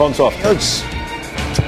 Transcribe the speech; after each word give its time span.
Phones 0.00 0.18
off. 0.18 0.34
Let's 0.42 0.82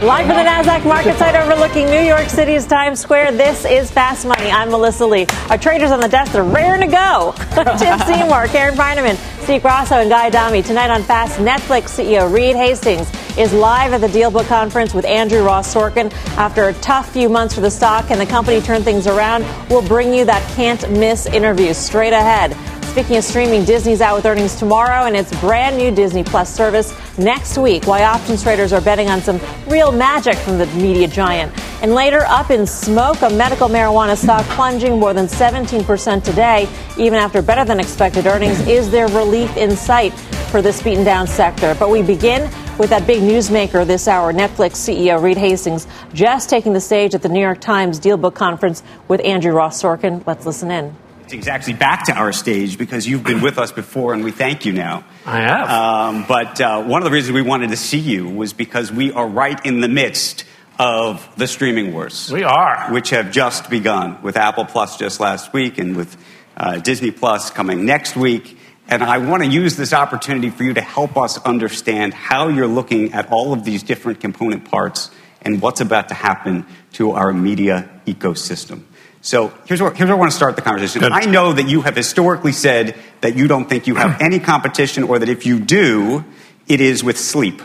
Live 0.01 0.27
from 0.27 0.37
the 0.37 0.43
NASDAQ 0.43 0.87
market 0.87 1.19
site 1.19 1.35
overlooking 1.35 1.85
New 1.85 2.01
York 2.01 2.31
City's 2.31 2.67
Times 2.67 2.99
Square, 2.99 3.33
this 3.33 3.67
is 3.67 3.91
Fast 3.91 4.25
Money. 4.25 4.51
I'm 4.51 4.71
Melissa 4.71 5.05
Lee. 5.05 5.27
Our 5.51 5.59
traders 5.59 5.91
on 5.91 6.01
the 6.01 6.09
desk, 6.09 6.33
they're 6.33 6.43
raring 6.43 6.81
to 6.81 6.87
go. 6.87 7.35
Tim 7.79 7.99
Seymour, 7.99 8.47
Karen 8.47 8.75
Finerman, 8.75 9.17
Steve 9.43 9.61
Grasso, 9.61 9.97
and 9.97 10.09
Guy 10.09 10.29
Adami. 10.29 10.63
Tonight 10.63 10.89
on 10.89 11.03
Fast, 11.03 11.41
Netflix 11.41 11.91
CEO 11.91 12.33
Reed 12.33 12.57
Hastings 12.57 13.13
is 13.37 13.53
live 13.53 13.93
at 13.93 14.01
the 14.01 14.07
DealBook 14.07 14.49
conference 14.49 14.95
with 14.95 15.05
Andrew 15.05 15.43
Ross 15.43 15.73
Sorkin. 15.75 16.11
After 16.39 16.69
a 16.69 16.73
tough 16.75 17.13
few 17.13 17.29
months 17.29 17.55
for 17.55 17.61
the 17.61 17.71
stock 17.71 18.11
and 18.11 18.19
the 18.19 18.25
company 18.25 18.63
turned 18.63 18.85
things 18.85 19.07
around, 19.07 19.45
we'll 19.69 19.87
bring 19.87 20.15
you 20.15 20.25
that 20.25 20.43
can't 20.57 20.91
miss 20.91 21.27
interview 21.27 21.75
straight 21.75 22.15
ahead. 22.15 22.57
Speaking 22.93 23.17
of 23.17 23.25
streaming, 23.25 23.65
Disney's 23.65 24.03
out 24.03 24.17
with 24.17 24.27
earnings 24.27 24.55
tomorrow 24.55 25.07
and 25.07 25.17
its 25.17 25.35
brand 25.41 25.79
new 25.79 25.91
Disney 25.91 26.23
Plus 26.23 26.55
service 26.55 26.93
next 27.17 27.57
week. 27.57 27.87
Why 27.87 28.05
options 28.05 28.43
traders 28.43 28.71
are 28.75 28.83
betting 28.83 29.09
on 29.09 29.23
some 29.23 29.41
real 29.67 29.91
magic 29.91 30.35
from 30.35 30.59
the 30.59 30.67
media 30.67 31.09
giant. 31.09 31.51
And 31.81 31.95
later, 31.95 32.21
up 32.27 32.51
in 32.51 32.67
smoke, 32.67 33.23
a 33.23 33.31
medical 33.31 33.67
marijuana 33.71 34.15
stock 34.15 34.45
plunging 34.49 35.01
more 35.01 35.15
than 35.15 35.25
17% 35.25 36.23
today, 36.23 36.69
even 36.99 37.19
after 37.19 37.41
better 37.41 37.65
than 37.65 37.81
expected 37.81 38.27
earnings. 38.27 38.61
Is 38.69 38.91
there 38.91 39.09
relief 39.09 39.57
in 39.57 39.75
sight 39.75 40.13
for 40.51 40.61
this 40.61 40.83
beaten 40.83 41.03
down 41.03 41.27
sector? 41.27 41.75
But 41.79 41.89
we 41.89 42.03
begin 42.03 42.43
with 42.77 42.91
that 42.91 43.07
big 43.07 43.23
newsmaker 43.23 43.87
this 43.87 44.07
hour, 44.07 44.35
Netflix 44.35 44.73
CEO 44.73 45.19
Reed 45.23 45.39
Hastings, 45.39 45.87
just 46.13 46.51
taking 46.51 46.75
the 46.75 46.81
stage 46.81 47.15
at 47.15 47.23
the 47.23 47.31
New 47.31 47.41
York 47.41 47.63
Times 47.63 47.99
Dealbook 47.99 48.35
Conference 48.35 48.83
with 49.09 49.25
Andrew 49.25 49.53
Ross 49.53 49.83
Sorkin. 49.83 50.23
Let's 50.27 50.45
listen 50.45 50.71
in 50.71 50.95
exactly 51.33 51.73
back 51.73 52.07
to 52.07 52.13
our 52.13 52.33
stage 52.33 52.79
because 52.79 53.07
you've 53.07 53.25
been 53.25 53.41
with 53.41 53.59
us 53.59 53.73
before 53.73 54.15
and 54.15 54.25
we 54.25 54.31
thank 54.31 54.65
you 54.65 54.73
now. 54.73 55.05
I 55.27 55.41
have. 55.41 55.69
Um, 55.69 56.25
but 56.29 56.61
uh, 56.61 56.83
one 56.83 57.03
of 57.03 57.05
the 57.05 57.11
reasons 57.11 57.35
we 57.35 57.43
wanted 57.43 57.71
to 57.71 57.77
see 57.77 57.99
you 57.99 58.29
was 58.29 58.53
because 58.53 58.93
we 58.93 59.13
are 59.13 59.27
right 59.27 59.65
in 59.65 59.81
the 59.81 59.89
midst 59.89 60.45
of 60.79 61.29
the 61.37 61.47
streaming 61.47 61.93
wars. 61.93 62.31
We 62.33 62.45
are. 62.45 62.93
Which 62.93 63.11
have 63.11 63.31
just 63.31 63.71
begun 63.71 64.21
with 64.23 64.37
Apple 64.37 64.65
Plus 64.65 64.97
just 64.97 65.21
last 65.21 65.53
week 65.53 65.79
and 65.79 65.97
with 65.97 66.17
uh, 66.57 66.79
Disney 66.79 67.11
Plus 67.11 67.51
coming 67.51 67.85
next 67.85 68.17
week. 68.17 68.59
And 68.89 69.03
I 69.03 69.19
want 69.19 69.43
to 69.43 69.49
use 69.49 69.77
this 69.77 69.93
opportunity 69.93 70.51
for 70.51 70.65
you 70.65 70.75
to 70.75 70.81
help 70.81 71.17
us 71.17 71.39
understand 71.45 72.15
how 72.15 72.49
you're 72.49 72.67
looking 72.67 73.13
at 73.15 73.31
all 73.31 73.53
of 73.53 73.65
these 73.65 73.83
different 73.83 74.21
component 74.21 74.65
parts 74.71 75.11
and 75.41 75.63
what's 75.63 75.81
about 75.81 76.09
to 76.09 76.15
happen 76.15 76.67
to 76.95 77.13
our 77.13 77.33
media 77.33 77.89
ecosystem. 78.07 78.83
So 79.23 79.53
here's 79.67 79.81
where, 79.81 79.93
here's 79.93 80.09
where 80.09 80.17
I 80.17 80.19
want 80.19 80.33
to 80.33 80.37
start 80.37 80.57
the 80.57 80.63
conversation. 80.63 81.01
Good. 81.01 81.13
I 81.13 81.25
know 81.27 81.53
that 81.53 81.69
you 81.69 81.83
have 81.83 81.95
historically 81.95 82.51
said 82.51 82.97
that 83.21 83.37
you 83.37 83.47
don't 83.47 83.69
think 83.69 83.87
you 83.87 83.95
have 83.95 84.21
any 84.21 84.41
competition, 84.41 85.05
or 85.05 85.21
that 85.21 85.29
if 85.29 85.47
you 85.47 85.61
do, 85.61 86.25
it 86.67 86.81
is 86.81 87.05
with 87.05 87.17
sleep. 87.17 87.63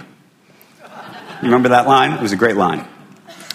You 1.41 1.43
remember 1.43 1.69
that 1.69 1.87
line? 1.87 2.13
It 2.13 2.21
was 2.21 2.31
a 2.31 2.35
great 2.35 2.55
line. 2.55 2.87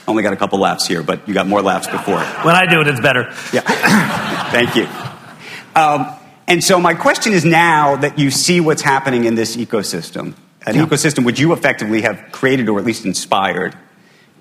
Only 0.08 0.24
got 0.24 0.32
a 0.32 0.36
couple 0.36 0.58
laughs 0.58 0.86
here, 0.86 1.02
but 1.04 1.28
you 1.28 1.34
got 1.34 1.46
more 1.46 1.62
laughs 1.62 1.86
before. 1.86 2.18
When 2.18 2.56
I 2.56 2.66
do 2.66 2.80
it, 2.80 2.88
it's 2.88 3.00
better. 3.00 3.32
Yeah. 3.52 3.60
Thank 4.50 4.74
you. 4.74 4.88
Um, 5.80 6.12
and 6.48 6.62
so 6.62 6.80
my 6.80 6.94
question 6.94 7.32
is 7.32 7.44
now 7.44 7.96
that 7.96 8.18
you 8.18 8.32
see 8.32 8.60
what's 8.60 8.82
happening 8.82 9.26
in 9.26 9.36
this 9.36 9.56
ecosystem, 9.56 10.34
an 10.66 10.74
yeah. 10.74 10.84
ecosystem 10.84 11.24
which 11.24 11.38
you 11.38 11.52
effectively 11.52 12.02
have 12.02 12.30
created 12.32 12.68
or 12.68 12.80
at 12.80 12.84
least 12.84 13.04
inspired, 13.04 13.76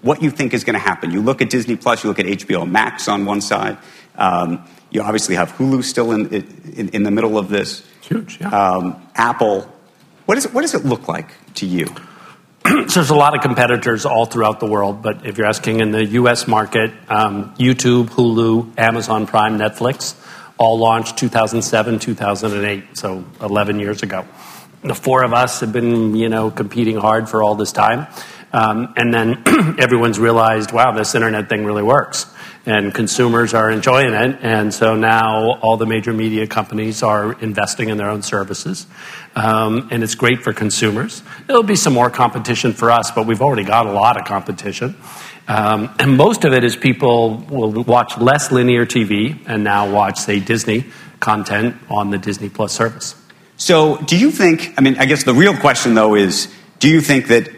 what 0.01 0.21
you 0.21 0.31
think 0.31 0.53
is 0.53 0.63
going 0.63 0.73
to 0.73 0.79
happen. 0.79 1.11
You 1.11 1.21
look 1.21 1.41
at 1.41 1.49
Disney 1.49 1.75
Plus, 1.75 2.03
you 2.03 2.09
look 2.09 2.19
at 2.19 2.25
HBO 2.25 2.69
Max 2.69 3.07
on 3.07 3.25
one 3.25 3.41
side. 3.41 3.77
Um, 4.15 4.65
you 4.89 5.01
obviously 5.01 5.35
have 5.35 5.51
Hulu 5.53 5.83
still 5.83 6.11
in, 6.11 6.33
in, 6.33 6.89
in, 6.89 7.03
the 7.03 7.11
middle 7.11 7.37
of 7.37 7.49
this. 7.49 7.85
Huge, 8.01 8.39
yeah. 8.41 8.49
Um, 8.49 9.07
Apple. 9.15 9.71
What, 10.25 10.37
is 10.37 10.45
it, 10.45 10.53
what 10.53 10.61
does 10.61 10.73
it 10.73 10.85
look 10.85 11.07
like 11.07 11.29
to 11.55 11.65
you? 11.65 11.85
so 12.65 12.85
there's 12.85 13.09
a 13.09 13.15
lot 13.15 13.35
of 13.35 13.41
competitors 13.41 14.05
all 14.05 14.25
throughout 14.25 14.59
the 14.59 14.67
world, 14.67 15.01
but 15.01 15.25
if 15.25 15.37
you're 15.37 15.47
asking 15.47 15.79
in 15.79 15.91
the 15.91 16.05
U.S. 16.05 16.47
market, 16.47 16.91
um, 17.09 17.55
YouTube, 17.55 18.09
Hulu, 18.09 18.77
Amazon 18.77 19.25
Prime, 19.25 19.57
Netflix, 19.57 20.15
all 20.57 20.77
launched 20.77 21.17
2007, 21.17 21.99
2008, 21.99 22.97
so 22.97 23.25
11 23.41 23.79
years 23.79 24.03
ago. 24.03 24.27
The 24.83 24.93
four 24.93 25.23
of 25.23 25.33
us 25.33 25.59
have 25.61 25.71
been, 25.71 26.15
you 26.15 26.29
know, 26.29 26.51
competing 26.51 26.97
hard 26.97 27.29
for 27.29 27.41
all 27.41 27.55
this 27.55 27.71
time. 27.71 28.07
Um, 28.53 28.93
and 28.97 29.13
then 29.13 29.43
everyone's 29.79 30.19
realized, 30.19 30.71
wow, 30.71 30.91
this 30.91 31.15
internet 31.15 31.49
thing 31.49 31.65
really 31.65 31.83
works. 31.83 32.25
And 32.65 32.93
consumers 32.93 33.53
are 33.53 33.71
enjoying 33.71 34.13
it. 34.13 34.37
And 34.41 34.73
so 34.73 34.95
now 34.95 35.59
all 35.61 35.77
the 35.77 35.85
major 35.85 36.13
media 36.13 36.45
companies 36.45 37.01
are 37.01 37.33
investing 37.41 37.89
in 37.89 37.97
their 37.97 38.09
own 38.09 38.21
services. 38.21 38.85
Um, 39.35 39.87
and 39.91 40.03
it's 40.03 40.15
great 40.15 40.43
for 40.43 40.53
consumers. 40.53 41.23
There'll 41.47 41.63
be 41.63 41.75
some 41.75 41.93
more 41.93 42.09
competition 42.09 42.73
for 42.73 42.91
us, 42.91 43.09
but 43.09 43.25
we've 43.25 43.41
already 43.41 43.63
got 43.63 43.87
a 43.87 43.91
lot 43.91 44.19
of 44.19 44.25
competition. 44.25 44.95
Um, 45.47 45.93
and 45.97 46.15
most 46.15 46.45
of 46.45 46.53
it 46.53 46.63
is 46.63 46.75
people 46.75 47.37
will 47.49 47.71
watch 47.83 48.17
less 48.17 48.51
linear 48.51 48.85
TV 48.85 49.41
and 49.47 49.63
now 49.63 49.91
watch, 49.91 50.19
say, 50.19 50.39
Disney 50.39 50.85
content 51.19 51.75
on 51.89 52.09
the 52.11 52.17
Disney 52.17 52.49
Plus 52.49 52.73
service. 52.73 53.15
So, 53.57 53.97
do 53.97 54.17
you 54.17 54.31
think, 54.31 54.73
I 54.77 54.81
mean, 54.81 54.97
I 54.97 55.05
guess 55.05 55.23
the 55.23 55.33
real 55.33 55.55
question 55.55 55.93
though 55.93 56.15
is 56.15 56.47
do 56.79 56.89
you 56.89 57.01
think 57.01 57.27
that 57.27 57.49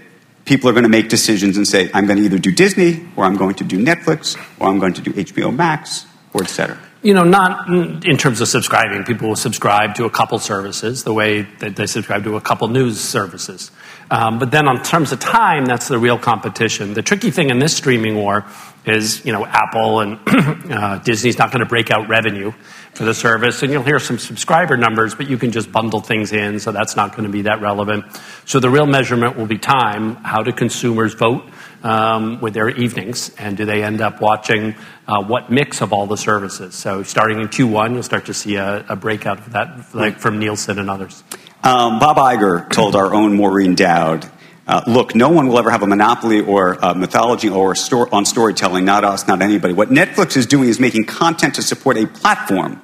people 0.45 0.69
are 0.69 0.73
going 0.73 0.83
to 0.83 0.89
make 0.89 1.09
decisions 1.09 1.57
and 1.57 1.67
say, 1.67 1.89
I'm 1.93 2.05
going 2.05 2.17
to 2.17 2.23
either 2.23 2.39
do 2.39 2.51
Disney, 2.51 3.07
or 3.15 3.25
I'm 3.25 3.37
going 3.37 3.55
to 3.55 3.63
do 3.63 3.83
Netflix, 3.83 4.37
or 4.59 4.69
I'm 4.69 4.79
going 4.79 4.93
to 4.93 5.01
do 5.01 5.11
HBO 5.13 5.55
Max, 5.55 6.05
or 6.33 6.43
et 6.43 6.49
cetera? 6.49 6.79
You 7.01 7.13
know, 7.13 7.25
not 7.25 7.67
in 7.69 8.15
terms 8.17 8.39
of 8.39 8.47
subscribing. 8.47 9.03
People 9.03 9.27
will 9.27 9.35
subscribe 9.35 9.95
to 9.95 10.05
a 10.05 10.09
couple 10.09 10.39
services 10.39 11.03
the 11.03 11.13
way 11.13 11.41
that 11.59 11.75
they 11.75 11.85
subscribe 11.85 12.23
to 12.23 12.37
a 12.37 12.41
couple 12.41 12.69
news 12.69 12.99
services. 12.99 13.71
Um, 14.09 14.39
but 14.39 14.51
then, 14.51 14.69
on 14.69 14.81
terms 14.83 15.11
of 15.11 15.19
time, 15.19 15.65
that's 15.65 15.89
the 15.89 15.97
real 15.97 16.17
competition. 16.17 16.93
The 16.93 17.01
tricky 17.01 17.29
thing 17.29 17.49
in 17.49 17.59
this 17.59 17.75
streaming 17.75 18.15
war 18.15 18.45
is, 18.85 19.25
you 19.25 19.33
know, 19.33 19.45
Apple 19.45 19.99
and 19.99 20.19
uh, 20.71 20.99
Disney's 20.99 21.37
not 21.37 21.51
going 21.51 21.59
to 21.59 21.65
break 21.65 21.91
out 21.91 22.07
revenue 22.07 22.53
for 22.93 23.05
the 23.05 23.13
service. 23.13 23.63
And 23.63 23.71
you'll 23.71 23.83
hear 23.83 23.99
some 23.99 24.19
subscriber 24.19 24.77
numbers, 24.77 25.15
but 25.15 25.29
you 25.29 25.37
can 25.37 25.51
just 25.51 25.71
bundle 25.71 25.99
things 25.99 26.31
in, 26.31 26.59
so 26.59 26.71
that's 26.71 26.95
not 26.95 27.11
going 27.11 27.23
to 27.23 27.29
be 27.29 27.43
that 27.43 27.61
relevant. 27.61 28.05
So 28.45 28.59
the 28.59 28.69
real 28.69 28.85
measurement 28.85 29.37
will 29.37 29.47
be 29.47 29.57
time. 29.57 30.15
How 30.15 30.43
do 30.43 30.51
consumers 30.51 31.13
vote 31.13 31.43
um, 31.83 32.39
with 32.41 32.53
their 32.53 32.69
evenings? 32.69 33.33
And 33.35 33.57
do 33.57 33.65
they 33.65 33.83
end 33.83 34.01
up 34.01 34.21
watching 34.21 34.75
uh, 35.07 35.23
what 35.23 35.51
mix 35.51 35.81
of 35.81 35.91
all 35.91 36.07
the 36.07 36.17
services? 36.17 36.75
So 36.75 37.03
starting 37.03 37.39
in 37.39 37.47
Q1, 37.47 37.93
you'll 37.93 38.03
start 38.03 38.25
to 38.25 38.33
see 38.33 38.55
a, 38.55 38.85
a 38.87 38.95
breakout 38.95 39.39
of 39.39 39.53
that, 39.53 39.93
like 39.93 40.19
from 40.19 40.39
Nielsen 40.39 40.79
and 40.79 40.89
others. 40.89 41.23
Um, 41.63 41.99
Bob 41.99 42.17
Iger 42.17 42.69
told 42.69 42.95
our 42.95 43.13
own 43.13 43.35
Maureen 43.35 43.73
Dowd 43.73 44.29
uh, 44.67 44.81
look, 44.87 45.13
no 45.13 45.29
one 45.29 45.47
will 45.47 45.59
ever 45.59 45.71
have 45.71 45.83
a 45.83 45.87
monopoly 45.87 46.39
or 46.39 46.73
a 46.81 46.95
mythology 46.95 47.49
or 47.49 47.73
a 47.73 47.75
sto- 47.75 48.07
on 48.11 48.25
storytelling, 48.25 48.85
not 48.85 49.03
us, 49.03 49.27
not 49.27 49.41
anybody. 49.41 49.73
What 49.73 49.89
Netflix 49.89 50.37
is 50.37 50.45
doing 50.45 50.69
is 50.69 50.79
making 50.79 51.05
content 51.05 51.55
to 51.55 51.61
support 51.61 51.97
a 51.97 52.07
platform. 52.07 52.81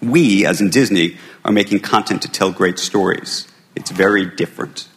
We, 0.00 0.46
as 0.46 0.60
in 0.60 0.70
Disney, 0.70 1.18
are 1.44 1.52
making 1.52 1.80
content 1.80 2.22
to 2.22 2.30
tell 2.30 2.50
great 2.50 2.78
stories. 2.78 3.46
It's 3.76 3.90
very 3.90 4.26
different. 4.26 4.88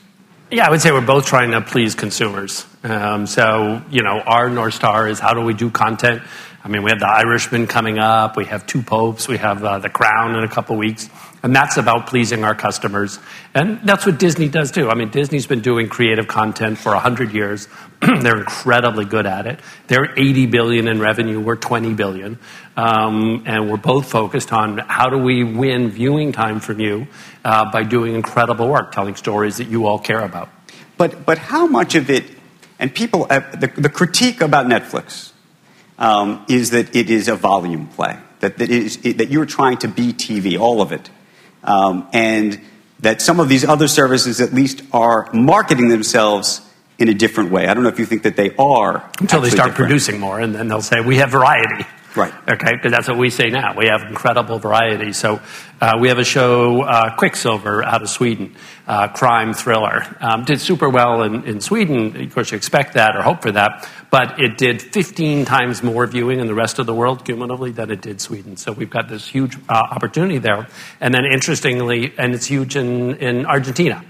Yeah, 0.52 0.68
I 0.68 0.70
would 0.70 0.82
say 0.82 0.92
we're 0.92 1.02
both 1.02 1.26
trying 1.26 1.52
to 1.52 1.62
please 1.62 1.96
consumers. 1.96 2.66
Um, 2.84 3.26
so, 3.26 3.82
you 3.90 4.04
know, 4.04 4.22
our 4.22 4.50
North 4.50 4.76
Star 4.76 5.08
is 5.08 5.20
how 5.20 5.34
do 5.34 5.42
we 5.42 5.54
do 5.54 5.70
content? 5.70 6.22
I 6.64 6.68
mean, 6.68 6.84
we 6.84 6.92
have 6.92 7.00
The 7.00 7.08
Irishman 7.08 7.68
coming 7.68 8.00
up, 8.00 8.38
we 8.38 8.46
have 8.46 8.66
Two 8.66 8.82
Popes, 8.82 9.28
we 9.28 9.38
have 9.38 9.64
uh, 9.64 9.80
The 9.80 9.90
Crown 9.90 10.36
in 10.36 10.44
a 10.44 10.48
couple 10.48 10.78
weeks. 10.78 11.10
And 11.46 11.56
that's 11.56 11.78
about 11.78 12.08
pleasing 12.08 12.44
our 12.44 12.56
customers. 12.56 13.20
And 13.54 13.80
that's 13.84 14.04
what 14.04 14.18
Disney 14.18 14.50
does 14.50 14.72
too. 14.72 14.90
I 14.90 14.96
mean, 14.96 15.10
Disney's 15.12 15.46
been 15.46 15.62
doing 15.62 15.88
creative 15.88 16.28
content 16.28 16.80
for 16.80 16.94
100 16.94 17.34
years. 17.34 17.68
They're 18.02 18.40
incredibly 18.40 19.06
good 19.06 19.28
at 19.28 19.46
it. 19.46 19.60
They're 19.86 20.12
80 20.18 20.48
billion 20.48 20.88
in 20.88 21.00
revenue, 21.00 21.40
we're 21.40 21.56
20 21.56 21.94
billion. 21.94 22.40
Um, 22.76 23.44
and 23.46 23.70
we're 23.70 23.78
both 23.78 24.10
focused 24.10 24.52
on 24.52 24.80
how 24.80 25.12
do 25.12 25.20
we 25.20 25.44
win 25.44 25.92
viewing 25.92 26.32
time 26.32 26.60
from 26.60 26.80
you 26.80 27.06
uh, 27.44 27.72
by 27.72 27.84
doing 27.84 28.16
incredible 28.16 28.68
work, 28.68 28.92
telling 28.92 29.16
stories 29.16 29.58
that 29.58 29.68
you 29.68 29.86
all 29.86 30.00
care 30.00 30.22
about. 30.22 30.50
But, 30.98 31.28
but 31.28 31.38
how 31.38 31.68
much 31.68 31.94
of 31.94 32.10
it, 32.10 32.24
and 32.80 32.92
people, 32.92 33.28
uh, 33.30 33.42
the, 33.52 33.68
the 33.68 33.90
critique 33.90 34.42
about 34.42 34.66
Netflix 34.66 35.32
um, 36.00 36.44
is 36.50 36.72
that 36.72 36.96
it 36.96 37.12
is 37.12 37.28
a 37.28 37.36
volume 37.36 37.86
play, 37.90 38.18
that, 38.40 38.58
that, 38.58 38.72
is, 38.72 38.98
it, 39.04 39.20
that 39.20 39.30
you're 39.30 39.46
trying 39.46 39.78
to 39.78 39.88
be 39.88 40.12
TV, 40.12 40.60
all 40.60 40.82
of 40.82 40.92
it. 40.92 41.12
Um, 41.66 42.08
and 42.14 42.62
that 43.00 43.22
some 43.22 43.40
of 43.40 43.50
these 43.50 43.66
other 43.66 43.88
services 43.88 44.40
at 44.40 44.54
least 44.54 44.82
are 44.94 45.30
marketing 45.34 45.90
themselves 45.90 46.62
in 46.98 47.10
a 47.10 47.14
different 47.14 47.52
way. 47.52 47.68
I 47.68 47.74
don't 47.74 47.84
know 47.84 47.90
if 47.90 48.00
you 48.00 48.06
think 48.06 48.24
that 48.24 48.38
they 48.38 48.56
are. 48.56 49.10
Until 49.20 49.42
they 49.42 49.50
start 49.50 49.72
different. 49.72 49.90
producing 49.90 50.20
more, 50.20 50.40
and 50.40 50.56
then 50.56 50.68
they'll 50.68 50.82
say, 50.82 51.02
we 51.02 51.18
have 51.18 51.30
variety. 51.30 51.86
Right. 52.16 52.34
Okay, 52.48 52.72
because 52.72 52.94
that's 52.94 53.10
what 53.10 53.18
we 53.18 53.30
say 53.30 53.50
now. 53.50 53.76
We 53.76 53.88
have 53.88 54.04
incredible 54.04 54.58
variety. 54.58 55.12
So 55.12 55.42
uh, 55.82 55.98
we 56.00 56.08
have 56.08 56.18
a 56.18 56.24
show, 56.24 56.82
uh, 56.82 57.14
Quicksilver, 57.18 57.84
out 57.84 58.02
of 58.02 58.10
Sweden, 58.10 58.56
uh, 58.88 59.10
crime 59.10 59.54
thriller. 59.54 60.04
Um, 60.22 60.46
did 60.46 60.62
super 60.62 60.90
well 60.90 61.24
in, 61.24 61.44
in 61.44 61.60
Sweden. 61.60 62.16
Of 62.16 62.34
course, 62.34 62.52
you 62.52 62.58
expect 62.58 62.94
that 62.94 63.18
or 63.18 63.22
hope 63.22 63.42
for 63.42 63.52
that. 63.52 63.90
But 64.16 64.40
it 64.40 64.58
did 64.58 64.82
15 64.82 65.44
times 65.44 65.84
more 65.84 66.08
viewing 66.08 66.40
in 66.40 66.48
the 66.48 66.54
rest 66.54 66.80
of 66.80 66.86
the 66.86 66.94
world 66.94 67.26
cumulatively 67.26 67.72
than 67.72 67.92
it 67.92 68.00
did 68.00 68.22
Sweden. 68.22 68.56
So 68.56 68.72
we've 68.72 68.90
got 68.90 69.10
this 69.10 69.28
huge 69.28 69.58
uh, 69.68 69.74
opportunity 69.74 70.38
there. 70.38 70.70
And 71.02 71.14
then 71.14 71.26
interestingly, 71.26 72.14
and 72.18 72.34
it's 72.34 72.46
huge 72.46 72.78
in, 72.78 73.16
in 73.16 73.46
Argentina. 73.46 74.06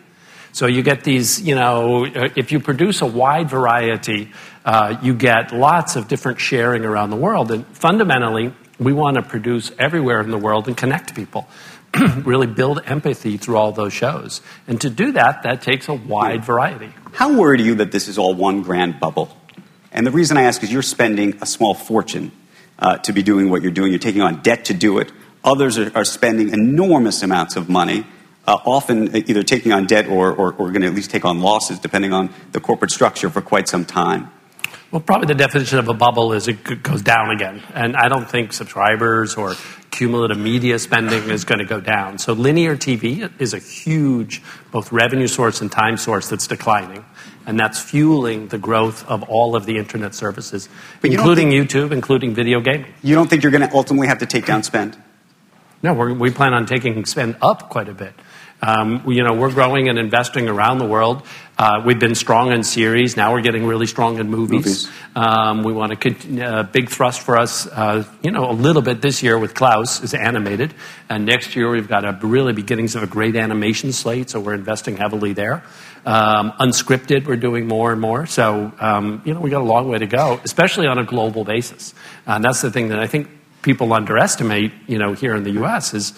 So 0.52 0.68
you 0.68 0.84
get 0.84 1.04
these, 1.04 1.42
you 1.42 1.56
know, 1.56 2.06
if 2.06 2.52
you 2.52 2.60
produce 2.60 3.02
a 3.02 3.08
wide 3.08 3.50
variety, 3.50 4.32
uh, 4.64 5.00
you 5.02 5.16
get 5.16 5.52
lots 5.52 5.96
of 5.96 6.08
different 6.08 6.40
sharing 6.40 6.86
around 6.86 7.10
the 7.10 7.16
world. 7.16 7.50
And 7.50 7.66
fundamentally, 7.76 8.54
we 8.78 8.94
want 8.94 9.16
to 9.16 9.24
produce 9.24 9.72
everywhere 9.80 10.22
in 10.22 10.30
the 10.30 10.38
world 10.38 10.68
and 10.68 10.78
connect 10.78 11.16
people. 11.16 11.48
really 12.24 12.46
build 12.46 12.80
empathy 12.86 13.38
through 13.38 13.58
all 13.58 13.72
those 13.72 13.94
shows. 13.94 14.42
And 14.68 14.80
to 14.82 14.92
do 14.92 15.14
that, 15.14 15.42
that 15.42 15.64
takes 15.64 15.90
a 15.90 15.96
wide 15.96 16.46
variety. 16.46 16.94
How 17.14 17.36
worried 17.36 17.62
are 17.62 17.64
you 17.64 17.76
that 17.76 17.92
this 17.92 18.08
is 18.08 18.20
all 18.20 18.36
one 18.36 18.62
grand 18.62 19.00
bubble? 19.00 19.36
And 19.96 20.06
the 20.06 20.12
reason 20.12 20.36
I 20.36 20.44
ask 20.44 20.62
is 20.62 20.72
you're 20.72 20.82
spending 20.82 21.38
a 21.42 21.46
small 21.46 21.74
fortune 21.74 22.34
uh, 22.78 22.98
to 22.98 23.14
be 23.14 23.24
doing 23.24 23.50
what 23.50 23.62
you're 23.62 23.72
doing. 23.72 23.92
You're 23.94 24.00
taking 24.00 24.22
on 24.22 24.42
debt 24.42 24.66
to 24.66 24.74
do 24.74 25.00
it. 25.00 25.10
Others 25.46 25.78
are, 25.78 25.92
are 25.96 26.04
spending 26.04 26.50
enormous 26.50 27.24
amounts 27.24 27.56
of 27.56 27.70
money, 27.70 28.06
uh, 28.46 28.58
often 28.66 29.16
either 29.16 29.42
taking 29.42 29.72
on 29.72 29.86
debt 29.86 30.08
or, 30.08 30.34
or, 30.34 30.52
or 30.52 30.72
going 30.72 30.82
to 30.82 30.88
at 30.88 30.94
least 30.94 31.12
take 31.12 31.24
on 31.24 31.40
losses, 31.40 31.80
depending 31.80 32.12
on 32.12 32.30
the 32.52 32.60
corporate 32.60 32.92
structure, 32.92 33.30
for 33.30 33.42
quite 33.42 33.70
some 33.70 33.86
time. 33.86 34.30
Well, 34.92 35.00
probably 35.02 35.28
the 35.28 35.36
definition 35.36 35.80
of 35.80 35.88
a 35.88 35.94
bubble 35.94 36.34
is 36.34 36.50
it 36.50 36.84
goes 36.84 37.02
down 37.02 37.32
again. 37.32 37.64
And 37.74 37.96
I 37.96 38.10
don't 38.10 38.30
think 38.30 38.52
subscribers 38.52 39.36
or 39.36 39.56
cumulative 39.96 40.38
media 40.38 40.78
spending 40.78 41.30
is 41.30 41.46
going 41.46 41.60
to 41.60 41.66
go 41.66 41.80
down. 41.80 42.18
So 42.18 42.34
linear 42.34 42.76
TV 42.76 43.32
is 43.40 43.54
a 43.54 43.60
huge 43.60 44.42
both 44.72 44.92
revenue 44.92 45.28
source 45.28 45.62
and 45.62 45.72
time 45.72 45.98
source 45.98 46.30
that's 46.30 46.48
declining. 46.48 47.06
And 47.48 47.60
that's 47.60 47.80
fueling 47.80 48.48
the 48.48 48.58
growth 48.58 49.08
of 49.08 49.24
all 49.24 49.56
of 49.56 49.66
the 49.66 49.78
internet 49.78 50.16
services, 50.16 50.68
including 51.04 51.52
think, 51.52 51.70
YouTube, 51.70 51.92
including 51.92 52.34
video 52.34 52.60
gaming. 52.60 52.92
You 53.04 53.16
don't 53.16 53.30
think 53.30 53.44
you're 53.44 53.52
going 53.52 53.68
to 53.68 53.74
ultimately 53.74 54.08
have 54.08 54.20
to 54.20 54.26
take 54.26 54.46
down 54.46 54.64
spend? 54.64 54.98
No, 55.84 55.94
we 55.94 56.32
plan 56.32 56.54
on 56.54 56.66
taking 56.66 57.06
spend 57.06 57.38
up 57.42 57.70
quite 57.70 57.88
a 57.88 57.94
bit. 57.94 58.14
Um, 58.62 59.04
you 59.08 59.24
know, 59.24 59.34
we're 59.34 59.52
growing 59.52 59.90
and 59.90 60.00
investing 60.00 60.48
around 60.48 60.80
the 60.80 60.88
world. 60.88 61.24
Uh, 61.58 61.82
we've 61.86 62.00
been 62.00 62.16
strong 62.16 62.52
in 62.52 62.64
series. 62.64 63.16
Now 63.16 63.32
we're 63.32 63.42
getting 63.42 63.66
really 63.66 63.86
strong 63.86 64.18
in 64.18 64.30
movies. 64.30 64.66
movies. 64.66 64.90
Um, 65.16 65.64
we 65.64 65.72
want 65.72 66.00
to 66.00 66.42
a 66.42 66.46
uh, 66.46 66.64
big 66.64 66.90
thrust 66.90 67.22
for 67.22 67.38
us. 67.38 67.68
Uh, 67.68 68.04
you 68.22 68.32
know, 68.32 68.50
a 68.50 68.52
little 68.52 68.82
bit 68.82 69.02
this 69.02 69.24
year 69.24 69.40
with 69.40 69.54
Klaus 69.54 70.04
is 70.04 70.14
animated, 70.14 70.74
and 71.08 71.26
next 71.26 71.56
year 71.56 71.70
we've 71.70 71.88
got 71.88 72.04
a 72.04 72.18
really 72.26 72.52
beginnings 72.52 72.96
of 72.96 73.04
a 73.04 73.08
great 73.08 73.36
animation 73.36 73.94
slate. 73.94 74.30
So 74.30 74.40
we're 74.40 74.54
investing 74.54 74.98
heavily 74.98 75.34
there. 75.34 75.64
Um, 76.06 76.52
unscripted, 76.60 77.26
we're 77.26 77.38
doing 77.38 77.68
more 77.68 77.92
and 77.92 78.02
more. 78.02 78.26
So 78.26 78.74
um, 78.80 79.22
you 79.26 79.34
know, 79.34 79.40
we 79.40 79.50
got 79.50 79.62
a 79.62 79.66
long 79.66 79.88
way 79.88 80.00
to 80.00 80.08
go, 80.08 80.42
especially 80.44 80.88
on 80.88 80.98
a 80.98 81.06
global 81.06 81.46
basis. 81.46 81.94
And 82.26 82.44
that's 82.44 82.62
the 82.62 82.72
thing 82.72 82.90
that 82.90 83.00
I 83.00 83.08
think 83.08 83.30
people 83.62 83.94
underestimate. 83.94 84.74
You 84.88 84.98
know, 84.98 85.14
here 85.14 85.36
in 85.36 85.44
the 85.44 85.52
U.S. 85.52 85.94
is 85.94 86.14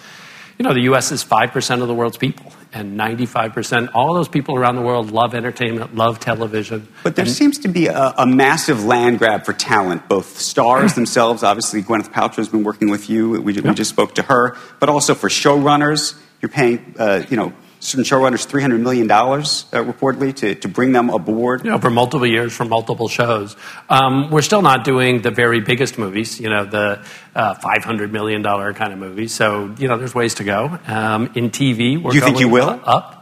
you 0.57 0.63
know, 0.63 0.73
the 0.73 0.81
US 0.81 1.11
is 1.11 1.23
5% 1.23 1.81
of 1.81 1.87
the 1.87 1.93
world's 1.93 2.17
people, 2.17 2.51
and 2.73 2.99
95%, 2.99 3.91
all 3.93 4.13
those 4.13 4.27
people 4.27 4.55
around 4.55 4.75
the 4.75 4.81
world 4.81 5.11
love 5.11 5.35
entertainment, 5.35 5.95
love 5.95 6.19
television. 6.19 6.87
But 7.03 7.15
there 7.15 7.25
and, 7.25 7.33
seems 7.33 7.59
to 7.59 7.67
be 7.67 7.87
a, 7.87 8.13
a, 8.17 8.25
massive 8.25 8.83
land 8.83 9.19
grab 9.19 9.45
for 9.45 9.53
talent, 9.53 10.07
both 10.07 10.39
stars 10.39 10.93
themselves, 10.95 11.43
obviously, 11.43 11.83
Gwyneth 11.83 12.11
Paltrow 12.11 12.37
has 12.37 12.49
been 12.49 12.63
working 12.63 12.89
with 12.89 13.09
you, 13.09 13.41
we, 13.41 13.53
we 13.53 13.73
just 13.73 13.91
spoke 13.91 14.15
to 14.15 14.23
her, 14.23 14.57
but 14.79 14.89
also 14.89 15.13
for 15.13 15.29
showrunners. 15.29 16.19
You're 16.41 16.49
paying, 16.49 16.95
uh, 16.99 17.25
you 17.29 17.37
know, 17.37 17.53
certain 17.87 18.03
showrunners 18.03 18.45
$300 18.45 18.81
million, 18.81 19.09
uh, 19.09 19.15
reportedly, 19.15 20.35
to, 20.35 20.55
to 20.55 20.67
bring 20.67 20.91
them 20.91 21.09
aboard. 21.09 21.63
You 21.63 21.71
know, 21.71 21.79
for 21.79 21.89
multiple 21.89 22.27
years, 22.27 22.53
for 22.53 22.65
multiple 22.65 23.07
shows. 23.07 23.55
Um, 23.89 24.29
we're 24.29 24.41
still 24.41 24.61
not 24.61 24.83
doing 24.83 25.21
the 25.21 25.31
very 25.31 25.61
biggest 25.61 25.97
movies, 25.97 26.39
you 26.39 26.49
know, 26.49 26.65
the 26.65 27.01
uh, 27.33 27.55
$500 27.55 28.11
million 28.11 28.43
kind 28.43 28.93
of 28.93 28.99
movies. 28.99 29.33
So, 29.33 29.73
you 29.77 29.87
know, 29.87 29.97
there's 29.97 30.13
ways 30.13 30.35
to 30.35 30.43
go. 30.43 30.77
Um, 30.85 31.31
in 31.35 31.49
TV, 31.49 32.01
we're 32.01 32.13
you 32.13 32.21
think 32.21 32.39
you 32.39 32.49
will? 32.49 32.79
Up. 32.83 33.16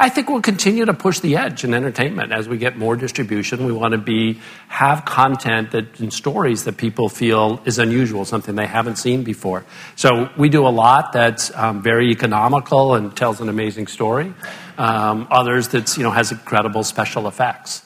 I 0.00 0.08
think 0.08 0.28
we'll 0.28 0.42
continue 0.42 0.84
to 0.84 0.94
push 0.94 1.18
the 1.18 1.36
edge 1.36 1.64
in 1.64 1.74
entertainment 1.74 2.30
as 2.30 2.48
we 2.48 2.56
get 2.56 2.76
more 2.76 2.94
distribution. 2.94 3.64
We 3.66 3.72
want 3.72 3.92
to 3.92 3.98
be 3.98 4.40
have 4.68 5.04
content 5.04 5.72
that 5.72 5.98
and 5.98 6.12
stories 6.12 6.64
that 6.64 6.76
people 6.76 7.08
feel 7.08 7.60
is 7.64 7.80
unusual, 7.80 8.24
something 8.24 8.54
they 8.54 8.66
haven't 8.66 8.96
seen 8.96 9.24
before. 9.24 9.64
So 9.96 10.30
we 10.36 10.50
do 10.50 10.66
a 10.66 10.70
lot 10.70 11.12
that's 11.12 11.54
um, 11.56 11.82
very 11.82 12.10
economical 12.10 12.94
and 12.94 13.16
tells 13.16 13.40
an 13.40 13.48
amazing 13.48 13.88
story. 13.88 14.32
Um, 14.76 15.26
others 15.32 15.68
that 15.68 15.96
you 15.96 16.04
know 16.04 16.12
has 16.12 16.30
incredible 16.30 16.84
special 16.84 17.26
effects 17.26 17.82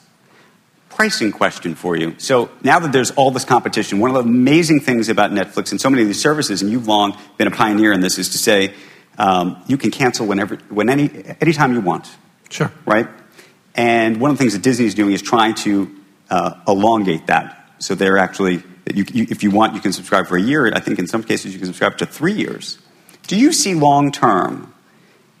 pricing 0.89 1.31
question 1.31 1.73
for 1.73 1.95
you. 1.95 2.13
So 2.19 2.51
now 2.63 2.77
that 2.79 2.91
there's 2.91 3.09
all 3.11 3.31
this 3.31 3.45
competition, 3.45 3.97
one 3.99 4.11
of 4.11 4.13
the 4.13 4.29
amazing 4.29 4.79
things 4.79 5.09
about 5.09 5.31
Netflix 5.31 5.71
and 5.71 5.81
so 5.81 5.89
many 5.89 6.03
of 6.03 6.07
these 6.07 6.21
services, 6.21 6.61
and 6.61 6.71
you've 6.71 6.87
long 6.87 7.17
been 7.37 7.47
a 7.47 7.51
pioneer 7.51 7.91
in 7.93 8.01
this, 8.01 8.19
is 8.19 8.29
to 8.29 8.37
say 8.37 8.75
um, 9.17 9.63
you 9.67 9.77
can 9.77 9.91
cancel 9.91 10.25
whenever, 10.25 10.55
when 10.69 10.89
any, 10.89 11.09
anytime 11.41 11.73
you 11.73 11.81
want. 11.81 12.09
Sure. 12.49 12.71
Right? 12.85 13.07
And 13.75 14.19
one 14.19 14.31
of 14.31 14.37
the 14.37 14.41
things 14.41 14.53
that 14.53 14.61
Disney 14.61 14.85
is 14.85 14.93
doing 14.93 15.13
is 15.13 15.21
trying 15.21 15.55
to 15.55 15.93
uh, 16.29 16.53
elongate 16.67 17.27
that. 17.27 17.73
So 17.79 17.95
they're 17.95 18.17
actually, 18.17 18.63
you, 18.93 19.05
you, 19.11 19.27
if 19.29 19.43
you 19.43 19.51
want, 19.51 19.75
you 19.75 19.81
can 19.81 19.93
subscribe 19.93 20.27
for 20.27 20.37
a 20.37 20.41
year. 20.41 20.71
I 20.73 20.79
think 20.79 20.99
in 20.99 21.07
some 21.07 21.23
cases 21.23 21.53
you 21.53 21.59
can 21.59 21.67
subscribe 21.67 21.97
to 21.97 22.05
three 22.05 22.33
years. 22.33 22.77
Do 23.27 23.37
you 23.37 23.51
see 23.51 23.73
long 23.73 24.11
term 24.11 24.73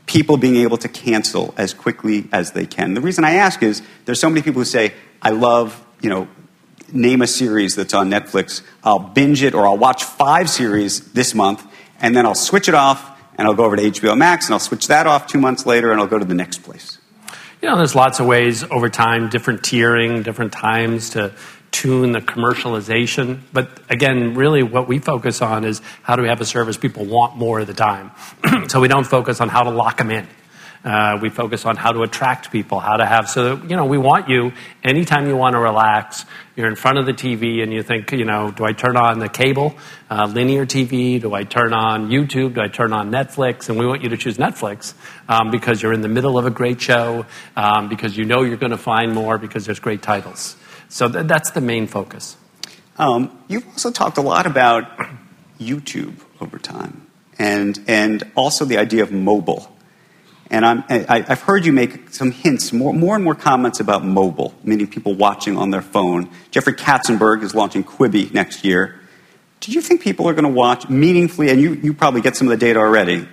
people 0.05 0.37
being 0.37 0.57
able 0.57 0.77
to 0.77 0.87
cancel 0.87 1.53
as 1.57 1.73
quickly 1.73 2.27
as 2.31 2.51
they 2.51 2.65
can? 2.65 2.93
The 2.93 3.01
reason 3.01 3.23
I 3.23 3.35
ask 3.35 3.61
is 3.63 3.81
there's 4.05 4.19
so 4.19 4.29
many 4.29 4.41
people 4.41 4.61
who 4.61 4.65
say, 4.65 4.93
I 5.21 5.29
love, 5.29 5.83
you 6.01 6.09
know, 6.09 6.27
name 6.91 7.21
a 7.21 7.27
series 7.27 7.75
that's 7.75 7.93
on 7.93 8.09
Netflix. 8.09 8.61
I'll 8.83 8.99
binge 8.99 9.43
it 9.43 9.53
or 9.53 9.65
I'll 9.65 9.77
watch 9.77 10.03
five 10.03 10.49
series 10.49 11.13
this 11.13 11.33
month 11.33 11.65
and 11.99 12.15
then 12.15 12.25
I'll 12.25 12.35
switch 12.35 12.67
it 12.67 12.75
off 12.75 13.12
and 13.37 13.47
I'll 13.47 13.53
go 13.53 13.65
over 13.65 13.75
to 13.75 13.83
HBO 13.83 14.17
Max 14.17 14.45
and 14.47 14.53
I'll 14.53 14.59
switch 14.59 14.87
that 14.87 15.07
off 15.07 15.27
two 15.27 15.39
months 15.39 15.65
later 15.65 15.91
and 15.91 15.99
I'll 15.99 16.07
go 16.07 16.19
to 16.19 16.25
the 16.25 16.33
next 16.33 16.59
place. 16.59 16.97
You 17.61 17.69
know, 17.69 17.77
there's 17.77 17.95
lots 17.95 18.19
of 18.19 18.25
ways 18.25 18.63
over 18.65 18.89
time, 18.89 19.29
different 19.29 19.61
tiering, 19.61 20.23
different 20.23 20.51
times 20.51 21.11
to 21.11 21.33
tune 21.71 22.11
the 22.11 22.21
commercialization. 22.21 23.39
But 23.51 23.69
again, 23.89 24.35
really 24.35 24.63
what 24.63 24.87
we 24.87 24.99
focus 24.99 25.41
on 25.41 25.63
is 25.63 25.81
how 26.03 26.15
do 26.15 26.21
we 26.21 26.27
have 26.27 26.41
a 26.41 26.45
service 26.45 26.77
people 26.77 27.05
want 27.05 27.35
more 27.35 27.61
of 27.61 27.67
the 27.67 27.73
time. 27.73 28.11
so 28.67 28.79
we 28.79 28.87
don't 28.87 29.05
focus 29.05 29.41
on 29.41 29.49
how 29.49 29.63
to 29.63 29.71
lock 29.71 29.97
them 29.97 30.11
in. 30.11 30.27
Uh, 30.83 31.17
we 31.21 31.29
focus 31.29 31.65
on 31.65 31.77
how 31.77 31.93
to 31.93 32.03
attract 32.03 32.51
people, 32.51 32.79
how 32.79 32.97
to 32.97 33.05
have, 33.05 33.29
so, 33.29 33.55
you 33.55 33.75
know, 33.77 33.85
we 33.85 33.97
want 33.97 34.27
you, 34.27 34.51
anytime 34.83 35.27
you 35.27 35.37
want 35.37 35.53
to 35.53 35.59
relax, 35.59 36.25
you're 36.55 36.67
in 36.67 36.75
front 36.75 36.99
of 36.99 37.05
the 37.05 37.13
TV 37.13 37.63
and 37.63 37.73
you 37.73 37.81
think, 37.81 38.11
you 38.11 38.25
know, 38.25 38.51
do 38.51 38.63
I 38.63 38.73
turn 38.73 38.95
on 38.95 39.19
the 39.19 39.29
cable, 39.29 39.75
uh, 40.09 40.25
linear 40.25 40.65
TV? 40.65 41.19
Do 41.19 41.33
I 41.33 41.43
turn 41.43 41.73
on 41.73 42.09
YouTube? 42.09 42.55
Do 42.55 42.61
I 42.61 42.67
turn 42.67 42.93
on 42.93 43.09
Netflix? 43.09 43.69
And 43.69 43.79
we 43.79 43.87
want 43.87 44.03
you 44.03 44.09
to 44.09 44.17
choose 44.17 44.37
Netflix 44.37 44.93
um, 45.27 45.49
because 45.49 45.81
you're 45.81 45.93
in 45.93 46.01
the 46.01 46.07
middle 46.07 46.37
of 46.37 46.45
a 46.45 46.51
great 46.51 46.79
show, 46.79 47.25
um, 47.55 47.89
because 47.89 48.15
you 48.15 48.25
know 48.25 48.43
you're 48.43 48.57
going 48.57 48.71
to 48.71 48.77
find 48.77 49.13
more, 49.13 49.37
because 49.37 49.65
there's 49.65 49.79
great 49.79 50.03
titles. 50.03 50.55
So 50.89 51.09
th- 51.09 51.25
that's 51.25 51.51
the 51.51 51.61
main 51.61 51.87
focus. 51.87 52.37
Um, 52.97 53.43
you've 53.47 53.67
also 53.69 53.89
talked 53.89 54.17
a 54.17 54.21
lot 54.21 54.45
about 54.45 54.85
YouTube 55.59 56.13
over 56.39 56.59
time 56.59 57.07
and, 57.39 57.83
and 57.87 58.31
also 58.35 58.65
the 58.65 58.77
idea 58.77 59.01
of 59.01 59.11
mobile. 59.11 59.72
And 60.53 60.63
I'm, 60.63 60.83
I, 60.87 61.21
have 61.21 61.41
heard 61.41 61.65
you 61.65 61.73
make 61.73 62.13
some 62.13 62.29
hints, 62.29 62.71
more, 62.71 62.93
more 62.93 63.15
and 63.15 63.23
more 63.23 63.33
comments 63.33 63.79
about 63.79 64.05
mobile, 64.05 64.53
meaning 64.63 64.85
people 64.85 65.15
watching 65.15 65.57
on 65.57 65.71
their 65.71 65.81
phone. 65.81 66.29
Jeffrey 66.51 66.73
Katzenberg 66.73 67.41
is 67.41 67.55
launching 67.55 67.83
Quibi 67.83 68.31
next 68.31 68.63
year. 68.63 68.99
Do 69.61 69.71
you 69.71 69.81
think 69.81 70.01
people 70.01 70.29
are 70.29 70.33
going 70.33 70.43
to 70.43 70.51
watch 70.51 70.87
meaningfully, 70.87 71.49
and 71.49 71.59
you, 71.59 71.73
you 71.73 71.95
probably 71.95 72.21
get 72.21 72.35
some 72.35 72.47
of 72.47 72.51
the 72.51 72.63
data 72.63 72.79
already, 72.79 73.27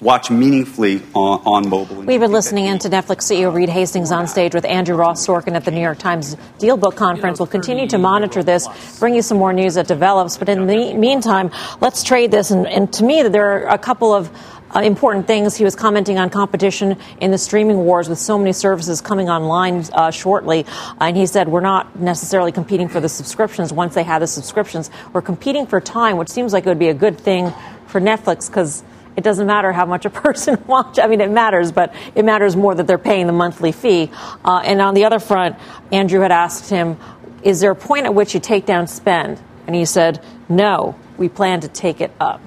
watch 0.00 0.28
meaningfully 0.28 1.02
on, 1.14 1.40
on 1.44 1.68
mobile. 1.68 2.02
We've 2.02 2.18
been 2.18 2.32
listening 2.32 2.66
in 2.66 2.78
to 2.80 2.88
Netflix 2.88 3.30
CEO 3.30 3.54
Reed 3.54 3.68
Hastings 3.68 4.10
on 4.10 4.26
stage 4.26 4.52
with 4.52 4.64
Andrew 4.64 4.96
Ross 4.96 5.24
Sorkin 5.24 5.54
at 5.54 5.64
the 5.64 5.70
New 5.70 5.82
York 5.82 5.98
Times 5.98 6.36
Deal 6.58 6.76
Book 6.76 6.96
Conference. 6.96 7.38
We'll 7.38 7.46
continue 7.46 7.86
to 7.88 7.98
monitor 7.98 8.42
this, 8.42 8.66
bring 8.98 9.14
you 9.14 9.22
some 9.22 9.38
more 9.38 9.52
news 9.52 9.74
that 9.74 9.86
develops. 9.86 10.36
But 10.36 10.48
in 10.48 10.66
the 10.66 10.94
meantime, 10.94 11.50
let's 11.80 12.02
trade 12.02 12.30
this. 12.30 12.50
And, 12.50 12.66
and 12.66 12.92
to 12.94 13.04
me, 13.04 13.22
there 13.22 13.50
are 13.50 13.68
a 13.68 13.78
couple 13.78 14.12
of 14.12 14.30
uh, 14.74 14.80
important 14.80 15.26
things. 15.26 15.56
He 15.56 15.64
was 15.64 15.74
commenting 15.74 16.18
on 16.18 16.30
competition 16.30 16.96
in 17.20 17.30
the 17.30 17.38
streaming 17.38 17.78
wars 17.78 18.08
with 18.08 18.18
so 18.18 18.38
many 18.38 18.52
services 18.52 19.00
coming 19.00 19.28
online 19.28 19.84
uh, 19.92 20.10
shortly. 20.10 20.66
and 21.00 21.16
he 21.16 21.26
said, 21.26 21.48
We're 21.48 21.60
not 21.60 21.98
necessarily 21.98 22.52
competing 22.52 22.88
for 22.88 23.00
the 23.00 23.08
subscriptions 23.08 23.72
once 23.72 23.94
they 23.94 24.04
have 24.04 24.20
the 24.20 24.26
subscriptions. 24.26 24.90
We're 25.12 25.22
competing 25.22 25.66
for 25.66 25.80
time, 25.80 26.16
which 26.16 26.28
seems 26.28 26.52
like 26.52 26.66
it 26.66 26.68
would 26.68 26.78
be 26.78 26.88
a 26.88 26.94
good 26.94 27.18
thing 27.18 27.52
for 27.86 28.00
Netflix 28.00 28.48
because 28.48 28.82
it 29.16 29.24
doesn't 29.24 29.46
matter 29.46 29.72
how 29.72 29.86
much 29.86 30.04
a 30.04 30.10
person 30.24 30.62
watches. 30.66 31.00
I 31.00 31.06
mean, 31.06 31.20
it 31.20 31.30
matters, 31.30 31.72
but 31.72 31.94
it 32.14 32.24
matters 32.24 32.56
more 32.56 32.74
that 32.74 32.86
they're 32.86 32.98
paying 32.98 33.26
the 33.26 33.32
monthly 33.32 33.72
fee. 33.72 34.10
Uh, 34.44 34.62
and 34.64 34.80
on 34.80 34.94
the 34.94 35.04
other 35.04 35.18
front, 35.18 35.56
Andrew 35.92 36.20
had 36.20 36.32
asked 36.32 36.70
him, 36.70 36.98
Is 37.42 37.60
there 37.60 37.72
a 37.72 37.76
point 37.76 38.06
at 38.06 38.14
which 38.14 38.34
you 38.34 38.40
take 38.40 38.66
down 38.66 38.86
spend? 38.86 39.40
And 39.66 39.76
he 39.76 39.84
said, 39.84 40.24
No, 40.48 40.94
we 41.16 41.28
plan 41.28 41.60
to 41.60 41.68
take 41.68 42.00
it 42.00 42.12
up. 42.18 42.40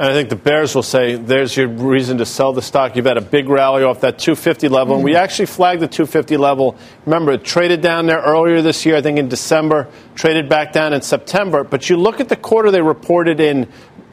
And 0.00 0.08
I 0.08 0.14
think 0.14 0.30
the 0.30 0.36
Bears 0.36 0.74
will 0.74 0.82
say, 0.82 1.16
there's 1.16 1.54
your 1.54 1.68
reason 1.68 2.16
to 2.18 2.24
sell 2.24 2.54
the 2.54 2.62
stock. 2.62 2.96
You've 2.96 3.04
had 3.04 3.18
a 3.18 3.20
big 3.20 3.50
rally 3.50 3.84
off 3.84 4.00
that 4.00 4.18
250 4.18 4.70
level. 4.70 4.94
And 4.94 5.04
we 5.04 5.12
mm. 5.12 5.16
actually 5.16 5.44
flagged 5.44 5.82
the 5.82 5.88
250 5.88 6.38
level. 6.38 6.74
Remember, 7.04 7.32
it 7.32 7.44
traded 7.44 7.82
down 7.82 8.06
there 8.06 8.22
earlier 8.22 8.62
this 8.62 8.86
year, 8.86 8.96
I 8.96 9.02
think 9.02 9.18
in 9.18 9.28
December, 9.28 9.88
traded 10.14 10.48
back 10.48 10.72
down 10.72 10.94
in 10.94 11.02
September. 11.02 11.64
But 11.64 11.90
you 11.90 11.98
look 11.98 12.18
at 12.18 12.30
the 12.30 12.36
quarter 12.36 12.70
they 12.70 12.80
reported 12.80 13.40
in 13.40 13.68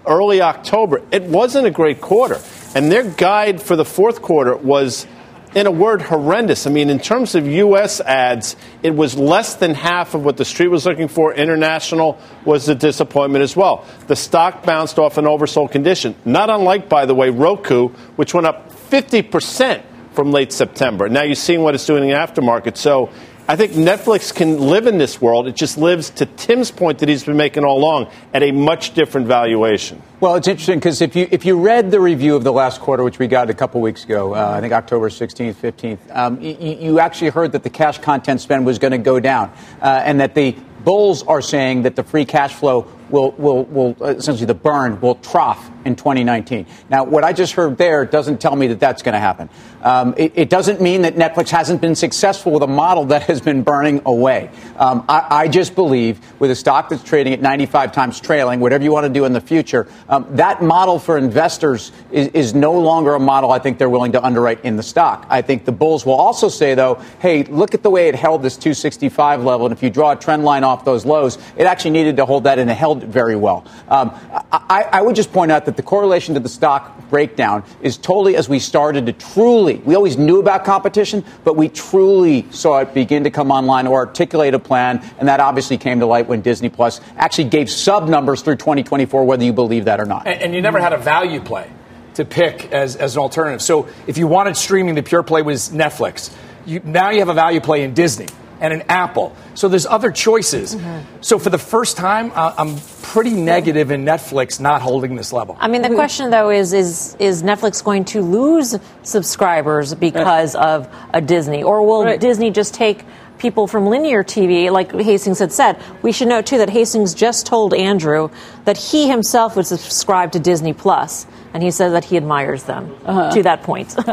early 0.06 0.42
October, 0.42 1.04
it 1.10 1.24
wasn't 1.24 1.68
a 1.68 1.72
great 1.72 2.02
quarter. 2.02 2.42
And 2.76 2.92
their 2.92 3.10
guide 3.10 3.62
for 3.62 3.78
the 3.78 3.86
fourth 3.86 4.22
quarter 4.22 4.58
was 4.58 5.08
in 5.56 5.66
a 5.66 5.72
word, 5.72 6.02
horrendous. 6.02 6.68
I 6.68 6.70
mean, 6.70 6.90
in 6.90 7.00
terms 7.00 7.36
of 7.36 7.48
U.S. 7.48 8.02
ads, 8.02 8.56
it 8.84 8.92
was 8.92 9.18
less 9.18 9.56
than 9.56 9.74
half 9.74 10.14
of 10.14 10.24
what 10.24 10.38
the 10.38 10.46
street 10.46 10.68
was 10.68 10.86
looking 10.86 11.08
for. 11.08 11.34
International 11.34 12.20
was 12.46 12.70
a 12.70 12.76
disappointment 12.76 13.44
as 13.44 13.56
well. 13.56 13.86
The 14.08 14.16
stock 14.16 14.64
bounced 14.64 15.00
off 15.00 15.18
an 15.18 15.26
oversold 15.26 15.72
condition, 15.72 16.16
not 16.26 16.50
unlike, 16.50 16.90
by 16.90 17.06
the 17.06 17.16
way, 17.16 17.30
Roku, 17.30 17.90
which 18.18 18.34
went 18.34 18.46
up 18.46 18.72
50% 18.72 19.84
from 20.14 20.32
late 20.32 20.52
September. 20.52 21.08
Now 21.10 21.24
you're 21.24 21.36
seeing 21.36 21.62
what 21.62 21.76
it's 21.76 21.86
doing 21.86 22.04
in 22.04 22.10
the 22.10 22.16
aftermarket. 22.16 22.76
So 22.76 23.12
I 23.50 23.56
think 23.56 23.72
Netflix 23.72 24.36
can 24.36 24.60
live 24.60 24.88
in 24.88 24.98
this 24.98 25.22
world. 25.22 25.48
It 25.48 25.56
just 25.56 25.78
lives, 25.78 26.10
to 26.12 26.26
Tim's 26.26 26.70
point 26.70 27.00
that 27.00 27.08
he's 27.08 27.24
been 27.24 27.38
making 27.38 27.64
all 27.64 27.78
along, 27.78 28.12
at 28.34 28.44
a 28.44 28.52
much 28.52 28.94
different 28.94 29.26
valuation. 29.26 30.04
Well, 30.20 30.36
it's 30.36 30.50
interesting 30.50 30.80
because 30.80 31.02
if 31.02 31.16
you 31.16 31.30
if 31.32 31.46
you 31.46 31.58
read 31.58 31.90
the 31.90 32.02
review 32.02 32.36
of 32.36 32.44
the 32.44 32.52
last 32.52 32.82
quarter, 32.82 33.06
which 33.06 33.20
we 33.20 33.28
got 33.28 33.50
a 33.50 33.54
couple 33.54 33.80
weeks 33.80 34.04
ago, 34.04 34.36
uh, 34.36 34.50
I 34.58 34.60
think 34.60 34.74
October 34.74 35.10
16th, 35.10 35.54
15th, 35.54 36.00
um, 36.14 36.42
you, 36.42 36.58
you, 36.58 37.00
actually 37.00 37.30
heard 37.30 37.54
that 37.54 37.64
the 37.64 37.70
cash 37.70 38.00
content 38.00 38.42
spend 38.42 38.66
was 38.66 38.80
going 38.80 38.92
to 38.92 38.98
go 38.98 39.18
down, 39.18 39.54
uh, 39.82 40.02
and 40.04 40.20
that 40.20 40.36
the 40.36 40.52
bulls 40.84 41.24
are 41.24 41.42
saying 41.42 41.84
that 41.84 41.96
the 41.96 42.04
free 42.04 42.26
cash 42.26 42.54
flow 42.54 42.86
will, 43.10 43.32
will, 43.32 43.64
will 43.66 44.04
essentially 44.04 44.46
the 44.46 44.54
burn 44.54 45.00
will 45.00 45.16
trough 45.16 45.70
in 45.88 45.96
2019. 45.96 46.68
Now, 46.90 47.04
what 47.06 47.24
I 47.24 47.34
just 47.34 47.54
heard 47.54 47.78
there 47.78 48.06
doesn't 48.06 48.40
tell 48.40 48.56
me 48.56 48.68
that 48.68 48.80
that's 48.80 49.02
going 49.02 49.14
to 49.14 49.20
happen. 49.20 49.50
Um, 49.82 50.16
it, 50.18 50.34
it, 50.36 50.50
doesn't 50.50 50.82
mean 50.82 51.04
that 51.04 51.16
Netflix 51.16 51.50
hasn't 51.50 51.82
been 51.82 51.96
successful 51.96 52.52
with 52.52 52.64
a 52.64 52.68
model 52.68 53.06
that 53.06 53.24
has 53.24 53.40
been 53.40 53.64
burning 53.64 54.02
away. 54.06 54.50
Um, 54.76 55.06
I, 55.08 55.28
I, 55.30 55.48
just 55.48 55.76
believe 55.76 56.20
with 56.42 56.52
a 56.52 56.56
stock 56.56 56.90
that's 56.90 57.04
trading 57.04 57.32
at 57.32 57.42
95 57.42 57.94
times 57.94 58.20
trailing, 58.20 58.60
whatever 58.60 58.84
you 58.84 58.92
want 58.92 59.06
to 59.06 59.14
do 59.14 59.24
in 59.24 59.34
the 59.34 59.40
future, 59.40 59.88
um, 60.10 60.28
that 60.36 60.62
model 60.62 61.00
for 61.00 61.18
investors 61.18 61.94
is, 62.12 62.28
is 62.30 62.54
no 62.54 62.74
longer 62.74 63.14
a 63.14 63.20
model 63.20 63.52
I 63.52 63.60
think 63.60 63.78
they're 63.78 63.90
willing 63.90 64.12
to 64.12 64.24
underwrite 64.24 64.66
in 64.66 64.76
the 64.76 64.84
stock. 64.84 65.26
I 65.30 65.42
think 65.42 65.64
the 65.64 65.72
bulls 65.72 66.06
will 66.06 66.16
also 66.16 66.50
say, 66.50 66.76
though, 66.76 66.96
hey, 67.20 67.44
look 67.44 67.74
at 67.74 67.82
the 67.82 67.90
way 67.90 68.10
it 68.10 68.16
held 68.16 68.44
this 68.44 68.58
265 68.58 69.44
level, 69.44 69.68
and 69.68 69.74
if 69.74 69.82
you 69.82 69.90
draw 69.90 70.12
a 70.12 70.16
trend 70.18 70.44
line 70.44 70.66
off 70.66 70.84
those 70.84 71.06
lows, 71.06 71.38
it 71.56 71.66
actually 71.66 71.92
needed 71.92 72.18
to 72.18 72.26
hold 72.26 72.44
that, 72.44 72.60
and 72.60 72.70
it 72.70 72.76
held 72.76 73.04
very 73.04 73.38
well. 73.38 73.64
Um, 73.88 74.12
I, 74.52 74.86
I 74.92 75.02
would 75.02 75.16
just 75.16 75.32
point 75.32 75.52
out 75.52 75.66
that 75.66 75.77
the 75.78 75.84
correlation 75.84 76.34
to 76.34 76.40
the 76.40 76.50
stock 76.50 77.10
breakdown 77.10 77.64
is 77.82 77.98
totally 77.98 78.36
as 78.36 78.50
we 78.50 78.60
started 78.60 79.06
to 79.06 79.14
truly, 79.14 79.76
we 79.76 79.96
always 79.96 80.18
knew 80.18 80.40
about 80.40 80.66
competition, 80.66 81.24
but 81.44 81.56
we 81.56 81.70
truly 81.70 82.46
saw 82.52 82.80
it 82.80 82.94
begin 82.94 83.24
to 83.24 83.32
come 83.32 83.52
online 83.52 83.88
or 83.88 84.00
articulate 84.00 84.54
a 84.54 84.60
plan, 84.60 85.02
and 85.20 85.30
that 85.30 85.40
obviously 85.40 85.78
came 85.78 86.00
to 86.00 86.06
light 86.06 86.28
when 86.28 86.42
Disney 86.42 86.70
Plus 86.70 87.00
actually 87.16 87.46
gave 87.46 87.70
sub 87.70 88.10
numbers 88.10 88.42
through 88.42 88.58
2024, 88.58 89.24
whether 89.24 89.44
you 89.44 89.54
believe 89.54 89.86
that 89.86 90.00
or 90.00 90.06
not. 90.06 90.28
And, 90.28 90.42
and 90.42 90.54
you 90.54 90.62
never 90.62 90.80
had 90.80 90.94
a 90.94 90.98
value 90.98 91.40
play 91.40 91.70
to 92.16 92.26
pick 92.26 92.74
as, 92.74 92.96
as 92.96 93.16
an 93.16 93.22
alternative. 93.22 93.62
So 93.62 93.88
if 94.08 94.18
you 94.18 94.28
wanted 94.28 94.58
streaming, 94.58 94.96
the 94.96 95.04
pure 95.04 95.24
play 95.24 95.44
was 95.44 95.70
Netflix. 95.70 96.36
You, 96.66 96.82
now 96.84 97.12
you 97.12 97.20
have 97.20 97.30
a 97.30 97.34
value 97.34 97.62
play 97.62 97.84
in 97.84 97.94
Disney 97.94 98.28
and 98.60 98.74
an 98.74 98.84
Apple. 98.90 99.36
So 99.54 99.68
there's 99.68 99.86
other 99.86 100.12
choices. 100.12 100.76
Mm-hmm. 100.76 101.22
So 101.22 101.40
for 101.40 101.50
the 101.50 101.58
first 101.58 101.98
time, 101.98 102.32
uh, 102.34 102.54
I'm 102.58 102.78
pretty 103.02 103.32
negative 103.32 103.92
in 103.92 104.06
Netflix 104.06 104.60
not 104.60 104.82
holding 104.82 105.16
this 105.16 105.34
level. 105.34 105.58
I 105.60 105.68
mean, 105.68 105.82
the 105.82 105.96
question 105.96 106.30
though 106.30 106.50
is 106.50 106.74
is 106.74 107.16
is 107.20 107.44
Netflix 107.44 107.84
going 107.84 108.06
to 108.06 108.22
lose 108.22 108.76
subscribers 109.04 109.94
because 109.94 110.56
right. 110.56 110.66
of 110.66 110.96
a 111.14 111.22
Disney, 111.22 111.64
or 111.64 111.86
will 111.86 112.06
right. 112.06 112.20
Disney 112.20 112.52
just 112.52 112.74
take 112.74 113.04
people 113.38 113.68
from 113.68 113.88
linear 113.88 114.24
TV, 114.24 114.72
like 114.72 114.92
Hastings 114.92 115.40
had 115.40 115.52
said. 115.52 115.82
We 116.02 116.12
should 116.12 116.28
note, 116.28 116.46
too, 116.46 116.58
that 116.58 116.70
Hastings 116.70 117.14
just 117.14 117.46
told 117.46 117.74
Andrew 117.74 118.30
that 118.66 118.78
he 118.78 119.08
himself 119.08 119.56
would 119.56 119.68
subscribe 119.68 120.32
to 120.34 120.40
Disney 120.40 120.74
Plus, 120.74 121.26
and 121.54 121.64
he 121.64 121.72
says 121.72 121.92
that 121.94 122.06
he 122.06 122.18
admires 122.18 122.64
them 122.64 122.96
uh-huh. 123.06 123.32
to 123.32 123.44
that 123.44 123.64
point. 123.64 123.96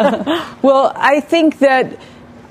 well, 0.62 0.92
I 0.94 1.20
think 1.20 1.58
that 1.60 1.98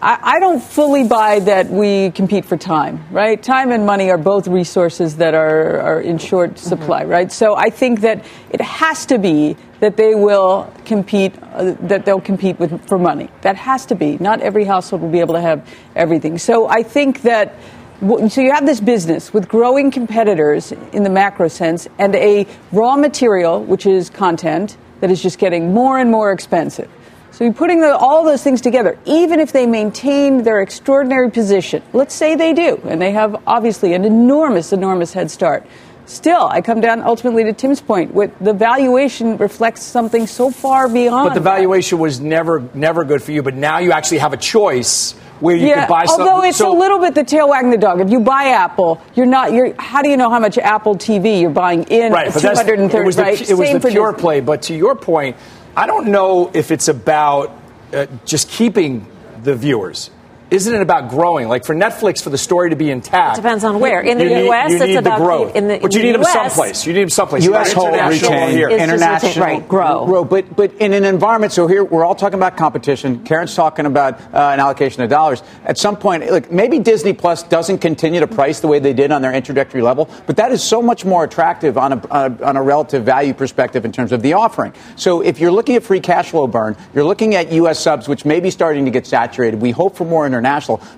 I, 0.04 0.36
I 0.36 0.40
don't 0.42 0.62
fully 0.62 1.06
buy 1.08 1.40
that 1.40 1.70
we 1.70 2.12
compete 2.12 2.44
for 2.44 2.58
time, 2.58 3.08
right? 3.10 3.42
Time 3.42 3.72
and 3.72 3.86
money 3.86 4.10
are 4.10 4.18
both 4.18 4.50
resources 4.50 5.16
that 5.16 5.34
are, 5.34 5.80
are 5.80 6.02
in 6.02 6.18
short 6.18 6.56
mm-hmm. 6.56 6.68
supply, 6.68 7.04
mm-hmm. 7.04 7.12
right? 7.12 7.32
So 7.32 7.56
I 7.56 7.70
think 7.70 8.02
that 8.02 8.26
it 8.50 8.60
has 8.60 9.06
to 9.06 9.18
be 9.18 9.56
that 9.80 9.96
they 9.96 10.14
will 10.14 10.70
compete, 10.84 11.42
uh, 11.42 11.76
that 11.84 12.04
they'll 12.04 12.20
compete 12.20 12.60
with, 12.60 12.86
for 12.86 13.00
money. 13.00 13.30
That 13.44 13.56
has 13.56 13.86
to 13.88 13.96
be. 13.96 14.18
Not 14.18 14.42
every 14.42 14.66
household 14.66 15.04
will 15.04 15.10
be 15.10 15.22
able 15.22 15.36
to 15.36 15.42
have 15.42 15.66
everything. 15.96 16.38
So 16.38 16.68
I 16.68 16.84
think 16.84 17.22
that 17.22 17.56
so 18.02 18.42
you 18.42 18.52
have 18.52 18.66
this 18.66 18.82
business 18.82 19.34
with 19.34 19.48
growing 19.48 19.90
competitors 19.90 20.74
in 20.92 21.04
the 21.04 21.10
macro 21.10 21.48
sense 21.48 21.88
and 21.98 22.14
a 22.16 22.46
raw 22.74 22.98
material 22.98 23.64
which 23.64 23.86
is 23.86 24.10
content 24.10 24.76
that 25.00 25.10
is 25.10 25.24
just 25.24 25.40
getting 25.40 25.74
more 25.74 25.98
and 25.98 26.12
more 26.12 26.34
expensive 26.34 26.90
so 27.34 27.44
you're 27.44 27.54
putting 27.54 27.82
the, 27.82 27.98
all 27.98 28.24
those 28.24 28.44
things 28.44 28.62
together, 28.62 28.96
even 29.06 29.40
if 29.40 29.52
they 29.52 29.66
maintain 29.66 30.44
their 30.44 30.62
extraordinary 30.62 31.32
position. 31.32 31.82
Let's 31.92 32.14
say 32.14 32.36
they 32.36 32.54
do, 32.54 32.80
and 32.86 33.02
they 33.02 33.12
have 33.12 33.42
obviously 33.48 33.94
an 33.94 34.06
enormous, 34.06 34.72
enormous 34.72 35.14
head 35.14 35.32
start. 35.32 35.66
Still, 36.06 36.48
I 36.48 36.62
come 36.62 36.80
down 36.80 37.02
ultimately 37.02 37.44
to 37.46 37.54
Tim's 37.54 37.82
point. 37.82 38.14
With 38.14 38.38
the 38.40 38.54
valuation 38.54 39.38
reflects 39.38 39.82
something 39.82 40.28
so 40.28 40.52
far 40.52 40.88
beyond. 40.88 41.30
But 41.30 41.34
the 41.34 41.40
valuation 41.40 41.98
that. 41.98 42.04
was 42.04 42.20
never, 42.20 42.70
never 42.76 43.04
good 43.04 43.24
for 43.24 43.32
you. 43.32 43.42
But 43.42 43.56
now 43.56 43.80
you 43.80 43.94
actually 43.94 44.20
have 44.20 44.34
a 44.34 44.38
choice 44.38 45.14
where 45.40 45.56
you 45.56 45.70
yeah, 45.70 45.88
could 45.88 45.92
buy 45.92 46.06
something. 46.06 46.28
Although 46.28 46.48
it's 46.48 46.58
so, 46.58 46.72
a 46.72 46.78
little 46.78 47.00
bit 47.00 47.16
the 47.16 47.24
tail 47.24 47.50
wagging 47.50 47.72
the 47.72 47.78
dog. 47.78 48.00
If 48.00 48.12
you 48.12 48.20
buy 48.20 48.50
Apple, 48.50 49.02
you're 49.16 49.26
not. 49.26 49.54
You're. 49.54 49.74
How 49.80 50.04
do 50.04 50.10
you 50.10 50.18
know 50.18 50.30
how 50.30 50.40
much 50.40 50.60
Apple 50.60 50.96
TV 50.96 51.42
you're 51.42 51.50
buying 51.50 51.84
in? 51.86 52.12
Right, 52.12 52.28
and 52.28 52.34
thirty. 52.34 52.84
It 52.84 53.06
was 53.06 53.18
right? 53.18 53.40
the, 53.40 53.50
it 53.50 53.58
was 53.58 53.82
the 53.82 53.90
pure 53.90 54.14
play. 54.14 54.42
But 54.42 54.64
to 54.64 54.76
your 54.76 54.96
point, 54.96 55.36
I 55.76 55.88
don't 55.88 56.08
know 56.08 56.52
if 56.54 56.70
it's 56.70 56.88
about 56.88 57.52
uh, 57.92 58.06
just 58.26 58.50
keeping 58.50 59.08
the 59.42 59.56
viewers 59.56 60.12
isn't 60.54 60.74
it 60.74 60.82
about 60.82 61.10
growing? 61.10 61.48
Like 61.48 61.66
for 61.66 61.74
Netflix, 61.74 62.22
for 62.22 62.30
the 62.30 62.38
story 62.38 62.70
to 62.70 62.76
be 62.76 62.92
intact. 62.92 63.38
It 63.38 63.42
depends 63.42 63.64
on 63.64 63.80
where. 63.80 64.02
In 64.02 64.20
the 64.20 64.26
need, 64.26 64.46
U.S., 64.46 64.72
you 64.72 64.84
it's 64.84 65.00
about 65.00 65.18
growth. 65.18 65.56
In 65.56 65.68
the, 65.68 65.80
but 65.80 65.94
you 65.96 66.04
need 66.04 66.14
them 66.14 66.24
someplace. 66.24 66.86
You 66.86 66.94
need 66.94 67.02
them 67.02 67.10
someplace. 67.10 67.44
U.S. 67.46 67.74
whole 67.74 67.92
retain 67.92 68.52
here. 68.52 68.70
international 68.70 69.44
right, 69.44 69.68
grow. 69.68 70.06
grow. 70.06 70.24
But 70.24 70.56
but 70.56 70.74
in 70.76 70.94
an 70.94 71.06
environment, 71.06 71.54
so 71.54 71.66
here 71.66 71.84
we're 71.84 72.06
all 72.06 72.14
talking 72.14 72.38
about 72.38 72.56
competition. 72.56 73.24
Karen's 73.24 73.56
talking 73.56 73.88
about 73.88 74.22
uh, 74.34 74.52
an 74.54 74.60
allocation 74.60 75.02
of 75.02 75.10
dollars. 75.10 75.42
At 75.66 75.80
some 75.80 75.98
point, 75.98 76.30
like 76.30 76.52
maybe 76.52 76.78
Disney 76.78 77.14
Plus 77.14 77.42
doesn't 77.42 77.80
continue 77.80 78.20
to 78.20 78.28
price 78.28 78.60
the 78.60 78.68
way 78.68 78.78
they 78.78 78.94
did 78.94 79.12
on 79.12 79.24
their 79.24 79.34
introductory 79.34 79.82
level, 79.82 80.08
but 80.28 80.36
that 80.38 80.52
is 80.52 80.64
so 80.64 80.82
much 80.82 81.04
more 81.04 81.24
attractive 81.24 81.80
on 81.80 81.94
a, 81.94 82.08
on 82.10 82.38
a, 82.40 82.46
on 82.46 82.58
a 82.58 82.62
relative 82.62 83.04
value 83.04 83.34
perspective 83.34 83.86
in 83.86 83.92
terms 83.92 84.12
of 84.12 84.22
the 84.22 84.34
offering. 84.34 84.74
So 84.98 85.22
if 85.22 85.40
you're 85.40 85.52
looking 85.52 85.76
at 85.76 85.84
free 85.84 86.00
cash 86.00 86.30
flow 86.30 86.46
burn, 86.46 86.78
you're 86.94 87.04
looking 87.04 87.34
at 87.34 87.52
U.S. 87.54 87.80
subs, 87.80 88.08
which 88.08 88.24
may 88.24 88.40
be 88.40 88.52
starting 88.52 88.86
to 88.86 88.92
get 88.92 89.08
saturated. 89.08 89.60
We 89.60 89.72
hope 89.72 89.96
for 89.96 90.06
more 90.06 90.28
international, 90.28 90.43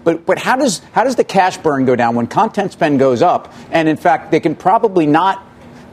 but 0.04 0.26
but 0.26 0.38
how 0.38 0.56
does 0.56 0.80
how 0.92 1.04
does 1.04 1.16
the 1.16 1.24
cash 1.24 1.58
burn 1.58 1.86
go 1.86 1.96
down 1.96 2.16
when 2.16 2.28
content 2.28 2.72
spend 2.72 3.00
goes 3.00 3.22
up? 3.22 3.54
And 3.72 3.88
in 3.88 3.98
fact, 3.98 4.32
they 4.32 4.40
can 4.40 4.56
probably 4.56 5.06
not 5.06 5.46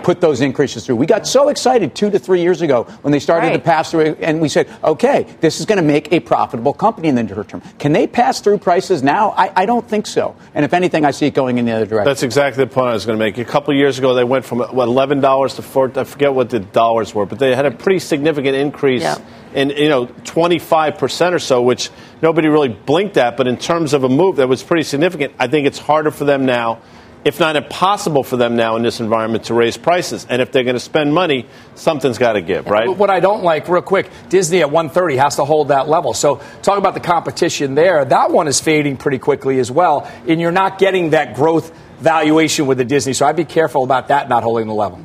put 0.02 0.20
those 0.20 0.40
increases 0.40 0.84
through. 0.84 0.96
We 0.96 1.06
got 1.06 1.26
so 1.26 1.48
excited 1.48 1.94
two 1.94 2.10
to 2.10 2.18
three 2.18 2.42
years 2.42 2.60
ago 2.62 2.84
when 3.02 3.12
they 3.12 3.18
started 3.18 3.48
right. 3.48 3.52
to 3.56 3.58
pass 3.58 3.90
through, 3.90 4.16
and 4.20 4.40
we 4.40 4.48
said, 4.48 4.68
okay, 4.82 5.26
this 5.40 5.60
is 5.60 5.66
going 5.66 5.76
to 5.76 5.84
make 5.84 6.12
a 6.12 6.20
profitable 6.20 6.72
company 6.72 7.08
in 7.08 7.14
the 7.14 7.22
near 7.22 7.44
term. 7.44 7.62
Can 7.78 7.92
they 7.92 8.06
pass 8.06 8.40
through 8.40 8.58
prices 8.58 9.02
now? 9.02 9.30
I, 9.30 9.62
I, 9.62 9.66
don't 9.66 9.88
think 9.88 10.06
so. 10.06 10.36
And 10.54 10.64
if 10.64 10.74
anything, 10.74 11.04
I 11.04 11.10
see 11.10 11.26
it 11.26 11.34
going 11.34 11.58
in 11.58 11.64
the 11.64 11.72
other 11.72 11.86
direction. 11.86 12.08
That's 12.08 12.22
exactly 12.22 12.64
the 12.64 12.70
point 12.70 12.88
I 12.88 12.94
was 12.94 13.06
going 13.06 13.18
to 13.18 13.24
make. 13.24 13.38
A 13.38 13.44
couple 13.44 13.74
years 13.74 13.98
ago, 13.98 14.14
they 14.14 14.24
went 14.24 14.44
from 14.44 14.58
what 14.58 14.88
eleven 14.88 15.20
dollars 15.20 15.54
to 15.54 15.62
four. 15.62 15.90
I 15.96 16.04
forget 16.04 16.34
what 16.34 16.50
the 16.50 16.60
dollars 16.60 17.14
were, 17.14 17.26
but 17.26 17.38
they 17.38 17.54
had 17.54 17.66
a 17.66 17.70
pretty 17.70 17.98
significant 17.98 18.56
increase. 18.56 19.02
Yeah 19.02 19.18
in 19.54 19.70
you 19.70 19.88
know 19.88 20.06
25% 20.06 21.32
or 21.32 21.38
so, 21.38 21.62
which 21.62 21.90
nobody 22.20 22.48
really 22.48 22.68
blinked 22.68 23.16
at. 23.16 23.36
But 23.36 23.46
in 23.46 23.56
terms 23.56 23.92
of 23.92 24.04
a 24.04 24.08
move 24.08 24.36
that 24.36 24.48
was 24.48 24.62
pretty 24.62 24.82
significant, 24.84 25.34
I 25.38 25.48
think 25.48 25.66
it's 25.66 25.78
harder 25.78 26.10
for 26.10 26.24
them 26.24 26.46
now, 26.46 26.80
if 27.24 27.38
not 27.38 27.56
impossible 27.56 28.24
for 28.24 28.36
them 28.36 28.56
now 28.56 28.76
in 28.76 28.82
this 28.82 29.00
environment 29.00 29.44
to 29.44 29.54
raise 29.54 29.76
prices. 29.76 30.26
And 30.28 30.42
if 30.42 30.52
they're 30.52 30.64
going 30.64 30.74
to 30.74 30.80
spend 30.80 31.14
money, 31.14 31.46
something's 31.74 32.18
got 32.18 32.32
to 32.32 32.42
give, 32.42 32.66
right? 32.66 32.88
What 32.88 33.10
I 33.10 33.20
don't 33.20 33.42
like, 33.42 33.68
real 33.68 33.82
quick, 33.82 34.10
Disney 34.28 34.60
at 34.60 34.70
130 34.70 35.16
has 35.16 35.36
to 35.36 35.44
hold 35.44 35.68
that 35.68 35.88
level. 35.88 36.14
So 36.14 36.40
talk 36.62 36.78
about 36.78 36.94
the 36.94 37.00
competition 37.00 37.74
there. 37.74 38.04
That 38.04 38.30
one 38.30 38.48
is 38.48 38.60
fading 38.60 38.96
pretty 38.96 39.18
quickly 39.18 39.58
as 39.58 39.70
well, 39.70 40.10
and 40.26 40.40
you're 40.40 40.50
not 40.50 40.78
getting 40.78 41.10
that 41.10 41.34
growth 41.34 41.72
valuation 41.98 42.66
with 42.66 42.78
the 42.78 42.84
Disney. 42.84 43.12
So 43.12 43.26
I'd 43.26 43.36
be 43.36 43.44
careful 43.44 43.84
about 43.84 44.08
that 44.08 44.28
not 44.28 44.42
holding 44.42 44.66
the 44.66 44.74
level. 44.74 45.00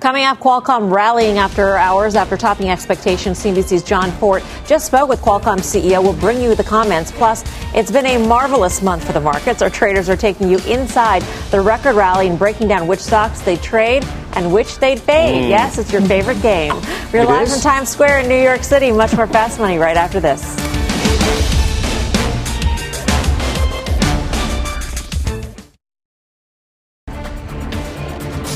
Coming 0.00 0.24
up, 0.24 0.38
Qualcomm 0.38 0.90
rallying 0.90 1.36
after 1.36 1.76
hours 1.76 2.14
after 2.14 2.34
topping 2.34 2.70
expectations. 2.70 3.38
CNBC's 3.38 3.82
Jon 3.82 4.10
Fortt 4.12 4.42
just 4.66 4.86
spoke 4.86 5.10
with 5.10 5.20
Qualcomm 5.20 5.58
CEO. 5.58 6.02
We'll 6.02 6.14
bring 6.14 6.40
you 6.40 6.54
the 6.54 6.64
comments. 6.64 7.12
Plus, 7.12 7.44
it's 7.74 7.90
been 7.90 8.06
a 8.06 8.26
marvelous 8.26 8.80
month 8.80 9.04
for 9.04 9.12
the 9.12 9.20
markets. 9.20 9.60
Our 9.60 9.68
traders 9.68 10.08
are 10.08 10.16
taking 10.16 10.48
you 10.48 10.56
inside 10.60 11.20
the 11.50 11.60
record 11.60 11.96
rally 11.96 12.28
and 12.28 12.38
breaking 12.38 12.66
down 12.68 12.86
which 12.86 13.00
stocks 13.00 13.42
they 13.42 13.58
trade 13.58 14.02
and 14.32 14.50
which 14.50 14.78
they'd 14.78 14.98
fade. 14.98 15.44
Mm. 15.44 15.48
Yes, 15.50 15.76
it's 15.76 15.92
your 15.92 16.02
favorite 16.02 16.40
game. 16.40 16.74
We're 17.12 17.26
live 17.26 17.50
from 17.50 17.60
Times 17.60 17.90
Square 17.90 18.20
in 18.20 18.28
New 18.28 18.42
York 18.42 18.64
City. 18.64 18.92
Much 18.92 19.14
more 19.14 19.26
fast 19.26 19.58
money 19.58 19.76
right 19.76 19.98
after 19.98 20.18
this. 20.18 20.79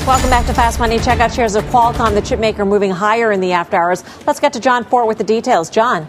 Welcome 0.05 0.29
back 0.29 0.45
to 0.45 0.53
Fast 0.53 0.77
Money. 0.77 0.99
Check 0.99 1.19
out 1.19 1.33
shares 1.33 1.55
of 1.55 1.63
Qualcomm, 1.63 2.13
the 2.13 2.21
chipmaker, 2.21 2.67
moving 2.67 2.91
higher 2.91 3.31
in 3.31 3.39
the 3.39 3.53
after 3.53 3.75
hours. 3.75 4.03
Let's 4.27 4.39
get 4.39 4.53
to 4.53 4.59
Jon 4.59 4.83
Fortt 4.83 5.07
with 5.07 5.17
the 5.17 5.23
details. 5.23 5.67
John. 5.67 6.07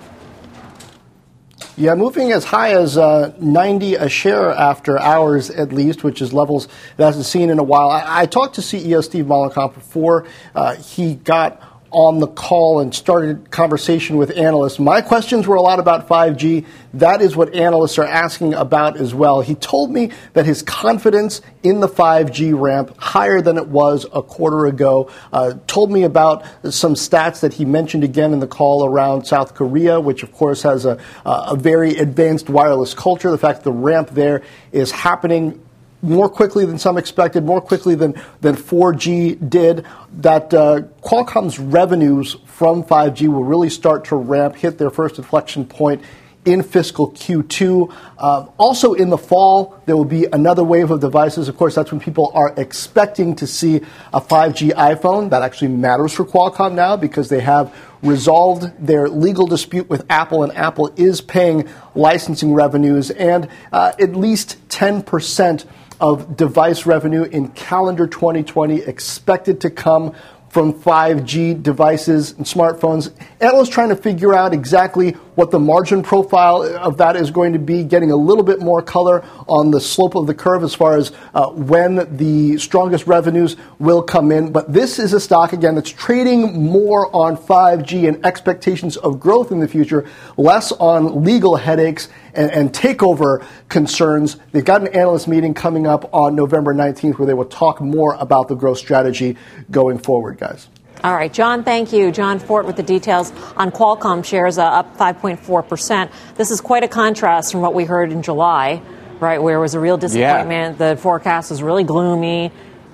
Yeah, 1.78 1.94
moving 1.94 2.30
as 2.30 2.44
high 2.44 2.74
as 2.74 2.98
uh, 2.98 3.32
90 3.40 3.94
a 3.94 4.10
share 4.10 4.50
after 4.50 4.98
hours 4.98 5.48
at 5.48 5.72
least, 5.72 6.04
which 6.04 6.20
is 6.20 6.34
levels 6.34 6.68
that 6.98 7.06
hasn't 7.06 7.24
seen 7.24 7.48
in 7.48 7.58
a 7.58 7.62
while. 7.62 7.88
I, 7.88 8.20
I 8.20 8.26
talked 8.26 8.56
to 8.56 8.60
CEO 8.60 9.02
Steve 9.02 9.24
Mollenkopf 9.24 9.72
before 9.72 10.26
uh, 10.54 10.74
he 10.76 11.14
got 11.14 11.62
on 11.96 12.18
the 12.18 12.26
call 12.26 12.80
and 12.80 12.94
started 12.94 13.50
conversation 13.50 14.18
with 14.18 14.36
analysts. 14.36 14.78
My 14.78 15.00
questions 15.00 15.46
were 15.46 15.56
a 15.56 15.62
lot 15.62 15.78
about 15.78 16.06
5G. 16.06 16.66
That 16.92 17.22
is 17.22 17.34
what 17.34 17.54
analysts 17.54 17.96
are 17.96 18.04
asking 18.04 18.52
about 18.52 18.98
as 18.98 19.14
well. 19.14 19.40
He 19.40 19.54
told 19.54 19.90
me 19.90 20.10
that 20.34 20.44
his 20.44 20.60
confidence 20.60 21.40
in 21.62 21.80
the 21.80 21.88
5G 21.88 22.52
ramp 22.54 22.94
higher 22.98 23.40
than 23.40 23.56
it 23.56 23.68
was 23.68 24.04
a 24.12 24.20
quarter 24.20 24.66
ago. 24.66 25.10
Uh, 25.32 25.54
told 25.66 25.90
me 25.90 26.02
about 26.02 26.44
some 26.68 26.92
stats 26.92 27.40
that 27.40 27.54
he 27.54 27.64
mentioned 27.64 28.04
again 28.04 28.34
in 28.34 28.40
the 28.40 28.46
call 28.46 28.84
around 28.84 29.24
South 29.24 29.54
Korea, 29.54 29.98
which 29.98 30.22
of 30.22 30.32
course 30.32 30.60
has 30.64 30.84
a, 30.84 31.00
a 31.24 31.56
very 31.56 31.96
advanced 31.96 32.50
wireless 32.50 32.92
culture. 32.92 33.30
The 33.30 33.38
fact 33.38 33.60
that 33.60 33.64
the 33.64 33.72
ramp 33.72 34.10
there 34.10 34.42
is 34.70 34.90
happening 34.90 35.65
more 36.06 36.28
quickly 36.28 36.64
than 36.64 36.78
some 36.78 36.96
expected, 36.96 37.44
more 37.44 37.60
quickly 37.60 37.94
than, 37.94 38.14
than 38.40 38.54
4G 38.54 39.50
did, 39.50 39.84
that 40.18 40.54
uh, 40.54 40.82
Qualcomm's 41.02 41.58
revenues 41.58 42.36
from 42.46 42.82
5G 42.82 43.28
will 43.28 43.44
really 43.44 43.70
start 43.70 44.04
to 44.06 44.16
ramp, 44.16 44.56
hit 44.56 44.78
their 44.78 44.90
first 44.90 45.18
inflection 45.18 45.66
point 45.66 46.02
in 46.46 46.62
fiscal 46.62 47.10
Q2. 47.10 47.92
Um, 48.18 48.50
also 48.56 48.94
in 48.94 49.10
the 49.10 49.18
fall, 49.18 49.82
there 49.84 49.96
will 49.96 50.04
be 50.04 50.26
another 50.32 50.64
wave 50.64 50.90
of 50.90 51.00
devices. 51.00 51.48
Of 51.48 51.56
course, 51.56 51.74
that's 51.74 51.90
when 51.90 52.00
people 52.00 52.30
are 52.34 52.54
expecting 52.56 53.34
to 53.36 53.46
see 53.46 53.80
a 54.12 54.20
5G 54.20 54.72
iPhone. 54.72 55.30
That 55.30 55.42
actually 55.42 55.68
matters 55.68 56.12
for 56.12 56.24
Qualcomm 56.24 56.74
now 56.74 56.96
because 56.96 57.28
they 57.28 57.40
have 57.40 57.74
resolved 58.02 58.72
their 58.78 59.08
legal 59.08 59.46
dispute 59.46 59.90
with 59.90 60.06
Apple, 60.08 60.44
and 60.44 60.56
Apple 60.56 60.92
is 60.96 61.20
paying 61.20 61.68
licensing 61.94 62.54
revenues 62.54 63.10
and 63.10 63.48
uh, 63.72 63.92
at 63.98 64.14
least 64.14 64.56
10% 64.68 65.66
of 66.00 66.36
device 66.36 66.86
revenue 66.86 67.24
in 67.24 67.48
calendar 67.48 68.06
2020 68.06 68.82
expected 68.82 69.60
to 69.62 69.70
come 69.70 70.14
from 70.48 70.72
5G 70.72 71.62
devices 71.62 72.32
and 72.32 72.46
smartphones. 72.46 73.12
Analysts 73.38 73.68
trying 73.68 73.90
to 73.90 73.96
figure 73.96 74.34
out 74.34 74.54
exactly 74.54 75.10
what 75.34 75.50
the 75.50 75.58
margin 75.58 76.02
profile 76.02 76.62
of 76.62 76.96
that 76.96 77.16
is 77.16 77.30
going 77.30 77.52
to 77.52 77.58
be, 77.58 77.84
getting 77.84 78.10
a 78.10 78.16
little 78.16 78.42
bit 78.42 78.60
more 78.60 78.80
color 78.80 79.22
on 79.46 79.70
the 79.70 79.80
slope 79.80 80.14
of 80.14 80.26
the 80.26 80.32
curve 80.32 80.62
as 80.62 80.74
far 80.74 80.96
as 80.96 81.12
uh, 81.34 81.50
when 81.50 82.16
the 82.16 82.56
strongest 82.56 83.06
revenues 83.06 83.56
will 83.78 84.02
come 84.02 84.32
in. 84.32 84.52
But 84.52 84.72
this 84.72 84.98
is 84.98 85.12
a 85.12 85.20
stock, 85.20 85.52
again, 85.52 85.74
that's 85.74 85.90
trading 85.90 86.64
more 86.64 87.14
on 87.14 87.36
5G 87.36 88.08
and 88.08 88.24
expectations 88.24 88.96
of 88.96 89.20
growth 89.20 89.52
in 89.52 89.60
the 89.60 89.68
future, 89.68 90.08
less 90.38 90.72
on 90.72 91.22
legal 91.22 91.56
headaches 91.56 92.08
and, 92.32 92.50
and 92.50 92.72
takeover 92.72 93.44
concerns. 93.68 94.38
They've 94.52 94.64
got 94.64 94.80
an 94.80 94.88
analyst 94.88 95.28
meeting 95.28 95.52
coming 95.52 95.86
up 95.86 96.08
on 96.14 96.36
November 96.36 96.72
19th 96.72 97.18
where 97.18 97.26
they 97.26 97.34
will 97.34 97.44
talk 97.44 97.82
more 97.82 98.14
about 98.14 98.48
the 98.48 98.54
growth 98.54 98.78
strategy 98.78 99.36
going 99.70 99.98
forward, 99.98 100.38
guys. 100.38 100.68
All 101.04 101.14
right, 101.14 101.32
John, 101.32 101.62
thank 101.62 101.92
you. 101.92 102.10
Jon 102.10 102.38
Fortt 102.38 102.66
with 102.66 102.76
the 102.76 102.82
details 102.82 103.30
on 103.56 103.70
Qualcomm 103.70 104.24
shares 104.24 104.58
uh, 104.58 104.64
up 104.64 104.96
5.4%. 104.96 106.10
This 106.36 106.50
is 106.50 106.60
quite 106.60 106.84
a 106.84 106.88
contrast 106.88 107.52
from 107.52 107.60
what 107.60 107.74
we 107.74 107.84
heard 107.84 108.12
in 108.12 108.22
July, 108.22 108.80
right, 109.20 109.40
where 109.40 109.58
it 109.58 109.60
was 109.60 109.74
a 109.74 109.80
real 109.80 109.98
disappointment. 109.98 110.80
Yeah. 110.80 110.94
The 110.94 111.00
forecast 111.00 111.50
was 111.50 111.62
really 111.62 111.84
gloomy. 111.84 112.50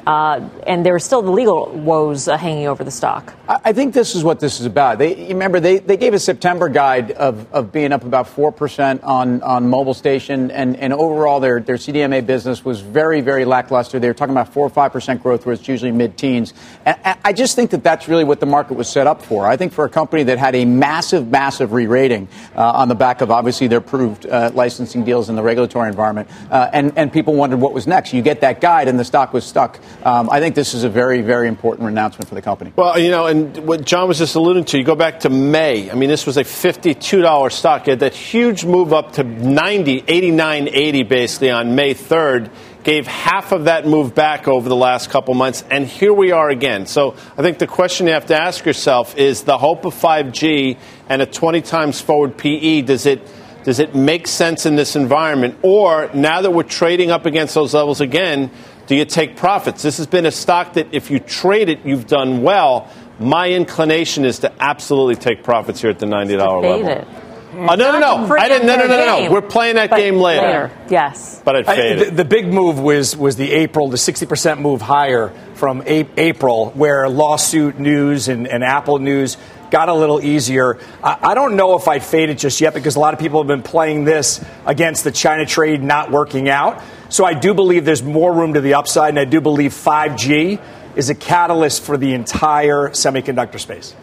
Uh, 0.07 0.49
and 0.67 0.85
there 0.85 0.95
are 0.95 0.99
still 0.99 1.23
the 1.23 1.31
legal 1.31 1.71
woes 1.71 2.27
uh, 2.27 2.37
hanging 2.37 2.67
over 2.67 2.83
the 2.83 2.91
stock. 2.91 3.35
I 3.49 3.73
think 3.73 3.95
this 3.95 4.15
is 4.15 4.25
what 4.25 4.41
this 4.41 4.61
is 4.61 4.67
about. 4.67 4.99
They, 4.99 5.29
remember, 5.29 5.61
they, 5.61 5.79
they 5.79 5.97
gave 5.97 6.15
a 6.15 6.19
September 6.19 6.69
guide 6.69 7.13
of, 7.13 7.53
of 7.53 7.71
being 7.71 7.93
up 7.93 8.05
about 8.05 8.27
4% 8.27 9.05
on, 9.05 9.43
on 9.43 9.69
mobile 9.69 9.95
station, 9.95 10.51
and, 10.51 10.77
and 10.77 10.93
overall 10.93 11.39
their, 11.39 11.61
their 11.61 11.77
CDMA 11.77 12.25
business 12.27 12.65
was 12.65 12.81
very, 12.81 13.21
very 13.21 13.45
lackluster. 13.45 13.99
They 13.99 14.09
were 14.09 14.15
talking 14.15 14.35
about 14.35 14.53
4 14.53 14.67
or 14.67 14.71
5% 14.71 15.23
growth, 15.23 15.47
where 15.47 15.53
it's 15.53 15.69
usually 15.69 15.93
mid 15.93 16.17
teens. 16.17 16.55
I 16.85 17.33
just 17.33 17.55
think 17.55 17.71
that 17.71 17.85
that's 17.85 18.09
really 18.09 18.25
what 18.25 18.41
the 18.41 18.47
market 18.47 18.75
was 18.75 18.89
set 18.89 19.07
up 19.07 19.23
for. 19.23 19.47
I 19.47 19.57
think 19.57 19.73
for 19.73 19.85
a 19.85 19.89
company 19.89 20.25
that 20.25 20.39
had 20.39 20.55
a 20.55 20.65
massive, 20.65 21.29
massive 21.29 21.73
re 21.73 21.87
rating 21.87 22.29
uh, 22.57 22.73
on 22.73 22.89
the 22.89 22.95
back 22.95 23.21
of 23.21 23.31
obviously 23.31 23.69
their 23.69 23.81
proved 23.81 24.27
uh, 24.27 24.51
licensing 24.55 25.05
deals 25.05 25.29
in 25.29 25.37
the 25.37 25.43
regulatory 25.43 25.89
environment, 25.89 26.29
uh, 26.51 26.71
and, 26.73 26.97
and 26.97 27.13
people 27.13 27.35
wondered 27.35 27.61
what 27.61 27.73
was 27.73 27.87
next. 27.87 28.13
You 28.13 28.23
get 28.23 28.41
that 28.41 28.61
guide, 28.61 28.89
and 28.89 28.99
the 28.99 29.05
stock 29.05 29.33
was 29.33 29.45
stuck 29.45 29.79
um, 30.05 30.29
I 30.31 30.41
think 30.41 30.55
this 30.55 30.75
is 30.75 30.85
a 30.85 30.89
very, 30.89 31.23
very 31.23 31.49
important 31.49 31.89
announcement 31.89 32.29
for 32.29 32.35
the 32.35 32.43
company. 32.43 32.73
Well, 32.75 32.99
you 32.99 33.11
know, 33.11 33.27
and 33.27 33.57
what 33.67 33.85
John 33.85 34.09
was 34.09 34.19
just 34.19 34.35
alluding 34.35 34.65
to, 34.67 34.79
you 34.79 34.85
go 34.85 34.97
back 34.97 35.21
to 35.21 35.31
May. 35.31 35.91
I 35.91 35.95
mean, 35.95 36.09
this 36.09 36.27
was 36.27 36.37
a 36.37 36.45
$52 36.45 37.53
stock. 37.53 37.87
You 37.87 37.93
had 37.93 38.01
that 38.01 38.15
huge 38.15 38.65
move 38.65 38.93
up 38.93 39.13
to 39.13 39.25
90, 39.25 40.05
89, 40.09 40.69
80 40.69 41.03
basically 41.05 41.51
on 41.51 41.75
May 41.75 41.95
3rd. 41.95 42.51
Gave 42.83 43.07
half 43.07 43.53
of 43.53 43.67
that 43.67 43.87
move 43.87 44.13
back 44.13 44.49
over 44.49 44.69
the 44.69 44.75
last 44.75 45.09
couple 45.11 45.35
months, 45.35 45.63
and 45.71 45.87
here 45.87 46.13
we 46.13 46.33
are 46.33 46.51
again. 46.51 46.87
So 46.87 47.15
I 47.39 47.43
think 47.43 47.59
the 47.59 47.69
question 47.69 48.09
you 48.09 48.13
have 48.13 48.27
to 48.27 48.37
ask 48.37 48.65
yourself 48.67 49.17
is 49.17 49.45
the 49.45 49.57
hope 49.57 49.85
of 49.85 49.95
5G 49.95 50.79
and 51.09 51.23
a 51.23 51.27
20 51.27 51.61
times 51.61 52.01
forward 52.01 52.37
PE, 52.37 52.83
does 52.83 53.07
it 53.07 53.25
does 53.65 53.79
it 53.79 53.95
make 53.95 54.27
sense 54.27 54.67
in 54.67 54.77
this 54.77 54.97
environment? 54.97 55.57
Or 55.63 56.11
now 56.13 56.43
that 56.43 56.51
we're 56.51 56.65
trading 56.65 57.11
up 57.11 57.27
against 57.27 57.55
those 57.55 57.75
levels 57.75 58.01
again, 58.01 58.51
do 58.87 58.97
you 58.97 59.05
take 59.05 59.37
profits? 59.37 59.83
This 59.83 59.99
has 59.99 60.07
been 60.07 60.27
a 60.27 60.31
stock 60.31 60.75
that 60.75 60.89
if 60.93 61.11
you 61.11 61.19
trade 61.19 61.69
it, 61.69 61.85
you've 61.85 62.07
done 62.07 62.43
well. 62.43 62.89
My 63.19 63.51
inclination 63.51 64.25
is 64.25 64.41
to 64.41 64.53
absolutely 64.61 65.17
take 65.17 65.45
profits 65.45 65.81
here 65.81 65.91
at 65.91 65.99
the 65.99 66.07
$90 66.07 66.63
level. 66.63 66.89
It. 66.89 67.07
Uh, 67.53 67.77
no, 67.77 67.93
no, 67.93 67.99
no. 67.99 68.35
I 68.35 68.49
didn't. 68.49 68.67
No, 68.67 68.77
no, 68.77 68.87
no, 68.87 68.97
no, 68.97 69.25
no. 69.25 69.31
We're 69.31 69.43
playing 69.43 69.75
that 69.75 69.91
game 69.91 70.17
later. 70.17 70.43
later. 70.43 70.71
Yes. 70.89 71.43
But 71.45 71.57
I'd 71.57 71.67
fade 71.67 71.99
I, 71.99 72.05
the, 72.05 72.11
the, 72.11 72.25
big 72.25 72.47
move 72.47 72.81
was 72.81 73.15
was 73.15 73.37
the 73.37 73.53
April, 73.53 73.89
the 73.89 73.99
60% 73.99 74.61
move 74.61 74.81
higher 74.81 75.33
from 75.55 75.83
a- 75.83 76.09
April, 76.17 76.71
where 76.71 77.09
lawsuit 77.11 77.79
news 77.79 78.29
and, 78.29 78.49
and 78.49 78.65
Apple 78.65 78.99
news 78.99 79.37
got 79.73 79.89
a 79.89 79.95
little 79.95 80.23
easier. 80.23 80.79
I, 81.03 81.19
I 81.31 81.35
don't 81.35 81.57
know 81.57 81.77
if 81.77 81.89
I'd 81.89 82.05
fade 82.05 82.29
it 82.29 82.39
just 82.39 82.61
yet 82.61 82.75
because 82.75 82.95
a 82.95 83.01
lot 83.01 83.15
of 83.15 83.19
people 83.19 83.41
have 83.41 83.49
been 83.49 83.63
playing 83.63 84.05
this 84.05 84.45
against 84.67 85.03
the 85.03 85.11
China 85.11 85.45
trade 85.45 85.83
not 85.83 86.13
working 86.13 86.49
out. 86.49 86.81
So 87.09 87.25
I 87.25 87.35
do 87.35 87.55
believe 87.55 87.85
there's 87.85 88.03
more 88.03 88.33
room 88.33 88.55
to 88.55 88.61
the 88.61 88.75
upside, 88.75 89.09
and 89.09 89.19
I 89.19 89.25
do 89.25 89.41
believe 89.41 89.73
5G 89.73 90.61
is 90.95 91.11
a 91.11 91.15
catalyst 91.15 91.83
for 91.83 91.97
the 91.97 92.13
entire 92.13 92.91
semiconductor 92.91 93.59
space. 93.59 93.97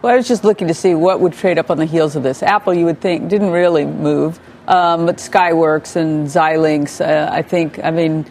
Well, 0.00 0.12
I 0.12 0.16
was 0.16 0.26
just 0.26 0.42
looking 0.42 0.66
to 0.68 0.74
see 0.74 0.94
what 0.94 1.20
would 1.20 1.34
trade 1.34 1.58
up 1.58 1.70
on 1.70 1.78
the 1.78 1.84
heels 1.84 2.16
of 2.16 2.22
this. 2.22 2.42
Apple, 2.42 2.74
you 2.74 2.86
would 2.86 3.00
think, 3.00 3.28
didn't 3.28 3.52
really 3.52 3.84
move, 3.84 4.40
um, 4.66 5.06
but 5.06 5.18
Skyworks 5.18 5.94
and 5.94 6.26
Xilinx, 6.26 7.00
uh, 7.00 7.30
I 7.30 7.42
think, 7.42 7.78
I 7.84 7.90
mean, 7.90 8.26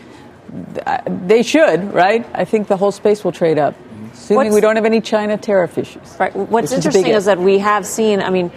they 1.08 1.44
should, 1.44 1.94
right? 1.94 2.28
I 2.34 2.44
think 2.44 2.68
the 2.68 2.76
whole 2.76 2.92
space 2.92 3.24
will 3.24 3.32
trade 3.32 3.58
up, 3.58 3.76
assuming 4.22 4.48
What's, 4.48 4.56
we 4.56 4.62
don't 4.62 4.76
have 4.76 4.86
any 4.86 5.02
China 5.02 5.38
tariff 5.38 5.78
issues. 5.78 6.16
Right. 6.20 6.36
What's 6.36 6.72
interesting 6.72 7.08
is, 7.08 7.18
is 7.18 7.26
that 7.26 7.40
we 7.40 7.60
have 7.60 7.86
seen, 7.86 8.22
I 8.22 8.30
mean, 8.30 8.52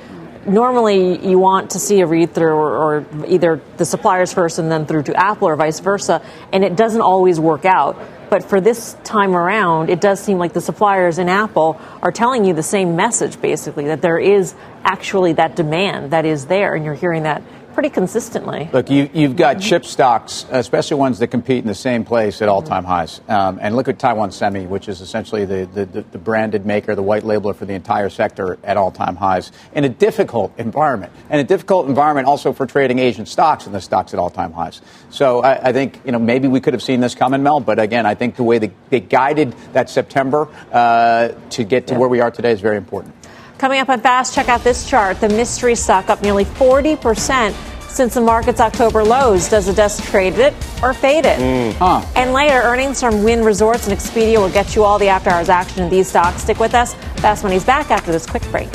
normally 0.46 1.26
you 1.26 1.38
want 1.38 1.70
to 1.70 1.78
see 1.78 2.00
a 2.00 2.06
read 2.06 2.34
through 2.34 2.52
or, 2.52 2.76
or, 2.76 3.06
either 3.26 3.60
the 3.78 3.84
suppliers 3.84 4.32
first 4.32 4.58
and 4.58 4.70
then 4.70 4.84
through 4.84 5.04
to 5.04 5.14
Apple 5.16 5.48
or 5.48 5.56
vice 5.56 5.80
versa, 5.80 6.22
and 6.52 6.64
it 6.64 6.76
doesn't 6.76 7.00
always 7.00 7.40
work 7.40 7.64
out. 7.64 7.98
But 8.28 8.44
for 8.44 8.60
this 8.60 8.96
time 9.04 9.34
around, 9.34 9.90
it 9.90 10.00
does 10.00 10.20
seem 10.20 10.38
like 10.38 10.52
the 10.52 10.60
suppliers 10.60 11.18
in 11.18 11.28
Apple 11.28 11.80
are 12.02 12.12
telling 12.12 12.44
you 12.44 12.52
the 12.52 12.62
same 12.62 12.96
message, 12.96 13.40
basically, 13.40 13.86
that 13.86 14.02
there 14.02 14.18
is 14.18 14.54
actually 14.82 15.34
that 15.34 15.56
demand 15.56 16.10
that 16.10 16.26
is 16.26 16.46
there, 16.46 16.74
and 16.74 16.84
you're 16.84 16.94
hearing 16.94 17.22
that 17.22 17.42
pretty 17.74 17.90
consistently. 17.90 18.70
Look, 18.72 18.88
you, 18.88 19.08
have 19.08 19.36
got 19.36 19.60
chip 19.60 19.84
stocks, 19.84 20.46
especially 20.50 20.96
ones 20.96 21.18
that 21.18 21.28
compete 21.28 21.58
in 21.58 21.66
the 21.66 21.74
same 21.74 22.04
place 22.04 22.40
at 22.40 22.48
all 22.48 22.62
time 22.62 22.84
highs. 22.84 23.20
Um, 23.28 23.58
and 23.60 23.76
look 23.76 23.88
at 23.88 23.98
Taiwan 23.98 24.30
Semi, 24.30 24.66
which 24.66 24.88
is 24.88 25.00
essentially 25.00 25.44
the, 25.44 25.68
the, 25.74 26.02
the, 26.02 26.18
branded 26.18 26.64
maker, 26.64 26.94
the 26.94 27.02
white 27.02 27.24
labeler 27.24 27.54
for 27.54 27.66
the 27.66 27.74
entire 27.74 28.08
sector 28.08 28.58
at 28.62 28.76
all 28.76 28.90
time 28.90 29.16
highs 29.16 29.52
in 29.74 29.84
a 29.84 29.88
difficult 29.88 30.56
environment. 30.58 31.12
And 31.28 31.40
a 31.40 31.44
difficult 31.44 31.88
environment 31.88 32.26
also 32.26 32.52
for 32.52 32.66
trading 32.66 33.00
Asian 33.00 33.26
stocks 33.26 33.66
and 33.66 33.74
the 33.74 33.80
stocks 33.80 34.14
at 34.14 34.20
all 34.20 34.30
time 34.30 34.52
highs. 34.52 34.80
So 35.10 35.42
I, 35.42 35.68
I, 35.68 35.72
think, 35.72 36.00
you 36.04 36.12
know, 36.12 36.18
maybe 36.18 36.48
we 36.48 36.60
could 36.60 36.74
have 36.74 36.82
seen 36.82 37.00
this 37.00 37.14
coming, 37.14 37.42
Mel, 37.42 37.60
but 37.60 37.78
again, 37.78 38.06
I 38.06 38.14
think 38.14 38.36
the 38.36 38.44
way 38.44 38.58
they, 38.58 38.70
they 38.90 39.00
guided 39.00 39.52
that 39.72 39.90
September 39.90 40.48
uh, 40.72 41.28
to 41.50 41.64
get 41.64 41.88
to 41.88 41.94
yeah. 41.94 41.98
where 41.98 42.08
we 42.08 42.20
are 42.20 42.30
today 42.30 42.52
is 42.52 42.60
very 42.60 42.76
important. 42.76 43.14
Coming 43.64 43.80
up 43.80 43.88
on 43.88 43.98
Fast, 43.98 44.34
check 44.34 44.50
out 44.50 44.62
this 44.62 44.86
chart. 44.86 45.18
The 45.22 45.28
mystery 45.30 45.74
stock 45.74 46.10
up 46.10 46.20
nearly 46.20 46.44
40% 46.44 47.54
since 47.88 48.12
the 48.12 48.20
market's 48.20 48.60
October 48.60 49.02
lows. 49.02 49.48
Does 49.48 49.64
the 49.64 49.72
desk 49.72 50.04
trade 50.10 50.34
it 50.34 50.52
or 50.82 50.92
fade 50.92 51.24
it? 51.24 51.38
Mm. 51.38 51.72
Huh. 51.72 52.06
And 52.14 52.34
later, 52.34 52.60
earnings 52.60 53.00
from 53.00 53.24
Wynn 53.24 53.42
Resorts 53.42 53.88
and 53.88 53.98
Expedia 53.98 54.36
will 54.36 54.50
get 54.50 54.76
you 54.76 54.84
all 54.84 54.98
the 54.98 55.08
after 55.08 55.30
hours 55.30 55.48
action 55.48 55.82
in 55.82 55.88
these 55.88 56.08
stocks. 56.08 56.42
Stick 56.42 56.60
with 56.60 56.74
us. 56.74 56.92
Fast 57.22 57.42
Money's 57.42 57.64
back 57.64 57.90
after 57.90 58.12
this 58.12 58.26
quick 58.26 58.42
break. 58.50 58.68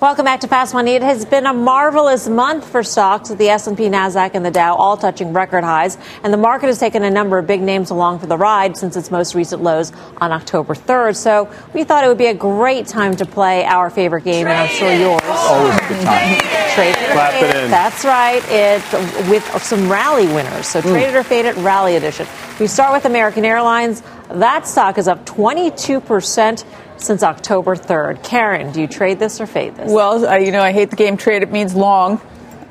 Welcome 0.00 0.26
back 0.26 0.38
to 0.40 0.46
Fast 0.46 0.74
Money. 0.74 0.92
It 0.92 1.02
has 1.02 1.24
been 1.24 1.44
a 1.44 1.52
marvelous 1.52 2.28
month 2.28 2.64
for 2.64 2.84
stocks 2.84 3.30
with 3.30 3.38
the 3.40 3.48
S&P, 3.48 3.88
Nasdaq, 3.88 4.30
and 4.34 4.46
the 4.46 4.50
Dow 4.52 4.76
all 4.76 4.96
touching 4.96 5.32
record 5.32 5.64
highs, 5.64 5.98
and 6.22 6.32
the 6.32 6.36
market 6.36 6.66
has 6.66 6.78
taken 6.78 7.02
a 7.02 7.10
number 7.10 7.36
of 7.36 7.48
big 7.48 7.60
names 7.60 7.90
along 7.90 8.20
for 8.20 8.28
the 8.28 8.36
ride 8.36 8.76
since 8.76 8.96
its 8.96 9.10
most 9.10 9.34
recent 9.34 9.60
lows 9.60 9.92
on 10.18 10.30
October 10.30 10.76
3rd. 10.76 11.16
So 11.16 11.52
we 11.74 11.82
thought 11.82 12.04
it 12.04 12.06
would 12.06 12.16
be 12.16 12.26
a 12.26 12.34
great 12.34 12.86
time 12.86 13.16
to 13.16 13.26
play 13.26 13.64
our 13.64 13.90
favorite 13.90 14.22
game, 14.22 14.46
and 14.46 14.56
I'm 14.56 14.68
sure 14.68 14.94
yours. 14.94 15.20
Always 15.24 15.74
a 15.74 15.88
good 15.88 16.04
time. 16.04 16.38
Trade 16.76 16.94
it 16.96 17.10
Clap 17.10 17.42
it 17.42 17.56
in. 17.56 17.68
That's 17.68 18.04
right. 18.04 18.40
It's 18.50 19.28
with 19.28 19.62
some 19.64 19.90
rally 19.90 20.28
winners. 20.28 20.68
So 20.68 20.80
trade 20.80 21.08
it 21.08 21.16
or 21.16 21.24
fade 21.24 21.44
it 21.44 21.56
rally 21.56 21.96
edition. 21.96 22.28
We 22.60 22.68
start 22.68 22.92
with 22.92 23.04
American 23.04 23.44
Airlines. 23.44 24.04
That 24.30 24.64
stock 24.64 24.96
is 24.96 25.08
up 25.08 25.26
22 25.26 26.00
percent 26.00 26.64
since 27.00 27.22
October 27.22 27.76
3rd. 27.76 28.22
Karen, 28.22 28.72
do 28.72 28.80
you 28.80 28.86
trade 28.86 29.18
this 29.18 29.40
or 29.40 29.46
fade 29.46 29.76
this? 29.76 29.90
Well, 29.90 30.40
you 30.40 30.52
know, 30.52 30.62
I 30.62 30.72
hate 30.72 30.90
the 30.90 30.96
game 30.96 31.16
trade. 31.16 31.42
It 31.42 31.52
means 31.52 31.74
long. 31.74 32.20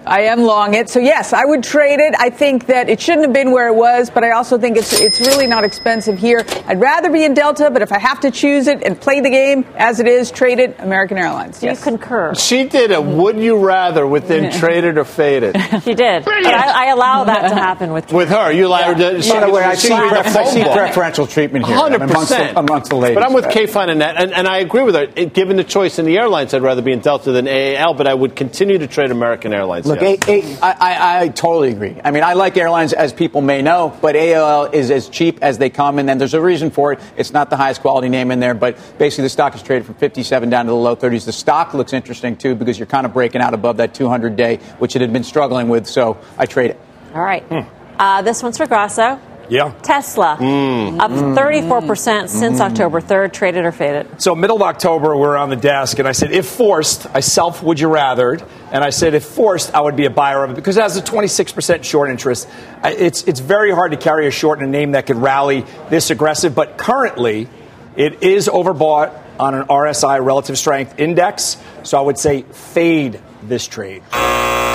I 0.07 0.21
am 0.21 0.41
long 0.43 0.73
it. 0.73 0.89
So 0.89 0.99
yes, 0.99 1.33
I 1.33 1.45
would 1.45 1.63
trade 1.63 1.99
it. 1.99 2.15
I 2.17 2.29
think 2.29 2.67
that 2.67 2.89
it 2.89 2.99
shouldn't 3.01 3.23
have 3.25 3.33
been 3.33 3.51
where 3.51 3.67
it 3.67 3.75
was, 3.75 4.09
but 4.09 4.23
I 4.23 4.31
also 4.31 4.57
think 4.57 4.77
it's 4.77 4.93
it's 4.99 5.19
really 5.19 5.47
not 5.47 5.63
expensive 5.63 6.17
here. 6.17 6.45
I'd 6.65 6.79
rather 6.79 7.09
be 7.11 7.23
in 7.23 7.33
Delta, 7.33 7.69
but 7.69 7.81
if 7.81 7.91
I 7.91 7.99
have 7.99 8.19
to 8.21 8.31
choose 8.31 8.67
it 8.67 8.83
and 8.83 8.99
play 8.99 9.19
the 9.21 9.29
game 9.29 9.65
as 9.75 9.99
it 9.99 10.07
is, 10.07 10.31
trade 10.31 10.59
it 10.59 10.75
American 10.79 11.17
Airlines. 11.17 11.59
do 11.59 11.67
you 11.67 11.75
concur? 11.75 12.33
She 12.35 12.63
did 12.67 12.91
a 12.91 13.01
would 13.01 13.37
you 13.37 13.57
rather 13.57 14.07
within 14.07 14.51
trade 14.51 14.83
it 14.83 14.97
or 14.97 15.03
fade 15.05 15.43
it. 15.43 15.55
She 15.87 15.93
did. 15.93 16.25
But 16.25 16.33
I, 16.45 16.87
I 16.87 16.91
allow 16.91 17.23
that 17.25 17.47
to 17.49 17.55
happen 17.55 17.93
with 17.93 18.11
With 18.11 18.29
her, 18.29 18.51
you 18.51 18.67
allowed 18.67 18.97
her 18.97 19.11
to. 19.15 19.21
she 19.21 19.31
By 19.31 19.45
the 19.45 19.51
way, 19.51 19.63
I 19.63 19.75
she 19.75 19.87
see, 19.87 19.93
read 19.93 20.13
a 20.13 20.19
I 20.19 20.23
phone 20.23 20.47
see 20.47 20.63
preferential 20.63 21.27
treatment 21.27 21.65
here 21.65 21.75
Hundred 21.75 22.01
amongst 22.01 22.29
percent 22.31 22.53
the, 22.53 22.59
amongst 22.59 22.89
the 22.89 22.95
ladies. 22.95 23.15
But 23.15 23.23
I'm 23.25 23.33
with 23.33 23.49
Kay 23.49 23.67
Fine 23.67 23.89
and 23.89 24.01
that, 24.01 24.17
and, 24.21 24.33
and 24.33 24.47
I 24.47 24.57
agree 24.57 24.83
with 24.83 24.95
her. 24.95 25.07
It- 25.15 25.33
given 25.33 25.55
the 25.57 25.63
choice 25.63 25.99
in 25.99 26.05
the 26.05 26.17
airlines, 26.17 26.53
I'd 26.53 26.61
rather 26.63 26.81
be 26.81 26.91
in 26.91 26.99
Delta 26.99 27.31
than 27.31 27.47
AAL, 27.47 27.93
but 27.93 28.07
I 28.07 28.13
would 28.13 28.35
continue 28.35 28.77
to 28.79 28.87
trade 28.87 29.11
American 29.11 29.53
Airlines. 29.53 29.85
Look, 29.85 29.96
yes. 30.01 30.27
A, 30.27 30.31
A, 30.31 30.59
I, 30.61 30.71
I, 30.71 31.21
I 31.21 31.27
totally 31.29 31.71
agree. 31.71 31.99
I 32.03 32.11
mean, 32.11 32.23
I 32.23 32.33
like 32.33 32.57
airlines, 32.57 32.93
as 32.93 33.13
people 33.13 33.41
may 33.41 33.61
know, 33.61 33.97
but 34.01 34.15
AOL 34.15 34.73
is 34.73 34.91
as 34.91 35.09
cheap 35.09 35.39
as 35.41 35.57
they 35.57 35.69
come, 35.69 35.99
and 35.99 36.07
then 36.07 36.17
there's 36.17 36.33
a 36.33 36.41
reason 36.41 36.71
for 36.71 36.93
it. 36.93 36.99
It's 37.15 37.31
not 37.31 37.49
the 37.49 37.57
highest 37.57 37.81
quality 37.81 38.09
name 38.09 38.31
in 38.31 38.39
there, 38.39 38.53
but 38.53 38.77
basically 38.97 39.23
the 39.23 39.29
stock 39.29 39.55
is 39.55 39.61
traded 39.61 39.85
from 39.85 39.95
57 39.95 40.49
down 40.49 40.65
to 40.65 40.71
the 40.71 40.77
low 40.77 40.95
30s. 40.95 41.25
The 41.25 41.31
stock 41.31 41.73
looks 41.73 41.93
interesting, 41.93 42.35
too, 42.35 42.55
because 42.55 42.77
you're 42.79 42.85
kind 42.85 43.05
of 43.05 43.13
breaking 43.13 43.41
out 43.41 43.53
above 43.53 43.77
that 43.77 43.93
200 43.93 44.35
day, 44.35 44.57
which 44.79 44.95
it 44.95 45.01
had 45.01 45.13
been 45.13 45.23
struggling 45.23 45.69
with, 45.69 45.87
so 45.87 46.17
I 46.37 46.45
trade 46.45 46.71
it. 46.71 46.79
All 47.13 47.23
right. 47.23 47.43
Uh, 47.97 48.21
this 48.21 48.43
one's 48.43 48.57
for 48.57 48.67
Grasso. 48.67 49.19
Yeah. 49.49 49.73
Tesla, 49.81 50.37
mm. 50.39 50.99
up 50.99 51.11
34% 51.11 51.81
mm. 51.81 52.29
since 52.29 52.59
October 52.59 53.01
3rd. 53.01 53.33
Traded 53.33 53.65
or 53.65 53.71
faded? 53.71 54.21
So 54.21 54.35
middle 54.35 54.57
of 54.57 54.61
October, 54.61 55.15
we're 55.15 55.37
on 55.37 55.49
the 55.49 55.55
desk, 55.55 55.99
and 55.99 56.07
I 56.07 56.11
said, 56.11 56.31
if 56.31 56.47
forced, 56.47 57.07
I 57.13 57.19
self 57.21 57.63
would 57.63 57.79
you 57.79 57.87
rather, 57.87 58.39
and 58.71 58.83
I 58.83 58.89
said, 58.89 59.13
if 59.13 59.23
forced, 59.23 59.73
I 59.73 59.81
would 59.81 59.95
be 59.95 60.05
a 60.05 60.09
buyer 60.09 60.43
of 60.43 60.51
it 60.51 60.55
because 60.55 60.77
it 60.77 60.81
has 60.81 60.97
a 60.97 61.01
26% 61.01 61.83
short 61.83 62.09
interest. 62.09 62.47
It's 62.83 63.23
it's 63.23 63.39
very 63.39 63.71
hard 63.71 63.91
to 63.91 63.97
carry 63.97 64.27
a 64.27 64.31
short 64.31 64.59
in 64.59 64.65
a 64.65 64.69
name 64.69 64.91
that 64.91 65.05
could 65.05 65.17
rally 65.17 65.65
this 65.89 66.09
aggressive, 66.09 66.53
but 66.55 66.77
currently, 66.77 67.47
it 67.95 68.23
is 68.23 68.47
overbought 68.47 69.17
on 69.39 69.53
an 69.53 69.67
RSI 69.67 70.23
relative 70.23 70.57
strength 70.57 70.99
index. 70.99 71.57
So 71.83 71.97
I 71.97 72.01
would 72.01 72.17
say 72.17 72.41
fade 72.43 73.19
this 73.43 73.67
trade. 73.67 74.03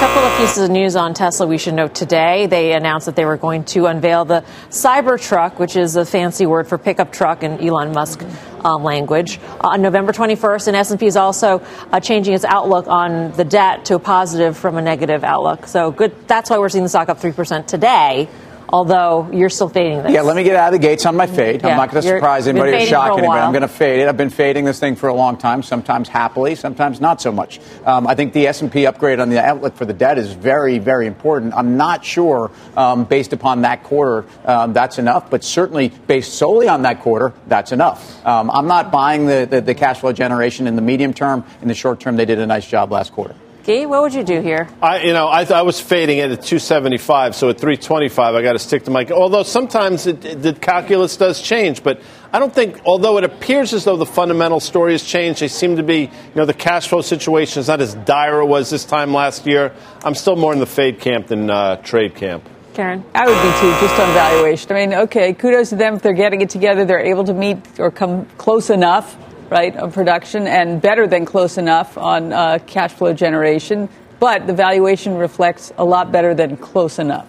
Couple 0.03 0.25
of 0.25 0.37
pieces 0.37 0.65
of 0.65 0.71
news 0.71 0.97
on 0.97 1.15
Tesla 1.15 1.47
we 1.47 1.59
should 1.59 1.75
note 1.75 1.95
today. 1.95 2.47
They 2.49 2.73
announced 2.73 3.07
that 3.07 3.15
they 3.15 3.25
were 3.25 3.37
going 3.37 3.63
to 3.67 3.87
unveil 3.87 4.25
the 4.25 4.45
Cybertruck, 4.69 5.61
which 5.61 5.77
is 5.77 5.95
a 5.95 6.05
fancy 6.05 6.45
word 6.45 6.67
for 6.67 6.77
pickup 6.77 7.13
truck 7.13 7.45
in 7.45 7.61
Elon 7.61 7.93
Musk 7.93 8.25
um, 8.65 8.83
language, 8.83 9.39
on 9.61 9.81
November 9.81 10.13
21st. 10.13 10.67
And 10.67 10.77
S&P 10.77 11.07
is 11.07 11.15
also 11.15 11.63
uh, 11.93 12.01
changing 12.01 12.35
its 12.35 12.45
outlook 12.45 12.89
on 12.89 13.31
the 13.37 13.45
debt 13.45 13.85
to 13.85 13.95
a 13.95 14.01
positive 14.01 14.57
from 14.57 14.77
a 14.77 14.83
negative 14.83 15.23
outlook. 15.23 15.69
So 15.69 15.93
good. 15.93 16.27
That's 16.27 16.51
why 16.51 16.59
we're 16.59 16.69
seeing 16.69 16.83
the 16.83 16.89
stock 16.89 17.09
up 17.09 17.21
3% 17.21 17.69
today, 17.69 18.29
although 18.73 19.29
you're 19.33 19.51
still 19.51 19.69
fading 19.69 20.03
this. 20.03 20.13
Yeah, 20.13 20.23
let 20.23 20.35
me 20.35 20.43
get 20.43 20.57
out 20.57 20.73
of 20.73 20.81
the 20.81 20.87
gates 20.87 21.05
on 21.05 21.15
my 21.15 21.27
fade. 21.27 21.63
Yeah, 21.63 21.69
I'm 21.69 21.77
not 21.77 21.91
going 21.91 22.03
to 22.03 22.09
surprise 22.09 22.49
anybody 22.49 22.73
or 22.73 22.87
shock 22.87 23.19
anybody. 23.19 23.41
I'm 23.41 23.53
going 23.53 23.63
to 23.63 23.69
fade 23.69 24.01
it. 24.01 24.09
I've 24.09 24.17
been 24.17 24.31
fading 24.31 24.65
this 24.65 24.81
thing 24.81 24.97
for 24.97 25.09
a 25.09 25.15
long 25.15 25.37
time, 25.37 25.63
sometimes 25.63 26.09
happily, 26.09 26.55
sometimes 26.55 27.01
not 27.01 27.21
so 27.21 27.31
much. 27.31 27.61
Um, 27.85 28.07
I 28.07 28.15
think 28.15 28.33
the 28.33 28.47
S&P 28.47 28.87
upgrade 28.87 29.21
on 29.21 29.29
the 29.29 29.45
outlook 29.45 29.77
for 29.77 29.85
the 29.85 29.93
debt 29.93 30.19
is 30.19 30.33
very, 30.33 30.79
very 30.79 31.07
important. 31.07 31.55
I'm 31.55 31.77
not 31.77 32.05
sure, 32.05 32.51
um, 32.77 33.05
based 33.05 33.33
upon 33.33 33.63
that 33.63 33.83
quarter, 33.85 34.25
um, 34.45 34.73
that's 34.73 34.99
enough, 34.99 35.31
but 35.31 35.45
certainly 35.45 35.89
based 35.89 36.35
solely 36.35 36.69
on 36.69 36.83
that 36.83 37.01
quarter, 37.01 37.35
that's 37.49 37.73
enough. 37.73 38.25
Um, 38.25 38.51
I'm 38.51 38.67
not 38.67 38.91
buying 38.91 39.27
the, 39.27 39.47
the, 39.49 39.61
the 39.61 39.75
cash 39.75 40.01
flow 40.01 40.13
generation 40.13 40.67
in 40.67 40.77
the 40.77 40.83
medium 40.83 41.13
term. 41.13 41.45
In 41.61 41.69
the 41.69 41.75
short 41.75 42.01
term, 42.01 42.17
they 42.17 42.25
did 42.25 42.39
a 42.39 42.47
nice 42.47 42.67
job 42.67 42.91
last 42.91 43.13
quarter. 43.13 43.35
Guy, 43.65 43.87
what 43.87 44.03
would 44.03 44.13
you 44.13 44.25
do 44.25 44.41
here? 44.41 44.69
I, 44.83 45.03
you 45.03 45.13
know, 45.13 45.29
I, 45.29 45.45
I 45.45 45.63
was 45.63 45.81
fading 45.81 46.19
it 46.19 46.33
at 46.33 46.43
275, 46.43 47.37
so 47.37 47.49
at 47.49 47.59
325, 47.61 48.35
I 48.35 48.43
got 48.43 48.55
to 48.55 48.59
stick 48.59 48.83
to 48.85 48.91
my. 48.91 49.07
Although 49.07 49.45
sometimes 49.45 50.09
it, 50.09 50.25
it- 50.25 50.43
the 50.43 50.53
calculus 50.53 51.17
does 51.17 51.41
change, 51.41 51.85
but 51.85 52.01
I 52.33 52.41
don't 52.41 52.53
think. 52.53 52.81
Although 52.85 53.19
it 53.19 53.25
appears 53.25 53.73
as 53.73 53.85
though 53.85 53.97
the 53.97 54.07
fundamental 54.07 54.59
story 54.59 54.93
has 54.93 55.05
changed, 55.05 55.41
they 55.43 55.49
seem 55.49 55.77
to 55.77 55.85
be. 55.85 56.01
You 56.01 56.11
know, 56.35 56.45
the 56.45 56.55
cash 56.55 56.89
flow 56.89 57.03
situation 57.03 57.61
is 57.61 57.69
not 57.69 57.81
as 57.81 57.95
dire 57.95 58.41
it 58.41 58.47
was 58.47 58.69
this 58.69 58.85
time 58.85 59.15
last 59.15 59.47
year. 59.47 59.73
I'm 60.03 60.15
still 60.17 60.35
more 60.35 60.53
in 60.53 60.59
the 60.59 60.67
fade 60.67 60.99
camp 60.99 61.29
than 61.29 61.49
uh, 61.49 61.77
trade 61.77 62.17
camp. 62.17 62.49
Karen? 62.75 63.05
I 63.15 63.27
would 63.27 63.35
be 63.43 63.61
too, 63.61 63.87
just 63.87 64.01
on 64.01 64.13
valuation. 64.15 64.73
I 64.73 64.75
mean, 64.75 64.95
okay, 64.95 65.35
kudos 65.35 65.69
to 65.69 65.77
them 65.77 65.95
if 65.95 66.03
they're 66.03 66.15
getting 66.15 66.41
it 66.41 66.51
together. 66.51 66.85
They're 66.85 66.99
able 67.07 67.23
to 67.25 67.35
meet 67.35 67.59
or 67.79 67.91
come 67.91 68.25
close 68.39 68.71
enough, 68.71 69.15
right, 69.53 69.77
on 69.77 69.93
production 69.93 70.47
and 70.47 70.81
better 70.81 71.07
than 71.07 71.25
close 71.27 71.59
enough 71.59 71.99
on 71.99 72.33
uh, 72.33 72.59
cash 72.67 72.93
flow 72.93 73.13
generation. 73.13 73.89
But 74.19 74.47
the 74.47 74.55
valuation 74.55 75.17
reflects 75.19 75.73
a 75.77 75.85
lot 75.85 76.11
better 76.11 76.35
than 76.35 76.57
close 76.57 76.99
enough. 76.99 77.29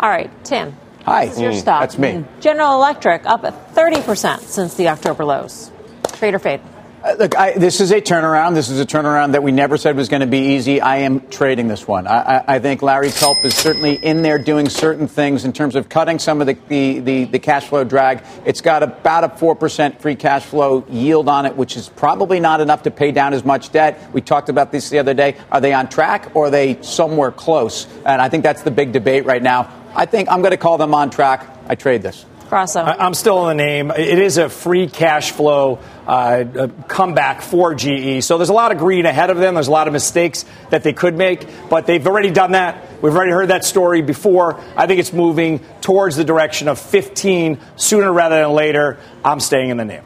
All 0.00 0.08
right, 0.10 0.30
Tim. 0.44 0.74
Hi. 1.04 1.26
This 1.26 1.36
is 1.36 1.40
your 1.42 1.52
Mm, 1.52 1.60
stock. 1.60 1.80
that's 1.82 1.98
me. 1.98 2.24
General 2.40 2.74
Electric 2.74 3.26
up 3.26 3.44
at 3.44 3.74
30% 3.74 4.40
since 4.40 4.74
the 4.74 4.88
October 4.88 5.24
lows. 5.24 5.70
Trade 6.14 6.34
or 6.34 6.38
fade? 6.38 6.60
Uh, 7.04 7.16
Look, 7.18 7.36
I, 7.36 7.52
this 7.52 7.82
is 7.82 7.90
a 7.90 8.00
turnaround. 8.00 8.54
This 8.54 8.70
is 8.70 8.80
a 8.80 8.86
turnaround 8.86 9.32
that 9.32 9.42
we 9.42 9.52
never 9.52 9.76
said 9.76 9.94
was 9.94 10.08
going 10.08 10.20
to 10.20 10.26
be 10.26 10.54
easy. 10.54 10.80
I 10.80 10.98
am 10.98 11.28
trading 11.28 11.68
this 11.68 11.86
one. 11.86 12.06
I, 12.06 12.38
I, 12.38 12.44
I 12.54 12.58
think 12.60 12.80
Larry 12.80 13.10
Culp 13.10 13.44
is 13.44 13.54
certainly 13.54 13.94
in 13.94 14.22
there 14.22 14.38
doing 14.38 14.70
certain 14.70 15.06
things 15.06 15.44
in 15.44 15.52
terms 15.52 15.76
of 15.76 15.90
cutting 15.90 16.18
some 16.18 16.40
of 16.40 16.46
the, 16.46 16.56
the, 16.68 17.00
the, 17.00 17.24
the 17.24 17.38
cash 17.38 17.66
flow 17.66 17.84
drag. 17.84 18.22
It's 18.46 18.62
got 18.62 18.82
about 18.82 19.24
a 19.24 19.28
4% 19.28 20.00
free 20.00 20.14
cash 20.14 20.46
flow 20.46 20.86
yield 20.88 21.28
on 21.28 21.44
it, 21.44 21.56
which 21.56 21.76
is 21.76 21.90
probably 21.90 22.40
not 22.40 22.62
enough 22.62 22.84
to 22.84 22.90
pay 22.90 23.12
down 23.12 23.34
as 23.34 23.44
much 23.44 23.70
debt. 23.70 24.10
We 24.14 24.22
talked 24.22 24.48
about 24.48 24.72
this 24.72 24.88
the 24.88 24.98
other 24.98 25.12
day. 25.12 25.36
Are 25.52 25.60
they 25.60 25.74
on 25.74 25.90
track 25.90 26.34
or 26.34 26.46
are 26.46 26.50
they 26.50 26.80
somewhere 26.80 27.32
close? 27.32 27.86
And 28.06 28.22
I 28.22 28.30
think 28.30 28.44
that's 28.44 28.62
the 28.62 28.70
big 28.70 28.92
debate 28.92 29.26
right 29.26 29.42
now. 29.42 29.70
I 29.94 30.06
think 30.06 30.30
I'm 30.30 30.40
going 30.40 30.52
to 30.52 30.56
call 30.56 30.78
them 30.78 30.94
on 30.94 31.10
track. 31.10 31.54
I 31.68 31.74
trade 31.74 32.00
this. 32.00 32.24
Grasso. 32.54 32.84
I'm 32.84 33.14
still 33.14 33.48
in 33.48 33.56
the 33.56 33.64
name. 33.64 33.90
It 33.90 34.20
is 34.20 34.38
a 34.38 34.48
free 34.48 34.86
cash 34.86 35.32
flow 35.32 35.80
uh, 36.06 36.68
comeback 36.86 37.42
for 37.42 37.74
GE. 37.74 38.22
So 38.22 38.38
there's 38.38 38.48
a 38.48 38.52
lot 38.52 38.70
of 38.70 38.78
green 38.78 39.06
ahead 39.06 39.30
of 39.30 39.38
them. 39.38 39.54
There's 39.54 39.66
a 39.66 39.72
lot 39.72 39.88
of 39.88 39.92
mistakes 39.92 40.44
that 40.70 40.84
they 40.84 40.92
could 40.92 41.18
make, 41.18 41.48
but 41.68 41.88
they've 41.88 42.06
already 42.06 42.30
done 42.30 42.52
that. 42.52 43.02
We've 43.02 43.12
already 43.12 43.32
heard 43.32 43.48
that 43.48 43.64
story 43.64 44.02
before. 44.02 44.60
I 44.76 44.86
think 44.86 45.00
it's 45.00 45.12
moving 45.12 45.62
towards 45.80 46.14
the 46.14 46.22
direction 46.22 46.68
of 46.68 46.78
15 46.78 47.58
sooner 47.74 48.12
rather 48.12 48.36
than 48.36 48.52
later. 48.52 49.00
I'm 49.24 49.40
staying 49.40 49.70
in 49.70 49.76
the 49.76 49.84
name. 49.84 50.04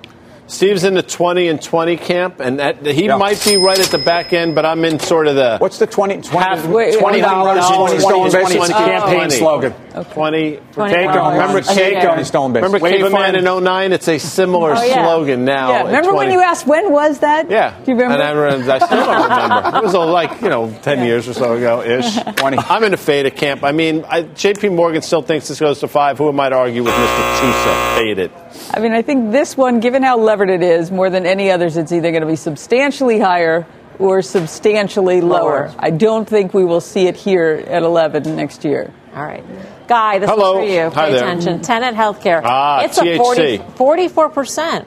Steve's 0.49 0.83
in 0.85 0.95
the 0.95 1.03
20 1.03 1.49
and 1.49 1.61
20 1.61 1.97
camp, 1.99 2.41
and 2.41 2.59
that, 2.59 2.85
he 2.85 3.05
Yeah. 3.05 3.17
might 3.17 3.43
be 3.45 3.57
right 3.59 3.79
at 3.79 3.87
the 3.91 3.99
back 3.99 4.33
end, 4.33 4.55
but 4.55 4.65
I'm 4.65 4.83
in 4.85 4.99
sort 4.99 5.27
of 5.27 5.37
the 5.37 5.59
What's 5.59 5.79
the 5.79 5.87
20? 5.87 6.23
20 6.23 6.39
half 6.39 6.65
Wait, 6.67 6.99
Twenty 6.99 7.21
dollars, 7.21 7.63
$20 7.65 7.77
twenty 7.77 8.01
stolen 8.01 8.33
bases. 8.33 8.69
campaign 8.75 9.15
20. 9.17 9.31
slogan. 9.37 9.75
20. 10.13 10.59
$20. 10.75 10.91
Take 10.91 11.09
'em. 11.11 11.33
Remember 11.33 11.59
Okay. 11.59 11.75
Cake? 11.75 12.03
Twenty 12.03 12.25
stolen 12.25 12.53
bases. 12.55 12.65
Remember 12.65 12.83
Wave 12.85 12.95
Cave 12.97 13.05
'em 13.07 13.13
Man 13.13 13.35
in. 13.35 13.41
in 13.41 13.47
09? 13.47 13.93
It's 13.93 14.09
a 14.09 14.19
similar 14.19 14.75
Oh, 14.77 14.83
yeah. 14.83 15.05
slogan 15.05 15.45
now. 15.45 15.69
Yeah, 15.71 15.83
remember 15.85 16.15
when 16.15 16.31
you 16.31 16.41
asked 16.41 16.67
when 16.67 16.91
was 16.93 17.19
that? 17.19 17.51
Yeah. 17.51 17.73
Do 17.85 17.93
you 17.93 17.99
remember? 17.99 18.23
And 18.47 18.71
I, 18.71 18.75
I 18.77 18.79
still 18.79 19.05
don't 19.05 19.23
remember. 19.23 19.79
It 19.79 19.83
was 19.85 19.95
uh, 19.95 20.07
like, 20.07 20.41
you 20.41 20.49
know, 20.49 20.73
10 20.83 21.05
years 21.05 21.29
or 21.29 21.35
so 21.35 21.53
ago 21.55 21.83
ish. 21.83 22.17
20. 22.37 22.57
I'm 22.71 22.85
in 22.85 22.95
a 22.95 22.97
faded 22.97 23.37
camp. 23.37 23.65
I 23.65 23.73
mean, 23.73 24.05
I, 24.09 24.23
JP 24.23 24.73
Morgan 24.75 25.03
still 25.03 25.21
thinks 25.23 25.49
this 25.49 25.61
goes 25.61 25.81
to 25.81 25.89
five. 25.89 26.17
Who 26.17 26.29
am 26.29 26.41
I 26.41 26.49
to 26.49 26.55
argue 26.57 26.85
with 26.85 26.95
Mr. 26.95 27.41
Tusa? 27.41 27.97
Faded. 27.97 28.31
I 28.71 28.81
mean, 28.81 28.93
I 28.93 29.03
think 29.03 29.33
this 29.33 29.57
one, 29.57 29.81
given 29.81 30.03
how 30.03 30.19
levered 30.19 30.51
it 30.51 30.63
is, 30.63 30.91
more 30.91 31.11
than 31.11 31.27
any 31.27 31.51
others, 31.51 31.77
it's 31.77 31.91
either 31.93 32.11
going 32.11 32.21
to 32.23 32.27
be 32.29 32.37
substantially 32.37 33.19
higher 33.19 33.67
or 33.99 34.23
substantially 34.23 35.21
lower. 35.21 35.69
Lower. 35.69 35.75
I 35.79 35.91
don't 35.91 36.29
think 36.29 36.55
we 36.55 36.65
will 36.65 36.81
see 36.81 37.07
it 37.07 37.17
here 37.17 37.65
at 37.67 37.83
11 37.83 38.37
next 38.37 38.65
year. 38.65 38.93
All 39.15 39.25
right. 39.25 39.45
Guy, 39.89 40.19
this 40.19 40.29
Hello. 40.31 40.61
is 40.61 40.69
for 40.69 40.73
you. 40.73 40.91
Hi 40.91 41.07
Pay 41.07 41.13
there. 41.13 41.25
attention. 41.25 41.61
Tenet 41.63 41.95
Healthcare. 41.95 42.43
Ah, 42.45 42.83
it's 42.83 42.99
a 42.99 43.03
THC. 43.03 43.77
40, 43.77 44.09
44%. 44.09 44.85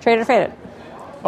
Trade 0.00 0.18
or 0.18 0.24
fade 0.24 0.42
it? 0.44 0.52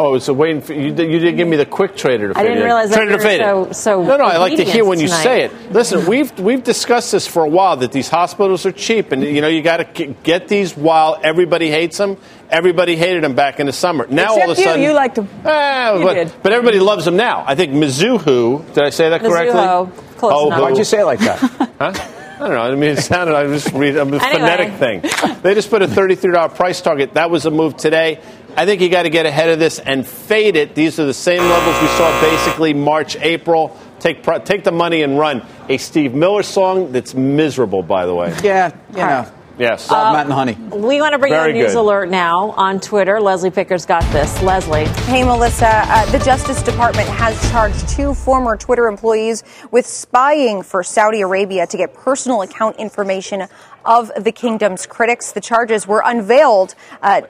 Oh, 0.01 0.15
it's 0.15 0.29
a 0.29 0.33
waiting 0.33 0.61
for 0.61 0.73
you. 0.73 0.83
You 0.87 0.91
didn't 0.93 1.35
give 1.35 1.47
me 1.47 1.57
the 1.57 1.65
quick 1.65 1.95
trader 1.97 2.31
to 2.31 2.39
I 2.39 2.41
fade 2.41 2.47
didn't 2.49 2.61
it. 2.63 2.65
realize 2.65 2.89
that 2.89 2.95
trader 2.95 3.11
you 3.11 3.17
to 3.17 3.53
were 3.67 3.73
so- 3.73 3.99
so 3.99 4.03
no, 4.03 4.15
no. 4.17 4.23
I 4.23 4.37
like 4.37 4.55
to 4.55 4.63
hear 4.63 4.85
when 4.85 4.97
you 4.99 5.07
obedient 5.07 5.23
say 5.23 5.41
it. 5.43 5.71
Listen, 5.73 6.05
we've 6.05 6.31
we've 6.39 6.63
discussed 6.63 7.11
this 7.11 7.27
for 7.27 7.43
a 7.43 7.49
while 7.49 7.75
that 7.77 7.91
these 7.91 8.07
hospitals 8.07 8.65
are 8.65 8.71
cheap, 8.71 9.11
and 9.11 9.21
you 9.23 9.41
know 9.41 9.49
you 9.49 9.61
got 9.61 9.77
to 9.95 10.05
get 10.23 10.47
these 10.47 10.75
while 10.77 11.19
everybody 11.21 11.69
hates 11.69 11.97
them. 11.97 12.15
Everybody 12.49 12.95
hated 12.95 13.23
them 13.23 13.35
back 13.35 13.59
in 13.59 13.65
the 13.67 13.73
summer. 13.73 14.07
Now 14.09 14.29
all 14.31 14.41
of 14.43 14.49
a 14.49 14.51
Except 14.51 14.59
you, 14.59 14.63
sudden 14.65 14.81
you 14.83 14.93
liked 14.93 15.15
them. 15.15 15.27
Ah, 15.45 15.95
You 15.97 16.03
but, 16.05 16.13
did. 16.13 16.33
but 16.43 16.53
everybody 16.53 16.79
loves 16.79 17.05
them 17.05 17.15
now. 17.17 17.43
I 17.45 17.55
think 17.55 17.73
Mizuho. 17.73 18.73
Did 18.73 18.83
I 18.85 18.89
say 18.91 19.09
that 19.09 19.21
correctly? 19.21 19.53
Mizuho. 19.59 20.17
Close 20.17 20.33
Oh, 20.33 20.47
enough. 20.47 20.61
Why'd 20.61 20.77
you 20.77 20.83
say 20.83 21.01
it 21.01 21.05
like 21.05 21.19
that? 21.19 21.39
Huh? 21.79 21.93
I 22.41 22.47
don't 22.47 22.51
know. 22.51 22.61
I 22.61 22.75
mean, 22.75 22.91
it 22.91 22.99
sounded. 22.99 23.35
I 23.35 23.45
just 23.47 23.73
read 23.73 23.97
a 23.97 24.01
Anyway. 24.01 24.19
phonetic 24.19 24.73
thing. 24.75 25.01
They 25.41 25.53
just 25.55 25.69
put 25.69 25.81
a 25.81 25.87
thirty-three 25.89 26.31
dollar 26.33 26.47
price 26.47 26.81
target. 26.81 27.15
That 27.15 27.29
was 27.29 27.45
a 27.45 27.51
move 27.51 27.75
today. 27.75 28.21
I 28.59 28.65
think 28.65 28.81
you 28.81 28.89
got 28.89 29.03
to 29.03 29.09
get 29.09 29.25
ahead 29.25 29.47
of 29.51 29.57
this 29.57 29.79
and 29.79 30.05
fade 30.05 30.57
it. 30.57 30.75
These 30.75 30.99
are 30.99 31.05
the 31.05 31.13
same 31.13 31.39
levels 31.39 31.81
we 31.81 31.87
saw 31.87 32.21
basically 32.21 32.73
March, 32.73 33.15
April. 33.15 33.79
Take 34.01 34.21
take 34.43 34.65
the 34.65 34.73
money 34.73 35.01
and 35.01 35.17
run. 35.17 35.45
A 35.69 35.77
Steve 35.77 36.13
Miller 36.13 36.43
song 36.43 36.91
that's 36.91 37.13
miserable, 37.13 37.83
by 37.83 38.05
the 38.05 38.13
way. 38.13 38.35
yeah, 38.43 38.75
yeah. 38.93 39.07
know. 39.07 39.31
Yes. 39.57 39.83
Salt, 39.83 40.13
Matt, 40.13 40.25
and 40.25 40.33
honey. 40.33 40.55
We 40.77 40.99
want 40.99 41.13
to 41.13 41.19
bring 41.19 41.31
Very 41.31 41.51
you 41.51 41.59
a 41.59 41.63
news 41.63 41.73
good. 41.73 41.79
alert 41.79 42.09
now 42.09 42.51
on 42.51 42.81
Twitter. 42.81 43.21
Leslie 43.21 43.49
Picker's 43.49 43.85
got 43.85 44.03
this. 44.11 44.41
Leslie. 44.41 44.85
Hey, 45.05 45.23
Melissa. 45.23 45.69
Uh, 45.69 46.11
the 46.11 46.19
Justice 46.19 46.61
Department 46.61 47.07
has 47.07 47.51
charged 47.51 47.87
two 47.87 48.13
former 48.13 48.57
Twitter 48.57 48.87
employees 48.87 49.43
with 49.71 49.85
spying 49.85 50.63
for 50.63 50.83
Saudi 50.83 51.21
Arabia 51.21 51.65
to 51.67 51.77
get 51.77 51.93
personal 51.93 52.41
account 52.41 52.75
information 52.75 53.47
of 53.85 54.11
the 54.21 54.33
kingdom's 54.33 54.85
critics. 54.85 55.31
The 55.31 55.41
charges 55.41 55.87
were 55.87 56.01
unveiled. 56.05 56.75
Uh, 57.01 57.21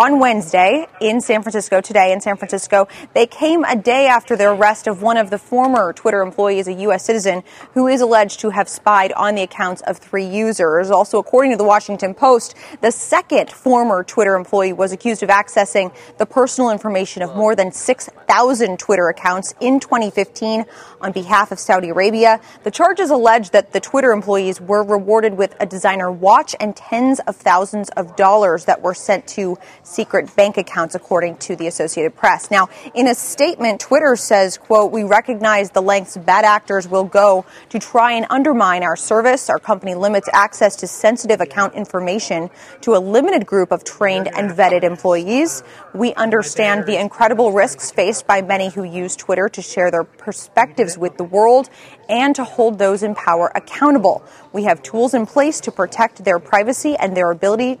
on 0.00 0.18
Wednesday 0.18 0.86
in 1.02 1.20
San 1.20 1.42
Francisco, 1.42 1.82
today 1.82 2.10
in 2.10 2.22
San 2.22 2.34
Francisco, 2.38 2.88
they 3.12 3.26
came 3.26 3.64
a 3.64 3.76
day 3.76 4.06
after 4.06 4.34
the 4.34 4.48
arrest 4.48 4.86
of 4.86 5.02
one 5.02 5.18
of 5.18 5.28
the 5.28 5.36
former 5.36 5.92
Twitter 5.92 6.22
employees, 6.22 6.66
a 6.68 6.72
U.S. 6.72 7.04
citizen, 7.04 7.42
who 7.74 7.86
is 7.86 8.00
alleged 8.00 8.40
to 8.40 8.48
have 8.48 8.66
spied 8.66 9.12
on 9.12 9.34
the 9.34 9.42
accounts 9.42 9.82
of 9.82 9.98
three 9.98 10.24
users. 10.24 10.90
Also, 10.90 11.18
according 11.18 11.50
to 11.50 11.58
the 11.58 11.64
Washington 11.64 12.14
Post, 12.14 12.54
the 12.80 12.90
second 12.90 13.50
former 13.50 14.02
Twitter 14.02 14.36
employee 14.36 14.72
was 14.72 14.90
accused 14.90 15.22
of 15.22 15.28
accessing 15.28 15.94
the 16.16 16.24
personal 16.24 16.70
information 16.70 17.22
of 17.22 17.36
more 17.36 17.54
than 17.54 17.70
6,000 17.70 18.78
Twitter 18.78 19.10
accounts 19.10 19.52
in 19.60 19.80
2015 19.80 20.64
on 21.02 21.12
behalf 21.12 21.52
of 21.52 21.58
Saudi 21.58 21.90
Arabia. 21.90 22.40
The 22.64 22.70
charges 22.70 23.10
allege 23.10 23.50
that 23.50 23.74
the 23.74 23.80
Twitter 23.80 24.12
employees 24.12 24.62
were 24.62 24.82
rewarded 24.82 25.36
with 25.36 25.54
a 25.60 25.66
designer 25.66 26.10
watch 26.10 26.56
and 26.58 26.74
tens 26.74 27.20
of 27.20 27.36
thousands 27.36 27.90
of 27.90 28.16
dollars 28.16 28.64
that 28.64 28.80
were 28.80 28.94
sent 28.94 29.26
to 29.28 29.58
secret 29.90 30.34
bank 30.36 30.56
accounts, 30.56 30.94
according 30.94 31.36
to 31.38 31.56
the 31.56 31.66
Associated 31.66 32.14
Press. 32.14 32.50
Now, 32.50 32.68
in 32.94 33.08
a 33.08 33.14
statement, 33.14 33.80
Twitter 33.80 34.14
says, 34.14 34.56
quote, 34.56 34.92
we 34.92 35.02
recognize 35.02 35.70
the 35.70 35.82
lengths 35.82 36.16
bad 36.16 36.44
actors 36.44 36.86
will 36.86 37.04
go 37.04 37.44
to 37.70 37.78
try 37.78 38.12
and 38.12 38.26
undermine 38.30 38.82
our 38.82 38.96
service. 38.96 39.50
Our 39.50 39.58
company 39.58 39.94
limits 39.94 40.28
access 40.32 40.76
to 40.76 40.86
sensitive 40.86 41.40
account 41.40 41.74
information 41.74 42.50
to 42.82 42.94
a 42.94 43.00
limited 43.00 43.46
group 43.46 43.72
of 43.72 43.82
trained 43.84 44.28
and 44.28 44.50
vetted 44.50 44.84
employees. 44.84 45.62
We 45.94 46.14
understand 46.14 46.86
the 46.86 47.00
incredible 47.00 47.52
risks 47.52 47.90
faced 47.90 48.26
by 48.26 48.42
many 48.42 48.68
who 48.68 48.84
use 48.84 49.16
Twitter 49.16 49.48
to 49.48 49.62
share 49.62 49.90
their 49.90 50.04
perspectives 50.04 50.96
with 50.96 51.16
the 51.16 51.24
world 51.24 51.68
and 52.08 52.34
to 52.36 52.44
hold 52.44 52.78
those 52.78 53.02
in 53.02 53.14
power 53.14 53.50
accountable. 53.54 54.22
We 54.52 54.64
have 54.64 54.82
tools 54.82 55.14
in 55.14 55.26
place 55.26 55.60
to 55.60 55.72
protect 55.72 56.24
their 56.24 56.38
privacy 56.38 56.96
and 56.96 57.16
their 57.16 57.30
ability 57.30 57.80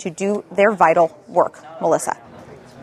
to 0.00 0.10
do 0.10 0.44
their 0.52 0.72
vital 0.72 1.16
work. 1.28 1.62
Melissa. 1.80 2.16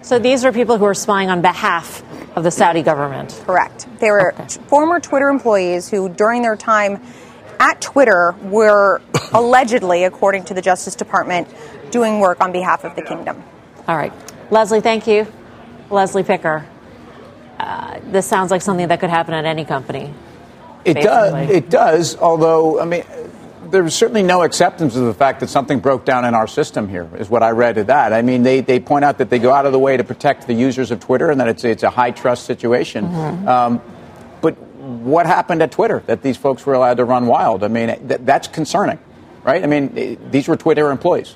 So 0.02 0.20
these 0.20 0.46
are 0.46 0.52
people 0.52 0.78
who 0.78 0.86
are 0.86 0.94
spying 0.94 1.30
on 1.30 1.42
behalf 1.42 2.02
of 2.38 2.44
the 2.44 2.52
Saudi 2.52 2.82
government. 2.82 3.42
Correct. 3.46 3.88
They 4.00 4.10
were 4.12 4.34
Okay. 4.34 4.46
t- 4.48 4.60
former 4.68 5.00
Twitter 5.00 5.28
employees 5.30 5.90
who, 5.90 6.08
during 6.10 6.42
their 6.44 6.56
time 6.56 7.02
at 7.60 7.82
Twitter, 7.82 8.36
were 8.44 9.02
allegedly, 9.34 10.04
according 10.06 10.44
to 10.46 10.54
the 10.54 10.62
Justice 10.62 10.96
Department, 10.96 11.48
doing 11.92 12.20
work 12.20 12.42
on 12.42 12.52
behalf 12.52 12.84
of 12.86 12.96
the 12.96 13.02
kingdom. 13.02 13.44
All 13.88 13.98
right. 13.98 14.14
Leslie, 14.52 14.82
thank 14.82 15.08
you. 15.08 15.28
Leslie 15.90 16.24
Picker. 16.24 16.66
Uh, 17.60 18.00
this 18.12 18.28
sounds 18.28 18.52
like 18.52 18.62
something 18.62 18.88
that 18.90 19.00
could 19.00 19.10
happen 19.10 19.34
at 19.34 19.46
any 19.46 19.66
company. 19.66 20.14
It 20.86 20.94
does. 21.02 21.50
It 21.50 21.70
does. 21.70 22.16
Although, 22.18 22.80
I 22.80 22.86
mean, 22.86 23.04
there's 23.72 23.94
certainly 23.96 24.24
no 24.24 24.44
acceptance 24.44 24.96
of 24.96 25.06
the 25.06 25.14
fact 25.14 25.40
that 25.42 25.50
something 25.50 25.80
broke 25.80 26.06
down 26.06 26.26
in 26.26 26.34
our 26.34 26.48
system 26.48 26.88
here. 26.88 27.10
Is 27.18 27.30
what 27.30 27.44
I 27.44 27.52
read 27.52 27.78
of 27.78 27.88
that. 27.88 28.14
I 28.14 28.22
mean, 28.22 28.44
they, 28.44 28.62
they 28.62 28.80
point 28.80 29.06
out 29.06 29.18
that 29.20 29.30
they 29.30 29.40
go 29.40 29.54
out 29.54 29.66
of 29.66 29.72
the 29.72 29.80
way 29.80 29.98
to 29.98 30.04
protect 30.04 30.48
the 30.48 30.54
users 30.54 30.92
of 30.92 31.00
Twitter, 31.00 31.30
and 31.30 31.40
that 31.40 31.48
it's 31.48 31.64
it's 31.64 31.84
a 31.84 31.90
high 31.90 32.12
trust 32.12 32.46
situation. 32.46 33.06
Um, 33.48 33.82
but 34.42 34.58
what 34.80 35.26
happened 35.26 35.62
at 35.62 35.72
Twitter 35.72 36.04
that 36.08 36.22
these 36.22 36.38
folks 36.38 36.66
were 36.66 36.74
allowed 36.74 36.98
to 36.98 37.06
run 37.06 37.28
wild? 37.28 37.64
I 37.64 37.68
mean, 37.68 38.08
th- 38.08 38.22
that's 38.24 38.48
concerning, 38.48 39.00
right? 39.44 39.64
I 39.64 39.68
mean, 39.68 39.94
eh, 39.98 40.16
these 40.32 40.48
were 40.48 40.56
Twitter 40.58 40.90
employees. 40.92 41.36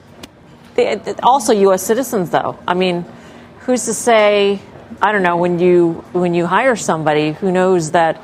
They- 0.76 1.00
also 1.22 1.54
U.S. 1.54 1.84
citizens, 1.84 2.30
though. 2.30 2.58
I 2.68 2.74
mean, 2.74 3.06
who's 3.62 3.86
to 3.86 3.94
say? 3.94 4.62
I 5.02 5.12
don't 5.12 5.24
know. 5.24 5.38
When 5.38 5.60
you 5.60 6.04
when 6.14 6.34
you 6.34 6.46
hire 6.46 6.76
somebody, 6.76 7.32
who 7.32 7.52
knows 7.52 7.92
that 7.92 8.22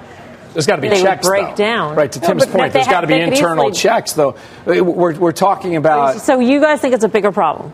There's 0.57 0.65
got 0.65 0.77
to 0.77 0.81
be 0.81 0.89
They 0.89 1.03
checks, 1.03 1.27
break 1.27 1.49
though. 1.49 1.55
down. 1.55 1.95
Right 1.95 2.11
to 2.11 2.19
Tim's 2.19 2.43
but 2.47 2.51
point, 2.51 2.73
there's 2.73 2.87
got 2.87 3.01
to 3.01 3.07
be 3.07 3.13
internal 3.13 3.65
easily- 3.65 3.79
checks, 3.79 4.13
though. 4.13 4.33
We're, 4.65 5.13
we're 5.13 5.31
talking 5.31 5.75
about. 5.75 6.19
So 6.19 6.39
you 6.39 6.59
guys 6.59 6.81
think 6.81 6.95
it's 6.95 7.03
a 7.03 7.07
bigger 7.07 7.31
problem? 7.31 7.71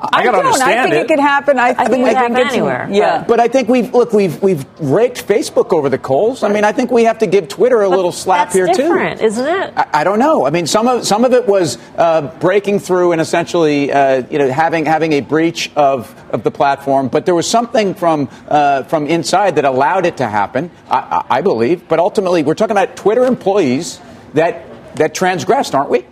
I 0.00 0.24
got 0.24 0.32
to 0.32 0.42
don't. 0.42 0.62
I 0.62 0.82
think 0.84 0.94
it. 0.94 1.08
could 1.08 1.18
happen. 1.18 1.58
I, 1.58 1.74
think 1.74 2.02
it 2.02 2.08
could 2.08 2.16
happen 2.16 2.36
it's- 2.36 2.52
anywhere, 2.52 2.88
Yeah. 2.90 3.24
But 3.26 3.40
I 3.40 3.48
think 3.48 3.68
we've 3.68 3.92
look 3.92 4.12
we've 4.12 4.40
we've 4.42 4.64
raked 4.80 5.26
Facebook 5.26 5.72
over 5.72 5.88
the 5.88 5.98
coals. 5.98 6.42
I 6.42 6.48
mean, 6.52 6.64
I 6.64 6.72
think 6.72 6.90
we 6.90 7.04
have 7.04 7.18
to 7.18 7.26
give 7.26 7.48
Twitter 7.48 7.82
a 7.82 7.88
But 7.90 7.96
little 7.96 8.12
slap 8.12 8.46
that's 8.46 8.54
here 8.54 8.66
too. 8.66 8.74
different, 8.74 9.20
isn't 9.20 9.46
it? 9.46 9.72
I, 9.76 9.86
I 9.94 10.04
don't 10.04 10.18
know. 10.18 10.46
I 10.46 10.50
mean, 10.50 10.66
some 10.66 10.86
of 10.86 11.06
some 11.06 11.24
of 11.24 11.32
it 11.32 11.46
was 11.48 11.78
uh, 11.96 12.22
breaking 12.38 12.78
through 12.78 13.12
and 13.12 13.20
essentially, 13.20 13.90
uh, 13.92 14.22
you 14.30 14.38
know, 14.38 14.50
having 14.50 14.86
having 14.86 15.12
a 15.14 15.20
breach 15.20 15.70
of, 15.74 16.14
of 16.30 16.42
the 16.44 16.50
platform. 16.50 17.08
But 17.08 17.26
there 17.26 17.34
was 17.34 17.48
something 17.50 17.94
from 17.94 18.28
uh, 18.48 18.84
from 18.84 19.06
inside 19.08 19.56
that 19.56 19.64
allowed 19.64 20.06
it 20.06 20.18
to 20.18 20.28
happen. 20.28 20.70
I, 20.88 20.98
I 21.28 21.38
I 21.38 21.40
believe. 21.42 21.88
But 21.88 21.98
ultimately, 21.98 22.42
we're 22.44 22.54
talking 22.54 22.76
about 22.76 22.96
Twitter 22.96 23.24
employees 23.24 24.00
that 24.34 24.64
that 24.96 25.14
transgressed, 25.14 25.74
aren't 25.74 25.90
we? 25.90 26.04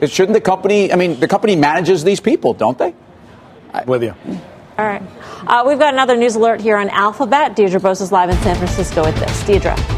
It 0.00 0.12
shouldn't 0.12 0.34
the 0.34 0.40
company? 0.40 0.92
I 0.92 0.96
mean, 0.96 1.18
the 1.18 1.26
company 1.26 1.56
manages 1.56 2.04
these 2.04 2.20
people, 2.20 2.54
don't 2.54 2.78
they? 2.78 2.94
With 3.86 4.02
you. 4.02 4.14
All 4.78 4.86
right. 4.86 5.02
Uh, 5.46 5.64
we've 5.66 5.78
got 5.78 5.92
another 5.92 6.16
news 6.16 6.36
alert 6.36 6.60
here 6.60 6.76
on 6.76 6.88
Alphabet. 6.90 7.56
Deirdre 7.56 7.80
Bosa 7.80 8.02
is 8.02 8.12
live 8.12 8.30
in 8.30 8.36
San 8.38 8.56
Francisco 8.56 9.04
with 9.04 9.16
this. 9.16 9.44
Deirdre. 9.44 9.97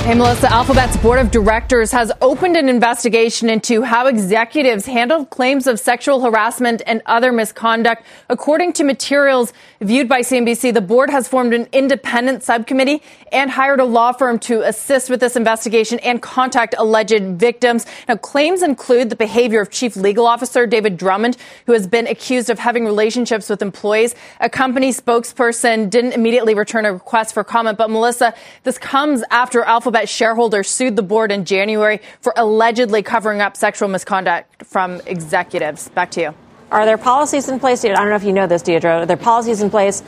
Hey, 0.00 0.14
Melissa, 0.14 0.50
Alphabet's 0.50 0.96
board 0.96 1.18
of 1.18 1.30
directors 1.30 1.92
has 1.92 2.10
opened 2.22 2.56
an 2.56 2.70
investigation 2.70 3.50
into 3.50 3.82
how 3.82 4.06
executives 4.06 4.86
handled 4.86 5.28
claims 5.28 5.66
of 5.66 5.78
sexual 5.78 6.22
harassment 6.22 6.80
and 6.86 7.02
other 7.04 7.30
misconduct. 7.30 8.04
According 8.30 8.72
to 8.74 8.84
materials 8.84 9.52
viewed 9.82 10.08
by 10.08 10.20
CNBC, 10.20 10.72
the 10.72 10.80
board 10.80 11.10
has 11.10 11.28
formed 11.28 11.52
an 11.52 11.68
independent 11.72 12.42
subcommittee 12.42 13.02
and 13.30 13.50
hired 13.50 13.80
a 13.80 13.84
law 13.84 14.12
firm 14.12 14.38
to 14.38 14.62
assist 14.62 15.10
with 15.10 15.20
this 15.20 15.36
investigation 15.36 15.98
and 15.98 16.22
contact 16.22 16.74
alleged 16.78 17.38
victims. 17.38 17.84
Now, 18.08 18.16
claims 18.16 18.62
include 18.62 19.10
the 19.10 19.16
behavior 19.16 19.60
of 19.60 19.68
Chief 19.68 19.94
Legal 19.94 20.26
Officer 20.26 20.66
David 20.66 20.96
Drummond, 20.96 21.36
who 21.66 21.72
has 21.74 21.86
been 21.86 22.06
accused 22.06 22.48
of 22.48 22.58
having 22.58 22.86
relationships 22.86 23.50
with 23.50 23.60
employees. 23.60 24.14
A 24.40 24.48
company 24.48 24.90
spokesperson 24.90 25.90
didn't 25.90 26.12
immediately 26.12 26.54
return 26.54 26.86
a 26.86 26.94
request 26.94 27.34
for 27.34 27.44
comment, 27.44 27.76
but 27.76 27.90
Melissa, 27.90 28.32
this 28.62 28.78
comes 28.78 29.22
after 29.30 29.62
Alphabet 29.64 29.87
shareholders 30.06 30.68
sued 30.68 30.96
the 30.96 31.02
board 31.02 31.32
in 31.32 31.44
January 31.44 32.00
for 32.20 32.32
allegedly 32.36 33.02
covering 33.02 33.40
up 33.40 33.56
sexual 33.56 33.88
misconduct 33.88 34.64
from 34.66 35.00
executives. 35.06 35.88
Back 35.90 36.10
to 36.12 36.20
you. 36.20 36.34
Are 36.70 36.84
there 36.84 36.98
policies 36.98 37.48
in 37.48 37.58
place? 37.60 37.84
I 37.84 37.88
don't 37.88 38.10
know 38.10 38.16
if 38.16 38.24
you 38.24 38.32
know 38.32 38.46
this, 38.46 38.62
Deirdre. 38.62 39.00
Are 39.00 39.06
there 39.06 39.16
policies 39.16 39.62
in 39.62 39.70
place, 39.70 40.02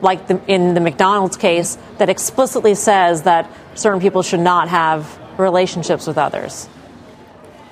like 0.00 0.26
the, 0.26 0.40
in 0.46 0.74
the 0.74 0.80
McDonald's 0.80 1.36
case, 1.36 1.76
that 1.98 2.08
explicitly 2.08 2.74
says 2.74 3.22
that 3.22 3.50
certain 3.74 4.00
people 4.00 4.22
should 4.22 4.40
not 4.40 4.68
have 4.68 5.18
relationships 5.38 6.06
with 6.06 6.16
others? 6.16 6.68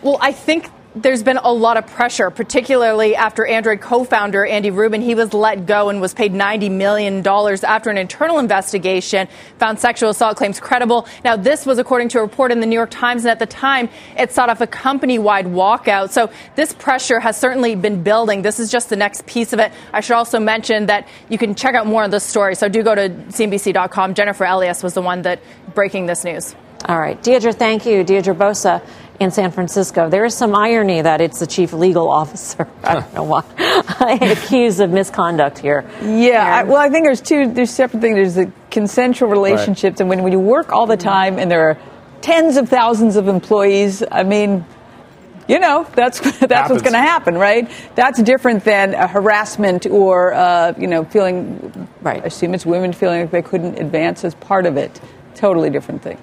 Well, 0.02 0.18
I 0.20 0.32
think 0.32 0.70
there's 0.96 1.22
been 1.22 1.36
a 1.36 1.52
lot 1.52 1.76
of 1.76 1.86
pressure, 1.86 2.30
particularly 2.30 3.14
after 3.14 3.46
Android 3.46 3.82
co-founder 3.82 4.46
Andy 4.46 4.70
Rubin, 4.70 5.02
he 5.02 5.14
was 5.14 5.34
let 5.34 5.66
go 5.66 5.90
and 5.90 6.00
was 6.00 6.14
paid 6.14 6.32
$90 6.32 6.70
million 6.70 7.26
after 7.26 7.90
an 7.90 7.98
internal 7.98 8.38
investigation 8.38 9.28
found 9.58 9.78
sexual 9.78 10.08
assault 10.08 10.38
claims 10.38 10.58
credible. 10.58 11.06
Now, 11.22 11.36
this 11.36 11.66
was 11.66 11.78
according 11.78 12.08
to 12.10 12.18
a 12.18 12.22
report 12.22 12.50
in 12.50 12.60
the 12.60 12.66
New 12.66 12.74
York 12.74 12.90
Times, 12.90 13.24
and 13.24 13.30
at 13.30 13.38
the 13.38 13.46
time, 13.46 13.90
it 14.16 14.32
sought 14.32 14.48
off 14.48 14.62
a 14.62 14.66
company-wide 14.66 15.46
walkout. 15.46 16.10
So 16.10 16.30
this 16.54 16.72
pressure 16.72 17.20
has 17.20 17.38
certainly 17.38 17.74
been 17.74 18.02
building. 18.02 18.40
This 18.40 18.58
is 18.58 18.70
just 18.70 18.88
the 18.88 18.96
next 18.96 19.26
piece 19.26 19.52
of 19.52 19.58
it. 19.58 19.72
I 19.92 20.00
should 20.00 20.16
also 20.16 20.40
mention 20.40 20.86
that 20.86 21.06
you 21.28 21.36
can 21.36 21.54
check 21.54 21.74
out 21.74 21.86
more 21.86 22.04
on 22.04 22.10
this 22.10 22.24
story. 22.24 22.54
So 22.54 22.68
do 22.68 22.82
go 22.82 22.94
to 22.94 23.10
CNBC.com. 23.10 24.14
Jennifer 24.14 24.44
Elias 24.44 24.82
was 24.82 24.94
the 24.94 25.02
one 25.02 25.22
that 25.22 25.40
breaking 25.74 26.06
this 26.06 26.24
news. 26.24 26.54
All 26.84 26.98
right. 26.98 27.20
Deirdre, 27.22 27.52
thank 27.52 27.84
you. 27.84 28.04
Deirdre 28.04 28.34
Bosa 28.34 28.80
in 29.20 29.30
San 29.30 29.50
Francisco. 29.50 30.08
There 30.08 30.24
is 30.24 30.34
some 30.34 30.54
irony 30.54 31.02
that 31.02 31.20
it's 31.20 31.40
the 31.40 31.46
chief 31.46 31.72
legal 31.72 32.10
officer. 32.22 32.68
I 32.82 32.94
don't 32.94 33.14
know 33.14 33.24
why. 33.24 33.44
I 33.58 34.18
accused 34.22 34.80
of 34.80 34.90
misconduct 34.90 35.58
here. 35.58 35.88
Yeah, 36.02 36.44
I, 36.44 36.62
well, 36.64 36.76
I 36.76 36.88
think 36.88 37.04
there's 37.04 37.20
two. 37.20 37.52
There's 37.52 37.70
separate 37.70 38.00
things. 38.00 38.16
There's 38.16 38.34
the 38.34 38.52
consensual 38.70 39.28
relationships, 39.28 39.94
right. 39.94 40.00
and 40.00 40.08
when, 40.08 40.22
when 40.22 40.32
you 40.32 40.40
work 40.40 40.72
all 40.72 40.86
the 40.86 40.96
time, 40.96 41.38
and 41.38 41.50
there 41.50 41.70
are 41.70 41.78
tens 42.20 42.56
of 42.56 42.68
thousands 42.68 43.16
of 43.16 43.28
employees. 43.28 44.02
I 44.10 44.22
mean, 44.22 44.64
you 45.48 45.58
know, 45.58 45.86
that's 45.94 46.20
that's 46.40 46.40
Happens. 46.40 46.70
what's 46.70 46.82
going 46.82 46.92
to 46.92 46.98
happen, 46.98 47.36
right? 47.36 47.70
That's 47.94 48.20
different 48.22 48.64
than 48.64 48.94
a 48.94 49.06
harassment 49.06 49.86
or 49.86 50.34
uh, 50.34 50.74
you 50.78 50.86
know 50.86 51.04
feeling. 51.04 51.88
Right. 52.02 52.22
I 52.22 52.26
assume 52.26 52.54
it's 52.54 52.66
women 52.66 52.92
feeling 52.92 53.22
like 53.22 53.30
they 53.30 53.42
couldn't 53.42 53.78
advance 53.78 54.24
as 54.24 54.34
part 54.34 54.66
of 54.66 54.76
it. 54.76 55.00
Totally 55.34 55.70
different 55.70 56.02
thing. 56.02 56.18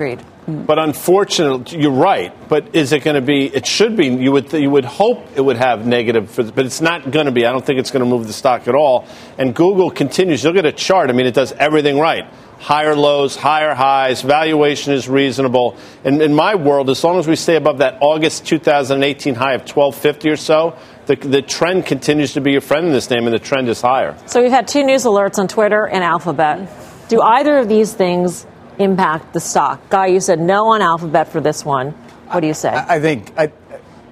Agreed. 0.00 0.24
Mm. 0.46 0.64
But 0.64 0.78
unfortunately, 0.78 1.78
you're 1.78 1.90
right. 1.90 2.32
But 2.48 2.74
is 2.74 2.92
it 2.92 3.04
going 3.04 3.16
to 3.16 3.20
be? 3.20 3.54
It 3.54 3.66
should 3.66 3.98
be. 3.98 4.06
You 4.06 4.32
would 4.32 4.50
you 4.50 4.70
would 4.70 4.86
hope 4.86 5.26
it 5.36 5.42
would 5.42 5.58
have 5.58 5.86
negative, 5.86 6.30
for, 6.30 6.42
but 6.42 6.64
it's 6.64 6.80
not 6.80 7.10
going 7.10 7.26
to 7.26 7.32
be. 7.32 7.44
I 7.44 7.52
don't 7.52 7.66
think 7.66 7.78
it's 7.78 7.90
going 7.90 8.02
to 8.02 8.08
move 8.08 8.26
the 8.26 8.32
stock 8.32 8.66
at 8.66 8.74
all. 8.74 9.06
And 9.36 9.54
Google 9.54 9.90
continues. 9.90 10.42
Look 10.42 10.56
at 10.56 10.64
a 10.64 10.72
chart. 10.72 11.10
I 11.10 11.12
mean, 11.12 11.26
it 11.26 11.34
does 11.34 11.52
everything 11.52 11.98
right. 11.98 12.24
Higher 12.60 12.96
lows, 12.96 13.36
higher 13.36 13.74
highs. 13.74 14.22
Valuation 14.22 14.94
is 14.94 15.06
reasonable. 15.06 15.76
And 16.02 16.22
in 16.22 16.32
my 16.32 16.54
world, 16.54 16.88
as 16.88 17.04
long 17.04 17.18
as 17.18 17.28
we 17.28 17.36
stay 17.36 17.56
above 17.56 17.78
that 17.78 17.98
August 18.00 18.46
2018 18.46 19.34
high 19.34 19.52
of 19.52 19.68
1250 19.68 20.30
or 20.30 20.36
so, 20.36 20.78
the, 21.04 21.16
the 21.16 21.42
trend 21.42 21.84
continues 21.84 22.32
to 22.34 22.40
be 22.40 22.52
your 22.52 22.62
friend 22.62 22.86
in 22.86 22.92
this 22.94 23.10
name, 23.10 23.26
and 23.26 23.34
the 23.34 23.38
trend 23.38 23.68
is 23.68 23.82
higher. 23.82 24.16
So 24.24 24.40
we've 24.40 24.50
had 24.50 24.66
two 24.66 24.82
news 24.82 25.04
alerts 25.04 25.38
on 25.38 25.46
Twitter 25.46 25.86
and 25.86 26.02
Alphabet. 26.02 26.70
Do 27.10 27.20
either 27.20 27.58
of 27.58 27.68
these 27.68 27.92
things 27.92 28.46
impact 28.80 29.32
the 29.32 29.40
stock? 29.40 29.88
Guy, 29.90 30.06
you 30.06 30.20
said 30.20 30.40
no 30.40 30.68
on 30.68 30.82
Alphabet 30.82 31.28
for 31.28 31.40
this 31.40 31.64
one. 31.64 31.92
What 32.30 32.40
do 32.40 32.46
you 32.46 32.54
say? 32.54 32.70
I, 32.70 32.96
I 32.96 33.00
think 33.00 33.32
I, 33.36 33.52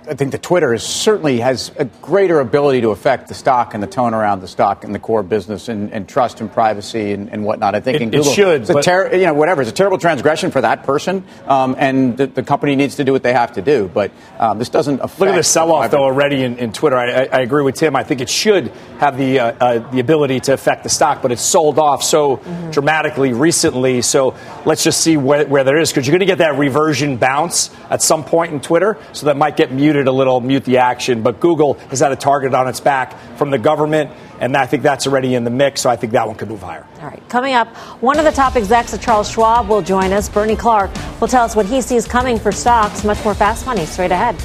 I 0.08 0.14
think 0.14 0.32
the 0.32 0.38
Twitter 0.38 0.72
is, 0.72 0.82
certainly 0.82 1.40
has 1.40 1.70
a 1.76 1.84
greater 1.84 2.40
ability 2.40 2.80
to 2.80 2.90
affect 2.90 3.28
the 3.28 3.34
stock 3.34 3.74
and 3.74 3.82
the 3.82 3.86
tone 3.86 4.14
around 4.14 4.40
the 4.40 4.48
stock 4.48 4.84
and 4.84 4.94
the 4.94 4.98
core 4.98 5.22
business 5.22 5.68
and, 5.68 5.92
and 5.92 6.08
trust 6.08 6.40
and 6.40 6.50
privacy 6.50 7.12
and, 7.12 7.30
and, 7.30 7.44
whatnot. 7.44 7.74
I 7.74 7.80
think 7.80 7.96
it, 7.96 8.02
in 8.02 8.10
Google, 8.10 8.30
it 8.30 8.34
should, 8.34 8.60
it's 8.62 8.70
a 8.70 8.80
ter- 8.80 9.14
you 9.14 9.26
know, 9.26 9.34
whatever. 9.34 9.60
It's 9.60 9.70
a 9.70 9.74
terrible 9.74 9.98
transgression 9.98 10.50
for 10.50 10.62
that 10.62 10.84
person, 10.84 11.24
um, 11.46 11.76
and 11.78 12.16
the, 12.16 12.26
the, 12.26 12.42
company 12.42 12.74
needs 12.76 12.96
to 12.96 13.04
do 13.04 13.12
what 13.12 13.22
they 13.22 13.34
have 13.34 13.52
to 13.54 13.62
do. 13.62 13.90
But 13.92 14.12
um, 14.38 14.58
this 14.58 14.70
doesn't 14.70 15.00
affect. 15.00 15.20
Look 15.20 15.28
at 15.30 15.36
the 15.36 15.42
sell-off 15.42 15.90
though 15.90 16.04
already 16.04 16.42
in, 16.42 16.58
in 16.58 16.72
Twitter. 16.72 16.96
I, 16.96 17.24
I, 17.26 17.40
agree 17.40 17.62
with 17.62 17.74
Tim. 17.74 17.94
I 17.94 18.04
think 18.04 18.22
it 18.22 18.30
should 18.30 18.68
have 18.98 19.18
the 19.18 19.40
uh, 19.40 19.52
uh, 19.60 19.90
the 19.90 20.00
ability 20.00 20.40
to 20.40 20.54
affect 20.54 20.84
the 20.84 20.88
stock, 20.88 21.20
but 21.20 21.32
it's 21.32 21.42
sold 21.42 21.78
off 21.78 22.02
so 22.02 22.38
mm-hmm. 22.38 22.70
dramatically 22.70 23.34
recently. 23.34 24.00
So 24.00 24.34
let's 24.64 24.82
just 24.82 25.02
see 25.02 25.16
where, 25.16 25.46
where 25.46 25.64
there 25.64 25.78
is 25.78 25.90
because 25.90 26.06
you're 26.06 26.12
going 26.12 26.20
to 26.20 26.26
get 26.26 26.38
that 26.38 26.56
reversion 26.56 27.16
bounce 27.18 27.70
at 27.90 28.02
some 28.02 28.24
point 28.24 28.52
in 28.52 28.60
Twitter. 28.60 28.96
So 29.12 29.26
that 29.26 29.36
might 29.36 29.56
get 29.56 29.72
muted 29.72 29.97
a 30.06 30.12
little, 30.12 30.40
mute 30.40 30.64
the 30.64 30.78
action. 30.78 31.22
But 31.22 31.40
Google 31.40 31.74
has 31.90 32.00
had 32.00 32.12
a 32.12 32.16
target 32.16 32.54
on 32.54 32.68
its 32.68 32.80
back 32.80 33.18
from 33.36 33.50
the 33.50 33.58
government, 33.58 34.10
and 34.40 34.56
I 34.56 34.66
think 34.66 34.82
that's 34.82 35.06
already 35.06 35.34
in 35.34 35.44
the 35.44 35.50
mix. 35.50 35.80
So 35.80 35.90
I 35.90 35.96
think 35.96 36.12
that 36.12 36.26
one 36.26 36.36
could 36.36 36.48
move 36.48 36.62
higher. 36.62 36.86
All 37.00 37.08
right. 37.08 37.22
Coming 37.28 37.54
up, 37.54 37.68
one 38.02 38.18
of 38.18 38.24
the 38.24 38.32
top 38.32 38.56
execs 38.56 38.94
at 38.94 39.00
Charles 39.00 39.30
Schwab 39.30 39.68
will 39.68 39.82
join 39.82 40.12
us. 40.12 40.28
Bernie 40.28 40.56
Clark 40.56 40.90
will 41.20 41.28
tell 41.28 41.44
us 41.44 41.56
what 41.56 41.66
he 41.66 41.80
sees 41.80 42.06
coming 42.06 42.38
for 42.38 42.52
stocks. 42.52 43.04
Much 43.04 43.22
more 43.24 43.34
fast 43.34 43.66
money 43.66 43.86
straight 43.86 44.12
ahead. 44.12 44.36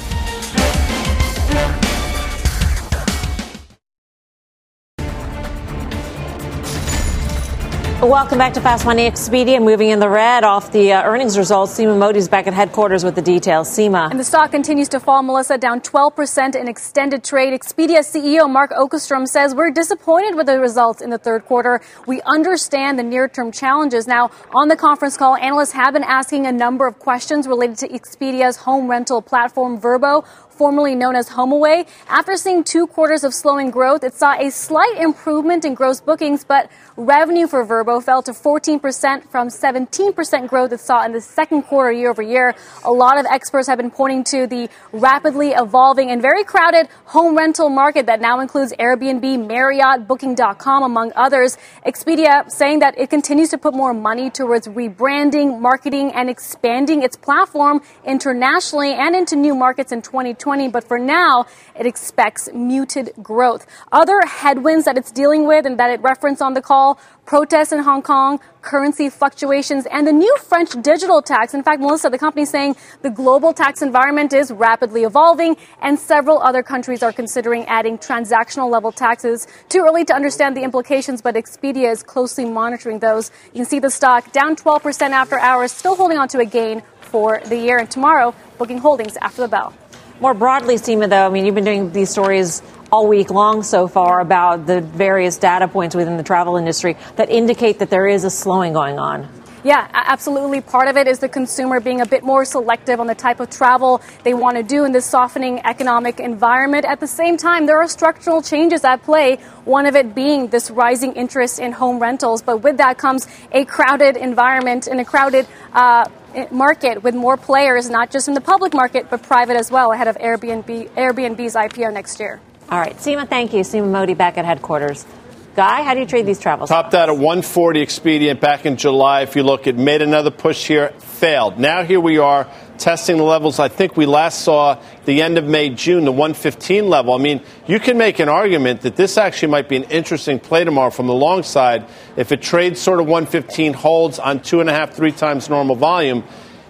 Welcome 8.04 8.36
back 8.36 8.52
to 8.52 8.60
Fast 8.60 8.84
Money 8.84 9.10
Expedia. 9.10 9.62
Moving 9.62 9.88
in 9.88 9.98
the 9.98 10.10
red 10.10 10.44
off 10.44 10.70
the 10.72 10.92
uh, 10.92 11.02
earnings 11.04 11.38
results. 11.38 11.72
Seema 11.78 11.96
Modi's 11.96 12.28
back 12.28 12.46
at 12.46 12.52
headquarters 12.52 13.02
with 13.02 13.14
the 13.14 13.22
details. 13.22 13.66
Seema. 13.66 14.10
And 14.10 14.20
the 14.20 14.24
stock 14.24 14.50
continues 14.50 14.90
to 14.90 15.00
fall, 15.00 15.22
Melissa, 15.22 15.56
down 15.56 15.80
12% 15.80 16.54
in 16.54 16.68
extended 16.68 17.24
trade. 17.24 17.58
Expedia 17.58 18.00
CEO 18.00 18.48
Mark 18.48 18.72
Okerstrom 18.72 19.26
says 19.26 19.54
we're 19.54 19.70
disappointed 19.70 20.36
with 20.36 20.44
the 20.44 20.60
results 20.60 21.00
in 21.00 21.08
the 21.08 21.16
third 21.16 21.46
quarter. 21.46 21.80
We 22.06 22.20
understand 22.22 22.98
the 22.98 23.02
near 23.02 23.26
term 23.26 23.50
challenges. 23.50 24.06
Now, 24.06 24.30
on 24.54 24.68
the 24.68 24.76
conference 24.76 25.16
call, 25.16 25.36
analysts 25.36 25.72
have 25.72 25.94
been 25.94 26.04
asking 26.04 26.46
a 26.46 26.52
number 26.52 26.86
of 26.86 26.98
questions 26.98 27.48
related 27.48 27.78
to 27.78 27.88
Expedia's 27.88 28.58
home 28.58 28.86
rental 28.86 29.22
platform, 29.22 29.80
Vrbo 29.80 30.26
formerly 30.54 30.94
known 30.94 31.16
as 31.16 31.30
HomeAway. 31.30 31.86
After 32.08 32.36
seeing 32.36 32.64
two 32.64 32.86
quarters 32.86 33.24
of 33.24 33.34
slowing 33.34 33.70
growth, 33.70 34.04
it 34.04 34.14
saw 34.14 34.32
a 34.38 34.50
slight 34.50 34.96
improvement 34.98 35.64
in 35.64 35.74
gross 35.74 36.00
bookings, 36.00 36.44
but 36.44 36.70
Revenue 36.96 37.48
for 37.48 37.66
Vrbo 37.66 38.00
fell 38.00 38.22
to 38.22 38.30
14% 38.30 39.28
from 39.28 39.48
17% 39.48 40.48
growth 40.48 40.72
it 40.72 40.78
saw 40.78 41.04
in 41.04 41.12
the 41.12 41.20
second 41.20 41.62
quarter 41.62 41.90
year 41.90 42.10
over 42.10 42.22
year. 42.22 42.54
A 42.84 42.90
lot 42.92 43.18
of 43.18 43.26
experts 43.26 43.66
have 43.66 43.78
been 43.78 43.90
pointing 43.90 44.22
to 44.24 44.46
the 44.46 44.68
rapidly 44.92 45.50
evolving 45.50 46.10
and 46.10 46.22
very 46.22 46.44
crowded 46.44 46.88
home 47.06 47.36
rental 47.36 47.68
market 47.68 48.06
that 48.06 48.20
now 48.20 48.38
includes 48.38 48.72
Airbnb, 48.78 49.48
Marriott, 49.48 50.06
Booking.com, 50.06 50.84
among 50.84 51.12
others. 51.16 51.58
Expedia 51.84 52.48
saying 52.48 52.78
that 52.78 52.96
it 52.96 53.10
continues 53.10 53.48
to 53.50 53.58
put 53.58 53.74
more 53.74 53.92
money 53.92 54.30
towards 54.30 54.68
rebranding, 54.68 55.60
marketing, 55.60 56.12
and 56.12 56.30
expanding 56.30 57.02
its 57.02 57.16
platform 57.16 57.82
internationally 58.04 58.92
and 58.92 59.16
into 59.16 59.34
new 59.34 59.56
markets 59.56 59.90
in 59.90 60.00
2020. 60.00 60.43
But 60.44 60.84
for 60.84 60.98
now, 60.98 61.46
it 61.74 61.86
expects 61.86 62.48
muted 62.52 63.12
growth. 63.22 63.66
Other 63.90 64.20
headwinds 64.26 64.84
that 64.84 64.98
it's 64.98 65.10
dealing 65.10 65.46
with 65.46 65.66
and 65.66 65.78
that 65.78 65.90
it 65.90 66.00
referenced 66.02 66.42
on 66.42 66.54
the 66.54 66.62
call 66.62 66.98
protests 67.24 67.72
in 67.72 67.78
Hong 67.80 68.02
Kong, 68.02 68.38
currency 68.60 69.08
fluctuations, 69.08 69.86
and 69.90 70.06
the 70.06 70.12
new 70.12 70.36
French 70.38 70.70
digital 70.82 71.22
tax. 71.22 71.54
In 71.54 71.62
fact, 71.62 71.80
Melissa, 71.80 72.10
the 72.10 72.18
company 72.18 72.42
is 72.42 72.50
saying 72.50 72.76
the 73.02 73.10
global 73.10 73.52
tax 73.52 73.80
environment 73.82 74.32
is 74.32 74.52
rapidly 74.52 75.04
evolving, 75.04 75.56
and 75.80 75.98
several 75.98 76.42
other 76.42 76.62
countries 76.62 77.02
are 77.02 77.12
considering 77.12 77.64
adding 77.64 77.96
transactional 77.96 78.70
level 78.70 78.92
taxes. 78.92 79.46
Too 79.68 79.82
early 79.86 80.04
to 80.04 80.14
understand 80.14 80.56
the 80.56 80.62
implications, 80.62 81.22
but 81.22 81.34
Expedia 81.34 81.90
is 81.90 82.02
closely 82.02 82.44
monitoring 82.44 82.98
those. 82.98 83.30
You 83.46 83.60
can 83.60 83.64
see 83.64 83.78
the 83.78 83.90
stock 83.90 84.32
down 84.32 84.56
12% 84.56 85.10
after 85.10 85.38
hours, 85.38 85.72
still 85.72 85.96
holding 85.96 86.18
on 86.18 86.28
to 86.28 86.38
a 86.40 86.44
gain 86.44 86.82
for 87.00 87.40
the 87.46 87.56
year. 87.56 87.78
And 87.78 87.90
tomorrow, 87.90 88.34
booking 88.58 88.78
holdings 88.78 89.16
after 89.16 89.42
the 89.42 89.48
bell. 89.48 89.72
More 90.20 90.32
broadly, 90.32 90.76
Seema, 90.76 91.10
though, 91.10 91.26
I 91.26 91.28
mean, 91.28 91.44
you've 91.44 91.56
been 91.56 91.64
doing 91.64 91.92
these 91.92 92.08
stories 92.08 92.62
all 92.92 93.08
week 93.08 93.30
long 93.30 93.64
so 93.64 93.88
far 93.88 94.20
about 94.20 94.66
the 94.66 94.80
various 94.80 95.36
data 95.36 95.66
points 95.66 95.96
within 95.96 96.16
the 96.16 96.22
travel 96.22 96.56
industry 96.56 96.96
that 97.16 97.30
indicate 97.30 97.80
that 97.80 97.90
there 97.90 98.06
is 98.06 98.22
a 98.22 98.30
slowing 98.30 98.72
going 98.72 98.98
on. 99.00 99.28
Yeah, 99.64 99.88
absolutely. 99.92 100.60
Part 100.60 100.88
of 100.88 100.96
it 100.96 101.08
is 101.08 101.18
the 101.18 101.28
consumer 101.28 101.80
being 101.80 102.00
a 102.00 102.06
bit 102.06 102.22
more 102.22 102.44
selective 102.44 103.00
on 103.00 103.06
the 103.08 103.14
type 103.14 103.40
of 103.40 103.50
travel 103.50 104.02
they 104.22 104.34
want 104.34 104.56
to 104.56 104.62
do 104.62 104.84
in 104.84 104.92
this 104.92 105.06
softening 105.06 105.60
economic 105.64 106.20
environment. 106.20 106.84
At 106.84 107.00
the 107.00 107.06
same 107.06 107.36
time, 107.36 107.66
there 107.66 107.78
are 107.78 107.88
structural 107.88 108.42
changes 108.42 108.84
at 108.84 109.02
play, 109.02 109.36
one 109.64 109.86
of 109.86 109.96
it 109.96 110.14
being 110.14 110.48
this 110.48 110.70
rising 110.70 111.14
interest 111.14 111.58
in 111.58 111.72
home 111.72 111.98
rentals. 111.98 112.42
But 112.42 112.58
with 112.58 112.76
that 112.76 112.98
comes 112.98 113.26
a 113.52 113.64
crowded 113.64 114.16
environment 114.16 114.86
and 114.86 115.00
a 115.00 115.04
crowded 115.04 115.48
uh, 115.72 116.08
Eh, 116.34 116.48
market 116.50 117.02
with 117.04 117.14
more 117.14 117.36
players, 117.36 117.88
not 117.88 118.10
just 118.10 118.26
in 118.26 118.34
the 118.34 118.40
public 118.40 118.74
market, 118.74 119.08
but 119.08 119.22
private 119.22 119.56
as 119.56 119.70
well, 119.70 119.92
ahead 119.92 120.08
of 120.08 120.16
Airbnb, 120.16 120.90
Airbnb's 120.90 121.54
IPO 121.54 121.92
next 121.92 122.18
year. 122.18 122.40
All 122.68 122.78
right, 122.78 122.96
Seema, 122.96 123.28
thank 123.28 123.52
you. 123.52 123.60
Seema 123.60 123.88
Modi 123.88 124.14
back 124.14 124.36
at 124.36 124.44
headquarters. 124.44 125.06
Guy, 125.54 125.82
how 125.84 125.94
do 125.94 126.00
you 126.00 126.06
trade 126.06 126.26
these 126.26 126.40
travel 126.40 126.66
Topped 126.66 126.94
out 126.94 127.08
at 127.08 127.12
140 127.16 127.80
Expedient 127.80 128.40
back 128.40 128.66
in 128.66 128.76
July. 128.76 129.22
If 129.22 129.36
you 129.36 129.44
look, 129.44 129.68
it 129.68 129.76
made 129.76 130.02
another 130.02 130.32
push 130.32 130.66
here, 130.66 130.88
failed. 130.98 131.60
Now 131.60 131.84
here 131.84 132.00
we 132.00 132.18
are 132.18 132.48
testing 132.78 133.16
the 133.16 133.22
levels 133.22 133.58
I 133.58 133.68
think 133.68 133.96
we 133.96 134.06
last 134.06 134.40
saw 134.40 134.80
the 135.04 135.22
end 135.22 135.38
of 135.38 135.44
May, 135.44 135.70
June, 135.70 136.04
the 136.04 136.12
115 136.12 136.88
level. 136.88 137.14
I 137.14 137.18
mean, 137.18 137.42
you 137.66 137.78
can 137.78 137.98
make 137.98 138.18
an 138.18 138.28
argument 138.28 138.82
that 138.82 138.96
this 138.96 139.18
actually 139.18 139.52
might 139.52 139.68
be 139.68 139.76
an 139.76 139.84
interesting 139.84 140.38
play 140.40 140.64
tomorrow 140.64 140.90
from 140.90 141.06
the 141.06 141.14
long 141.14 141.42
side. 141.42 141.86
If 142.16 142.32
it 142.32 142.42
trades 142.42 142.80
sort 142.80 143.00
of 143.00 143.06
115, 143.06 143.74
holds 143.74 144.18
on 144.18 144.40
two 144.40 144.60
and 144.60 144.68
a 144.68 144.72
half, 144.72 144.92
three 144.92 145.12
times 145.12 145.48
normal 145.48 145.76
volume, 145.76 146.24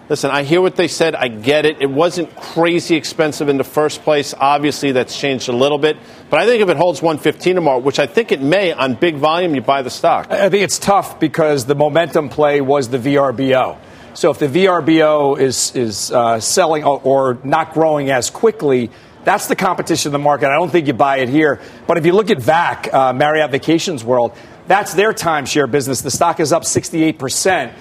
Listen, 0.07 0.29
I 0.29 0.43
hear 0.43 0.61
what 0.61 0.75
they 0.75 0.87
said. 0.87 1.15
I 1.15 1.29
get 1.29 1.65
it. 1.65 1.81
It 1.81 1.89
wasn't 1.89 2.35
crazy 2.35 2.95
expensive 2.95 3.49
in 3.49 3.57
the 3.57 3.63
first 3.63 4.03
place. 4.03 4.35
Obviously, 4.37 4.91
that's 4.91 5.19
changed 5.19 5.49
a 5.49 5.51
little 5.51 5.79
bit. 5.79 5.97
But 6.29 6.39
I 6.39 6.45
think 6.45 6.61
if 6.61 6.69
it 6.69 6.77
holds 6.77 7.01
115 7.01 7.55
tomorrow, 7.55 7.79
which 7.79 7.97
I 7.97 8.05
think 8.05 8.31
it 8.31 8.39
may 8.39 8.71
on 8.71 8.93
big 8.93 9.15
volume, 9.15 9.55
you 9.55 9.61
buy 9.61 9.81
the 9.81 9.89
stock. 9.89 10.29
I 10.29 10.49
think 10.49 10.63
it's 10.63 10.77
tough 10.77 11.19
because 11.19 11.65
the 11.65 11.73
momentum 11.73 12.29
play 12.29 12.61
was 12.61 12.89
the 12.89 12.99
VRBO. 12.99 13.79
So 14.15 14.31
if 14.31 14.39
the 14.39 14.47
VRBO 14.47 15.39
is, 15.39 15.75
is 15.75 16.11
uh, 16.11 16.39
selling 16.39 16.83
or 16.83 17.37
not 17.43 17.73
growing 17.73 18.09
as 18.09 18.29
quickly, 18.29 18.89
that's 19.23 19.47
the 19.47 19.55
competition 19.55 20.09
in 20.09 20.13
the 20.13 20.19
market. 20.19 20.47
I 20.47 20.55
don't 20.55 20.71
think 20.71 20.87
you 20.87 20.93
buy 20.93 21.17
it 21.17 21.29
here. 21.29 21.59
But 21.85 21.97
if 21.97 22.05
you 22.05 22.13
look 22.13 22.31
at 22.31 22.37
VAC, 22.37 22.93
uh, 22.93 23.13
Marriott 23.13 23.51
Vacations 23.51 24.03
World, 24.03 24.35
that's 24.67 24.93
their 24.93 25.13
timeshare 25.13 25.69
business. 25.69 26.01
The 26.01 26.11
stock 26.11 26.39
is 26.39 26.51
up 26.51 26.63
68% 26.63 27.73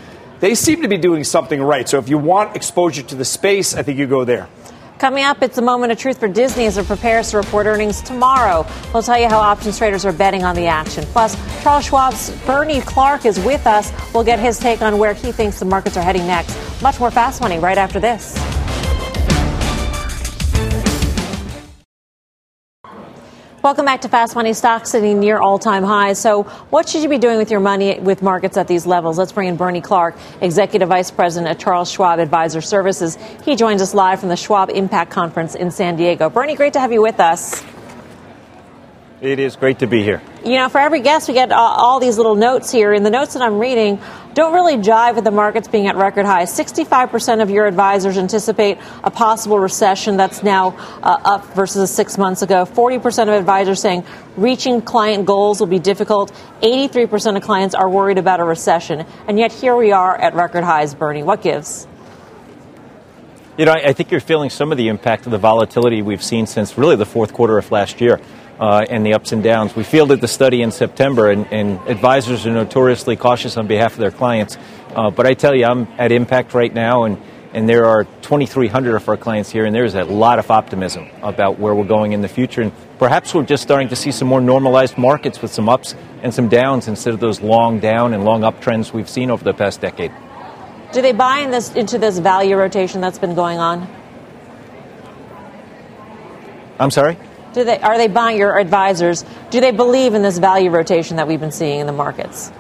they 0.44 0.54
seem 0.54 0.82
to 0.82 0.88
be 0.88 0.98
doing 0.98 1.24
something 1.24 1.62
right. 1.62 1.88
So 1.88 1.98
if 1.98 2.10
you 2.10 2.18
want 2.18 2.54
exposure 2.54 3.02
to 3.02 3.14
the 3.14 3.24
space, 3.24 3.74
I 3.74 3.82
think 3.82 3.98
you 3.98 4.06
go 4.06 4.24
there. 4.24 4.46
Coming 4.98 5.24
up, 5.24 5.42
it's 5.42 5.58
a 5.58 5.62
moment 5.62 5.90
of 5.90 5.98
truth 5.98 6.20
for 6.20 6.28
Disney 6.28 6.66
as 6.66 6.78
it 6.78 6.86
prepares 6.86 7.30
to 7.32 7.38
report 7.38 7.66
earnings 7.66 8.00
tomorrow. 8.00 8.64
We'll 8.92 9.02
tell 9.02 9.18
you 9.18 9.28
how 9.28 9.40
options 9.40 9.76
traders 9.76 10.04
are 10.04 10.12
betting 10.12 10.44
on 10.44 10.54
the 10.54 10.66
action. 10.66 11.04
Plus, 11.06 11.36
Charles 11.62 11.84
Schwab's 11.84 12.30
Bernie 12.46 12.80
Clark 12.80 13.26
is 13.26 13.38
with 13.40 13.66
us. 13.66 13.92
We'll 14.14 14.24
get 14.24 14.38
his 14.38 14.58
take 14.58 14.82
on 14.82 14.98
where 14.98 15.12
he 15.12 15.32
thinks 15.32 15.58
the 15.58 15.64
markets 15.64 15.96
are 15.96 16.02
heading 16.02 16.26
next. 16.28 16.56
Much 16.80 17.00
more 17.00 17.10
fast 17.10 17.40
money 17.40 17.58
right 17.58 17.76
after 17.76 17.98
this. 17.98 18.34
Welcome 23.65 23.87
back 23.87 24.02
to 24.02 24.10
Fast 24.10 24.35
Money. 24.35 24.52
Stocks 24.52 24.90
sitting 24.90 25.21
near 25.21 25.38
all-time 25.38 25.85
highs. 25.85 26.19
So, 26.19 26.42
what 26.69 26.87
should 26.87 27.02
you 27.02 27.08
be 27.08 27.17
doing 27.17 27.38
with 27.38 27.50
your 27.50 27.60
money 27.60 27.98
with 27.98 28.21
markets 28.21 28.58
at 28.58 28.69
these 28.69 28.85
levels? 28.85 29.17
Let's 29.17 29.33
bring 29.33 29.48
in 29.48 29.56
Bernie 29.56 29.81
Clark, 29.81 30.17
Executive 30.42 30.90
Vice 30.90 31.10
President 31.10 31.50
at 31.50 31.58
Charles 31.58 31.90
Schwab 31.90 32.19
Advisor 32.19 32.60
Services. 32.60 33.17
He 33.42 33.56
joins 33.56 33.81
us 33.81 33.94
live 33.94 34.21
from 34.21 34.29
the 34.29 34.37
Schwab 34.37 34.69
Impact 34.69 35.10
Conference 35.10 35.54
in 35.54 35.71
San 35.71 35.96
Diego. 35.96 36.29
Bernie, 36.29 36.56
great 36.56 36.75
to 36.75 36.79
have 36.79 36.92
you 36.92 37.00
with 37.00 37.19
us. 37.21 37.65
It 39.21 39.38
is 39.38 39.54
great 39.54 39.79
to 39.79 39.87
be 39.87 40.02
here. 40.02 40.21
You 40.44 40.56
know, 40.56 40.69
for 40.69 40.79
every 40.79 41.00
guest, 41.00 41.29
we 41.29 41.35
get 41.35 41.52
all 41.52 42.00
these 42.00 42.17
little 42.17 42.35
notes 42.35 42.71
here. 42.73 42.92
And 42.92 43.06
the 43.06 43.10
notes 43.10 43.35
that 43.35 43.42
I'm 43.42 43.58
reading 43.58 44.00
don't 44.35 44.52
really 44.52 44.77
jive 44.77 45.15
with 45.15 45.23
the 45.23 45.31
markets 45.31 45.69
being 45.69 45.87
at 45.87 45.94
record 45.94 46.27
highs. 46.27 46.52
65% 46.52 47.40
of 47.40 47.48
your 47.48 47.67
advisors 47.67 48.19
anticipate 48.19 48.79
a 49.04 49.10
possible 49.10 49.58
recession 49.58 50.17
that's 50.17 50.42
now 50.42 50.77
uh, 51.02 51.21
up 51.25 51.44
versus 51.54 51.92
six 51.92 52.19
months 52.19 52.42
ago. 52.42 52.67
40% 52.67 53.23
of 53.23 53.29
advisors 53.29 53.81
saying 53.81 54.04
reaching 54.37 54.83
client 54.83 55.27
goals 55.27 55.60
will 55.60 55.69
be 55.69 55.79
difficult. 55.79 56.33
83% 56.60 57.37
of 57.37 57.42
clients 57.44 57.77
are 57.77 57.88
worried 57.88 58.19
about 58.19 58.40
a 58.40 58.44
recession. 58.44 59.06
And 59.29 59.38
yet 59.38 59.52
here 59.52 59.77
we 59.77 59.92
are 59.92 60.17
at 60.17 60.35
record 60.35 60.65
highs, 60.65 60.92
Bernie. 60.92 61.23
What 61.23 61.40
gives? 61.40 61.87
You 63.56 63.67
know, 63.67 63.73
I 63.73 63.92
think 63.92 64.10
you're 64.10 64.19
feeling 64.19 64.50
some 64.50 64.73
of 64.73 64.79
the 64.79 64.88
impact 64.88 65.27
of 65.27 65.31
the 65.31 65.38
volatility 65.38 66.02
we've 66.02 66.25
seen 66.25 66.46
since 66.46 66.77
really 66.77 66.96
the 66.96 67.06
fourth 67.06 67.33
quarter 67.33 67.56
of 67.56 67.71
last 67.71 68.00
year 68.00 68.21
uh, 68.59 68.85
and 68.88 69.05
the 69.05 69.15
ups 69.15 69.33
and 69.33 69.42
downs. 69.42 69.75
We 69.75 69.85
fielded 69.85 70.21
the 70.21 70.29
study 70.29 70.63
in 70.63 70.71
September, 70.71 71.31
and, 71.31 71.46
and 71.52 71.81
advisors 71.88 72.46
are 72.46 72.52
notoriously 72.52 73.17
cautious 73.17 73.57
on 73.57 73.67
behalf 73.67 73.92
of 73.92 73.98
their 73.98 74.11
clients. 74.11 74.57
Uh, 74.94 75.11
but 75.11 75.27
I 75.27 75.35
tell 75.35 75.55
you, 75.55 75.65
I'm 75.65 75.88
at 75.98 76.13
Impact 76.13 76.55
right 76.55 76.73
now, 76.73 77.05
and, 77.05 77.21
and 77.52 77.69
there 77.69 77.87
are 77.87 78.05
2,300 78.05 78.94
of 78.94 79.09
our 79.09 79.17
clients 79.17 79.50
here, 79.50 79.65
and 79.65 79.75
there's 79.75 79.94
a 79.94 80.05
lot 80.05 80.38
of 80.38 80.50
optimism 80.50 81.09
about 81.23 81.59
where 81.59 81.75
we're 81.75 81.85
going 81.85 82.13
in 82.13 82.21
the 82.21 82.29
future. 82.29 82.63
And 82.63 82.73
perhaps 82.98 83.35
we're 83.35 83.44
just 83.44 83.63
starting 83.63 83.88
to 83.88 83.96
see 83.96 84.13
some 84.13 84.29
more 84.29 84.40
normalized 84.40 84.96
markets 84.96 85.42
with 85.42 85.52
some 85.52 85.69
ups 85.69 85.94
and 86.23 86.33
some 86.33 86.48
downs 86.48 86.88
instead 86.88 87.15
of 87.15 87.21
those 87.21 87.40
long 87.40 87.81
down 87.81 88.15
and 88.15 88.25
long 88.25 88.42
uptrends 88.42 88.92
we've 88.92 89.09
seen 89.09 89.31
over 89.31 89.42
the 89.42 89.55
past 89.55 89.81
decade. 89.81 90.13
Do 90.92 91.02
they 91.02 91.13
buy 91.13 91.40
in 91.40 91.50
this, 91.50 91.75
into 91.75 91.98
this 91.98 92.19
value 92.19 92.57
rotation 92.57 93.00
that's 93.00 93.19
been 93.19 93.35
going 93.35 93.59
on? 93.59 93.88
I'm 96.79 96.92
sorry? 96.92 97.17
Do 97.55 97.63
they, 97.63 97.79
are 97.79 97.96
they 97.96 98.09
buying 98.09 98.37
your 98.37 98.59
advisors? 98.59 99.25
Do 99.50 99.61
they 99.61 99.71
believe 99.71 100.15
in 100.15 100.23
this 100.23 100.38
value 100.38 100.71
rotation 100.71 101.17
that 101.17 101.29
we've 101.29 101.38
been 101.38 101.52
seeing 101.52 101.79
in 101.79 101.87
the 101.87 101.92
markets? 101.92 102.50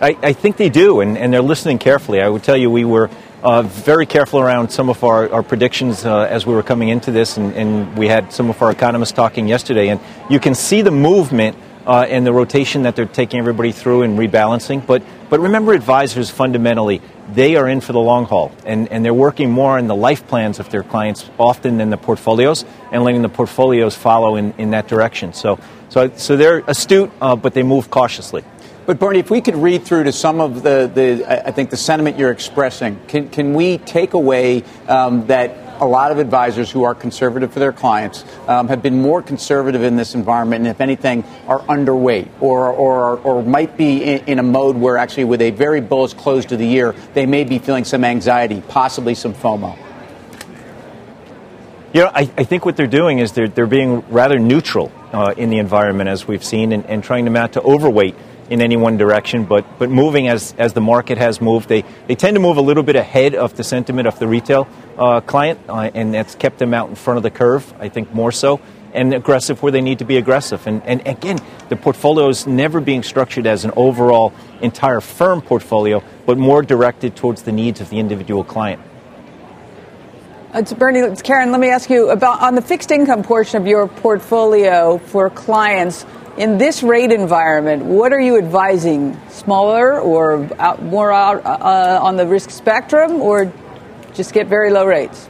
I, 0.00 0.16
I 0.22 0.32
think 0.34 0.58
they 0.58 0.68
do, 0.68 1.00
and, 1.00 1.16
and, 1.16 1.32
they're 1.32 1.42
listening 1.42 1.78
carefully. 1.78 2.20
I 2.20 2.28
would 2.28 2.44
tell 2.44 2.56
you 2.56 2.70
we 2.70 2.84
were 2.84 3.10
uh, 3.42 3.62
very 3.62 4.06
careful 4.06 4.38
around 4.38 4.68
some 4.68 4.90
of 4.90 5.02
our, 5.02 5.32
our 5.32 5.42
predictions 5.42 6.04
uh, 6.04 6.24
as 6.30 6.46
we 6.46 6.54
were 6.54 6.62
coming 6.62 6.90
into 6.90 7.10
this, 7.10 7.36
and, 7.38 7.52
and, 7.54 7.96
we 7.96 8.06
had 8.06 8.32
some 8.32 8.50
of 8.50 8.62
our 8.62 8.70
economists 8.70 9.12
talking 9.12 9.48
yesterday, 9.48 9.88
and 9.88 9.98
you 10.30 10.38
can 10.38 10.54
see 10.54 10.82
the 10.82 10.90
movement 10.90 11.56
uh, 11.86 12.06
and 12.08 12.26
the 12.26 12.32
rotation 12.32 12.82
that 12.82 12.94
they're 12.94 13.06
taking 13.06 13.40
everybody 13.40 13.72
through 13.72 14.02
and 14.02 14.18
rebalancing. 14.18 14.86
But, 14.86 15.02
but 15.28 15.40
remember, 15.40 15.72
advisors 15.72 16.30
fundamentally, 16.30 17.02
they 17.32 17.56
are 17.56 17.68
in 17.68 17.80
for 17.80 17.92
the 17.92 18.00
long 18.00 18.24
haul, 18.24 18.52
and, 18.64 18.88
and 18.88 19.04
they're 19.04 19.14
working 19.14 19.50
more 19.50 19.78
on 19.78 19.86
the 19.86 19.96
life 19.96 20.26
plans 20.26 20.58
of 20.58 20.70
their 20.70 20.82
clients 20.82 21.28
often 21.38 21.76
than 21.76 21.90
the 21.90 21.96
portfolios, 21.96 22.64
and 22.92 23.04
letting 23.04 23.22
the 23.22 23.28
portfolios 23.28 23.94
follow 23.94 24.36
in, 24.36 24.54
in 24.58 24.70
that 24.70 24.88
direction. 24.88 25.32
So, 25.32 25.58
so, 25.90 26.10
so 26.16 26.36
they're 26.36 26.60
astute, 26.66 27.10
uh, 27.20 27.36
but 27.36 27.54
they 27.54 27.62
move 27.62 27.90
cautiously. 27.90 28.44
But 28.86 28.98
Bernie, 28.98 29.18
if 29.18 29.30
we 29.30 29.42
could 29.42 29.56
read 29.56 29.84
through 29.84 30.04
to 30.04 30.12
some 30.12 30.40
of 30.40 30.62
the, 30.62 30.90
the 30.94 31.46
I 31.46 31.50
think 31.50 31.68
the 31.68 31.76
sentiment 31.76 32.18
you're 32.18 32.30
expressing, 32.30 32.98
can, 33.06 33.28
can 33.28 33.52
we 33.52 33.76
take 33.76 34.14
away 34.14 34.64
um, 34.88 35.26
that 35.26 35.67
a 35.80 35.86
lot 35.86 36.10
of 36.10 36.18
advisors 36.18 36.70
who 36.70 36.84
are 36.84 36.94
conservative 36.94 37.52
for 37.52 37.58
their 37.58 37.72
clients 37.72 38.24
um, 38.46 38.68
have 38.68 38.82
been 38.82 39.00
more 39.00 39.22
conservative 39.22 39.82
in 39.82 39.96
this 39.96 40.14
environment, 40.14 40.60
and 40.60 40.68
if 40.68 40.80
anything, 40.80 41.24
are 41.46 41.60
underweight 41.60 42.28
or, 42.40 42.68
or, 42.70 43.18
or 43.18 43.42
might 43.42 43.76
be 43.76 44.02
in, 44.02 44.24
in, 44.26 44.38
a 44.38 44.42
mode 44.42 44.76
where 44.76 44.96
actually, 44.96 45.24
with 45.24 45.40
a 45.42 45.50
very 45.50 45.80
bullish 45.80 46.14
close 46.14 46.44
to 46.46 46.56
the 46.56 46.66
year, 46.66 46.94
they 47.14 47.26
may 47.26 47.44
be 47.44 47.58
feeling 47.58 47.84
some 47.84 48.04
anxiety, 48.04 48.62
possibly 48.68 49.14
some 49.14 49.34
FOMO. 49.34 49.76
You 51.92 52.02
know, 52.02 52.10
I, 52.14 52.30
I 52.36 52.44
think 52.44 52.66
what 52.66 52.76
they're 52.76 52.86
doing 52.86 53.18
is 53.18 53.32
they're, 53.32 53.48
they're 53.48 53.66
being 53.66 54.00
rather 54.10 54.38
neutral 54.38 54.92
uh, 55.12 55.34
in 55.36 55.48
the 55.48 55.58
environment, 55.58 56.08
as 56.08 56.28
we've 56.28 56.44
seen, 56.44 56.72
and, 56.72 56.84
and 56.86 57.02
trying 57.02 57.24
to 57.24 57.30
not 57.30 57.54
to 57.54 57.62
overweight 57.62 58.14
in 58.50 58.60
any 58.60 58.76
one 58.76 58.96
direction, 58.96 59.44
but, 59.44 59.78
but 59.78 59.90
moving 59.90 60.28
as, 60.28 60.54
as 60.58 60.72
the 60.72 60.80
market 60.80 61.18
has 61.18 61.40
moved. 61.40 61.68
They, 61.68 61.84
they 62.06 62.14
tend 62.14 62.34
to 62.34 62.40
move 62.40 62.56
a 62.56 62.62
little 62.62 62.82
bit 62.82 62.96
ahead 62.96 63.34
of 63.34 63.56
the 63.56 63.64
sentiment 63.64 64.08
of 64.08 64.18
the 64.18 64.26
retail 64.26 64.68
uh, 64.98 65.20
client, 65.20 65.60
uh, 65.68 65.90
and 65.94 66.12
that's 66.12 66.34
kept 66.34 66.58
them 66.58 66.74
out 66.74 66.88
in 66.88 66.94
front 66.94 67.16
of 67.16 67.22
the 67.22 67.30
curve, 67.30 67.72
I 67.78 67.88
think 67.88 68.12
more 68.12 68.32
so, 68.32 68.60
and 68.92 69.14
aggressive 69.14 69.62
where 69.62 69.72
they 69.72 69.80
need 69.80 70.00
to 70.00 70.04
be 70.04 70.16
aggressive. 70.16 70.66
And, 70.66 70.82
and 70.84 71.06
again, 71.06 71.38
the 71.68 71.76
portfolio 71.76 72.28
is 72.28 72.46
never 72.46 72.80
being 72.80 73.02
structured 73.02 73.46
as 73.46 73.64
an 73.64 73.72
overall 73.76 74.32
entire 74.60 75.00
firm 75.00 75.40
portfolio, 75.40 76.02
but 76.26 76.38
more 76.38 76.62
directed 76.62 77.16
towards 77.16 77.42
the 77.42 77.52
needs 77.52 77.80
of 77.80 77.90
the 77.90 77.98
individual 77.98 78.44
client. 78.44 78.82
It's 80.54 80.72
Bernie, 80.72 81.00
it's 81.00 81.20
Karen. 81.20 81.52
Let 81.52 81.60
me 81.60 81.68
ask 81.68 81.90
you 81.90 82.10
about 82.10 82.40
on 82.40 82.54
the 82.54 82.62
fixed 82.62 82.90
income 82.90 83.22
portion 83.22 83.60
of 83.60 83.66
your 83.66 83.86
portfolio 83.86 84.96
for 84.96 85.28
clients 85.28 86.06
in 86.38 86.56
this 86.56 86.82
rate 86.82 87.10
environment, 87.10 87.84
what 87.84 88.12
are 88.12 88.20
you 88.20 88.38
advising? 88.38 89.20
Smaller 89.28 90.00
or 90.00 90.48
out, 90.60 90.82
more 90.82 91.12
out 91.12 91.44
uh, 91.44 91.98
on 92.00 92.16
the 92.16 92.26
risk 92.26 92.50
spectrum, 92.50 93.20
or 93.20 93.52
just 94.18 94.34
get 94.34 94.48
very 94.48 94.70
low 94.70 94.84
rates? 94.84 95.28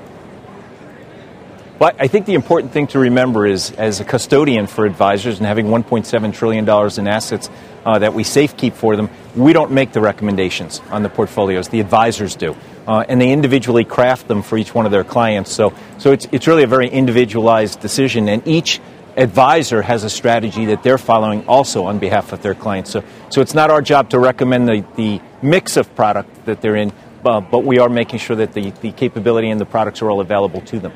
Well, 1.79 1.93
I 1.99 2.09
think 2.09 2.27
the 2.27 2.35
important 2.35 2.73
thing 2.73 2.89
to 2.89 2.99
remember 2.99 3.47
is, 3.47 3.71
as 3.73 4.01
a 4.01 4.05
custodian 4.05 4.67
for 4.67 4.85
advisors 4.85 5.39
and 5.39 5.47
having 5.47 5.67
$1.7 5.67 6.35
trillion 6.35 6.65
in 6.99 7.07
assets 7.07 7.51
uh, 7.85 8.01
that 8.01 8.15
we 8.15 8.25
safekeep 8.25 8.73
for 8.73 8.97
them, 8.97 9.11
we 9.37 9.53
don't 9.53 9.71
make 9.71 9.93
the 9.93 10.01
recommendations 10.01 10.81
on 10.91 11.05
the 11.05 11.09
portfolios. 11.09 11.69
The 11.69 11.79
advisors 11.79 12.35
do. 12.35 12.57
Uh, 12.87 13.05
and 13.09 13.21
they 13.21 13.31
individually 13.31 13.85
craft 13.85 14.27
them 14.27 14.43
for 14.43 14.57
each 14.59 14.75
one 14.75 14.87
of 14.87 14.91
their 14.91 15.05
clients. 15.05 15.53
So, 15.53 15.75
so 15.99 16.11
it's, 16.11 16.27
it's 16.33 16.49
really 16.49 16.65
a 16.65 16.67
very 16.67 16.89
individualized 16.89 17.81
decision, 17.81 18.29
and 18.29 18.49
each 18.49 18.81
advisor 19.17 19.83
has 19.83 20.03
a 20.03 20.11
strategy 20.11 20.65
that 20.67 20.83
they're 20.83 20.99
following 20.99 21.47
also 21.47 21.85
on 21.85 21.99
behalf 21.99 22.33
of 22.33 22.41
their 22.41 22.55
clients. 22.55 22.91
So, 22.91 23.05
so 23.29 23.41
it's 23.41 23.55
not 23.55 23.71
our 23.71 23.83
job 23.83 24.11
to 24.11 24.19
recommend 24.19 24.69
the, 24.69 24.85
the 24.97 25.21
mix 25.43 25.77
of 25.77 25.95
product 25.95 26.47
that 26.47 26.61
they're 26.63 26.77
in, 26.77 26.93
uh, 27.25 27.41
but 27.41 27.65
we 27.65 27.79
are 27.79 27.89
making 27.89 28.19
sure 28.19 28.37
that 28.37 28.53
the, 28.53 28.71
the 28.71 28.93
capability 28.93 29.51
and 29.51 29.61
the 29.61 29.67
products 29.67 30.03
are 30.03 30.11
all 30.11 30.21
available 30.21 30.61
to 30.63 30.79
them. 30.79 30.93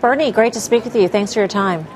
Bernie, 0.00 0.32
great 0.32 0.54
to 0.54 0.60
speak 0.60 0.84
with 0.84 0.96
you. 0.96 1.08
Thanks 1.08 1.34
for 1.34 1.40
your 1.40 1.48
time. 1.48 1.86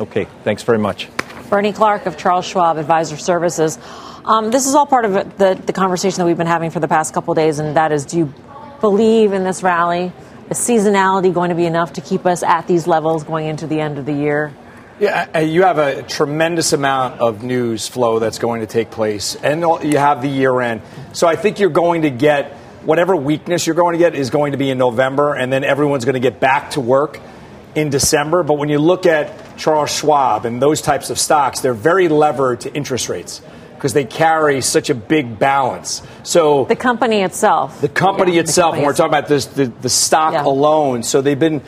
Okay, 0.00 0.26
thanks 0.42 0.62
very 0.62 0.78
much. 0.78 1.08
Bernie 1.48 1.72
Clark 1.72 2.06
of 2.06 2.16
Charles 2.16 2.44
Schwab 2.44 2.78
Advisor 2.78 3.16
Services. 3.16 3.78
Um, 4.24 4.50
this 4.50 4.66
is 4.66 4.74
all 4.74 4.86
part 4.86 5.04
of 5.04 5.38
the, 5.38 5.60
the 5.66 5.72
conversation 5.72 6.18
that 6.18 6.26
we've 6.26 6.38
been 6.38 6.46
having 6.46 6.70
for 6.70 6.80
the 6.80 6.88
past 6.88 7.14
couple 7.14 7.34
days, 7.34 7.58
and 7.58 7.76
that 7.76 7.92
is 7.92 8.04
do 8.04 8.18
you 8.18 8.34
believe 8.80 9.32
in 9.32 9.44
this 9.44 9.62
rally? 9.62 10.12
Is 10.50 10.58
seasonality 10.58 11.32
going 11.32 11.50
to 11.50 11.54
be 11.54 11.66
enough 11.66 11.92
to 11.94 12.00
keep 12.00 12.26
us 12.26 12.42
at 12.42 12.66
these 12.66 12.86
levels 12.86 13.22
going 13.22 13.46
into 13.46 13.66
the 13.66 13.80
end 13.80 13.98
of 13.98 14.06
the 14.06 14.12
year? 14.12 14.52
Yeah, 15.00 15.40
you 15.40 15.62
have 15.62 15.78
a 15.78 16.04
tremendous 16.04 16.72
amount 16.72 17.20
of 17.20 17.42
news 17.42 17.88
flow 17.88 18.20
that's 18.20 18.38
going 18.38 18.60
to 18.60 18.66
take 18.66 18.92
place, 18.92 19.34
and 19.34 19.60
you 19.60 19.98
have 19.98 20.22
the 20.22 20.28
year 20.28 20.60
end. 20.60 20.82
So 21.12 21.26
I 21.26 21.34
think 21.34 21.58
you're 21.58 21.70
going 21.70 22.02
to 22.02 22.10
get 22.10 22.52
whatever 22.84 23.16
weakness 23.16 23.66
you're 23.66 23.74
going 23.74 23.94
to 23.94 23.98
get 23.98 24.14
is 24.14 24.30
going 24.30 24.52
to 24.52 24.58
be 24.58 24.70
in 24.70 24.78
November, 24.78 25.34
and 25.34 25.52
then 25.52 25.64
everyone's 25.64 26.04
going 26.04 26.14
to 26.14 26.20
get 26.20 26.38
back 26.38 26.70
to 26.72 26.80
work 26.80 27.18
in 27.74 27.90
December. 27.90 28.44
But 28.44 28.54
when 28.54 28.68
you 28.68 28.78
look 28.78 29.04
at 29.04 29.56
Charles 29.56 29.90
Schwab 29.90 30.44
and 30.44 30.62
those 30.62 30.80
types 30.80 31.10
of 31.10 31.18
stocks, 31.18 31.60
they're 31.60 31.74
very 31.74 32.08
levered 32.08 32.60
to 32.60 32.72
interest 32.72 33.08
rates 33.08 33.42
because 33.74 33.94
they 33.94 34.04
carry 34.04 34.60
such 34.60 34.90
a 34.90 34.94
big 34.94 35.40
balance. 35.40 36.02
So 36.22 36.66
the 36.66 36.76
company 36.76 37.22
itself, 37.22 37.80
the 37.80 37.88
company 37.88 38.34
yeah, 38.34 38.42
itself, 38.42 38.76
the 38.76 38.76
company 38.76 38.78
and 38.78 38.86
we're 38.86 38.94
talking 38.94 39.18
about 39.18 39.28
this, 39.28 39.46
the, 39.46 39.66
the 39.66 39.88
stock 39.88 40.34
yeah. 40.34 40.44
alone. 40.44 41.02
So 41.02 41.20
they've 41.20 41.38
been 41.38 41.62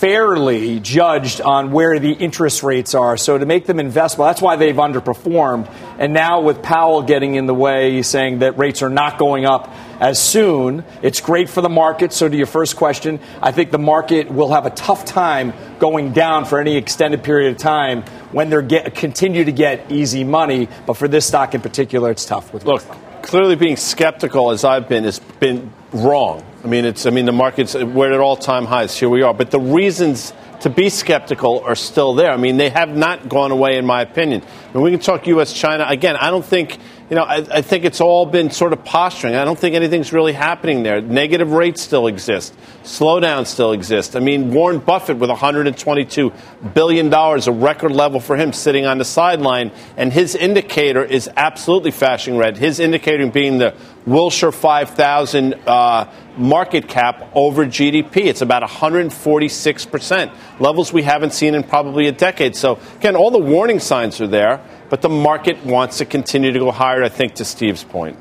fairly 0.00 0.80
judged 0.80 1.42
on 1.42 1.72
where 1.72 1.98
the 1.98 2.12
interest 2.12 2.62
rates 2.62 2.94
are. 2.94 3.18
So 3.18 3.36
to 3.36 3.44
make 3.44 3.66
them 3.66 3.76
investable, 3.76 4.26
that's 4.26 4.40
why 4.40 4.56
they've 4.56 4.74
underperformed. 4.74 5.70
And 5.98 6.14
now 6.14 6.40
with 6.40 6.62
Powell 6.62 7.02
getting 7.02 7.34
in 7.34 7.44
the 7.44 7.52
way, 7.52 8.00
saying 8.00 8.38
that 8.38 8.56
rates 8.56 8.80
are 8.80 8.88
not 8.88 9.18
going 9.18 9.44
up 9.44 9.70
as 10.00 10.18
soon, 10.18 10.84
it's 11.02 11.20
great 11.20 11.50
for 11.50 11.60
the 11.60 11.68
market. 11.68 12.14
So 12.14 12.26
to 12.26 12.34
your 12.34 12.46
first 12.46 12.76
question, 12.76 13.20
I 13.42 13.52
think 13.52 13.72
the 13.72 13.78
market 13.78 14.30
will 14.30 14.52
have 14.52 14.64
a 14.64 14.70
tough 14.70 15.04
time 15.04 15.52
going 15.78 16.14
down 16.14 16.46
for 16.46 16.58
any 16.58 16.78
extended 16.78 17.22
period 17.22 17.52
of 17.52 17.58
time 17.58 18.02
when 18.32 18.48
they 18.48 18.62
get 18.62 18.94
continue 18.94 19.44
to 19.44 19.52
get 19.52 19.92
easy 19.92 20.24
money. 20.24 20.66
But 20.86 20.94
for 20.94 21.08
this 21.08 21.26
stock 21.26 21.54
in 21.54 21.60
particular, 21.60 22.10
it's 22.10 22.24
tough. 22.24 22.54
With 22.54 22.64
look, 22.64 22.82
clearly 23.22 23.56
being 23.56 23.76
skeptical 23.76 24.50
as 24.50 24.64
I've 24.64 24.88
been 24.88 25.04
has 25.04 25.18
been 25.18 25.72
wrong. 25.92 26.44
I 26.62 26.66
mean, 26.66 26.84
it's 26.84 27.06
I 27.06 27.10
mean 27.10 27.24
the 27.24 27.32
markets 27.32 27.74
we're 27.74 28.12
at 28.12 28.20
all 28.20 28.36
time 28.36 28.66
highs. 28.66 28.96
Here 28.98 29.08
we 29.08 29.22
are, 29.22 29.32
but 29.32 29.50
the 29.50 29.60
reasons 29.60 30.32
to 30.60 30.70
be 30.70 30.90
skeptical 30.90 31.60
are 31.60 31.74
still 31.74 32.14
there. 32.14 32.30
I 32.30 32.36
mean, 32.36 32.56
they 32.58 32.68
have 32.68 32.94
not 32.94 33.28
gone 33.28 33.50
away, 33.50 33.76
in 33.76 33.86
my 33.86 34.02
opinion. 34.02 34.42
And 34.74 34.82
we 34.82 34.90
can 34.90 35.00
talk 35.00 35.26
U.S. 35.26 35.52
China 35.52 35.86
again. 35.88 36.16
I 36.16 36.30
don't 36.30 36.44
think 36.44 36.78
you 37.10 37.16
know, 37.16 37.24
I, 37.24 37.44
I, 37.50 37.60
think 37.60 37.84
it's 37.84 38.00
all 38.00 38.24
been 38.24 38.52
sort 38.52 38.72
of 38.72 38.84
posturing. 38.84 39.34
I 39.34 39.44
don't 39.44 39.58
think 39.58 39.74
anything's 39.74 40.12
really 40.12 40.32
happening 40.32 40.84
there. 40.84 41.00
Negative 41.00 41.50
rates 41.50 41.82
still 41.82 42.06
exist. 42.06 42.54
Slowdowns 42.84 43.48
still 43.48 43.72
exist. 43.72 44.14
I 44.14 44.20
mean, 44.20 44.54
Warren 44.54 44.78
Buffett 44.78 45.16
with 45.16 45.28
$122 45.28 46.72
billion, 46.72 47.12
a 47.12 47.50
record 47.50 47.90
level 47.90 48.20
for 48.20 48.36
him 48.36 48.52
sitting 48.52 48.86
on 48.86 48.98
the 48.98 49.04
sideline, 49.04 49.72
and 49.96 50.12
his 50.12 50.36
indicator 50.36 51.02
is 51.02 51.28
absolutely 51.36 51.90
flashing 51.90 52.36
red. 52.36 52.56
His 52.56 52.78
indicator 52.78 53.26
being 53.26 53.58
the 53.58 53.74
Wilshire 54.06 54.52
5000 54.52 55.54
uh, 55.66 56.10
market 56.36 56.88
cap 56.88 57.28
over 57.34 57.66
GDP. 57.66 58.26
It's 58.26 58.40
about 58.40 58.62
146%, 58.62 60.32
levels 60.60 60.92
we 60.92 61.02
haven't 61.02 61.34
seen 61.34 61.56
in 61.56 61.64
probably 61.64 62.06
a 62.06 62.12
decade. 62.12 62.54
So, 62.54 62.78
again, 62.96 63.16
all 63.16 63.32
the 63.32 63.38
warning 63.38 63.80
signs 63.80 64.20
are 64.20 64.28
there 64.28 64.60
but 64.90 65.00
the 65.00 65.08
market 65.08 65.64
wants 65.64 65.98
to 65.98 66.04
continue 66.04 66.52
to 66.52 66.58
go 66.58 66.70
higher, 66.70 67.02
I 67.02 67.08
think, 67.08 67.34
to 67.36 67.44
Steve's 67.44 67.84
point. 67.84 68.18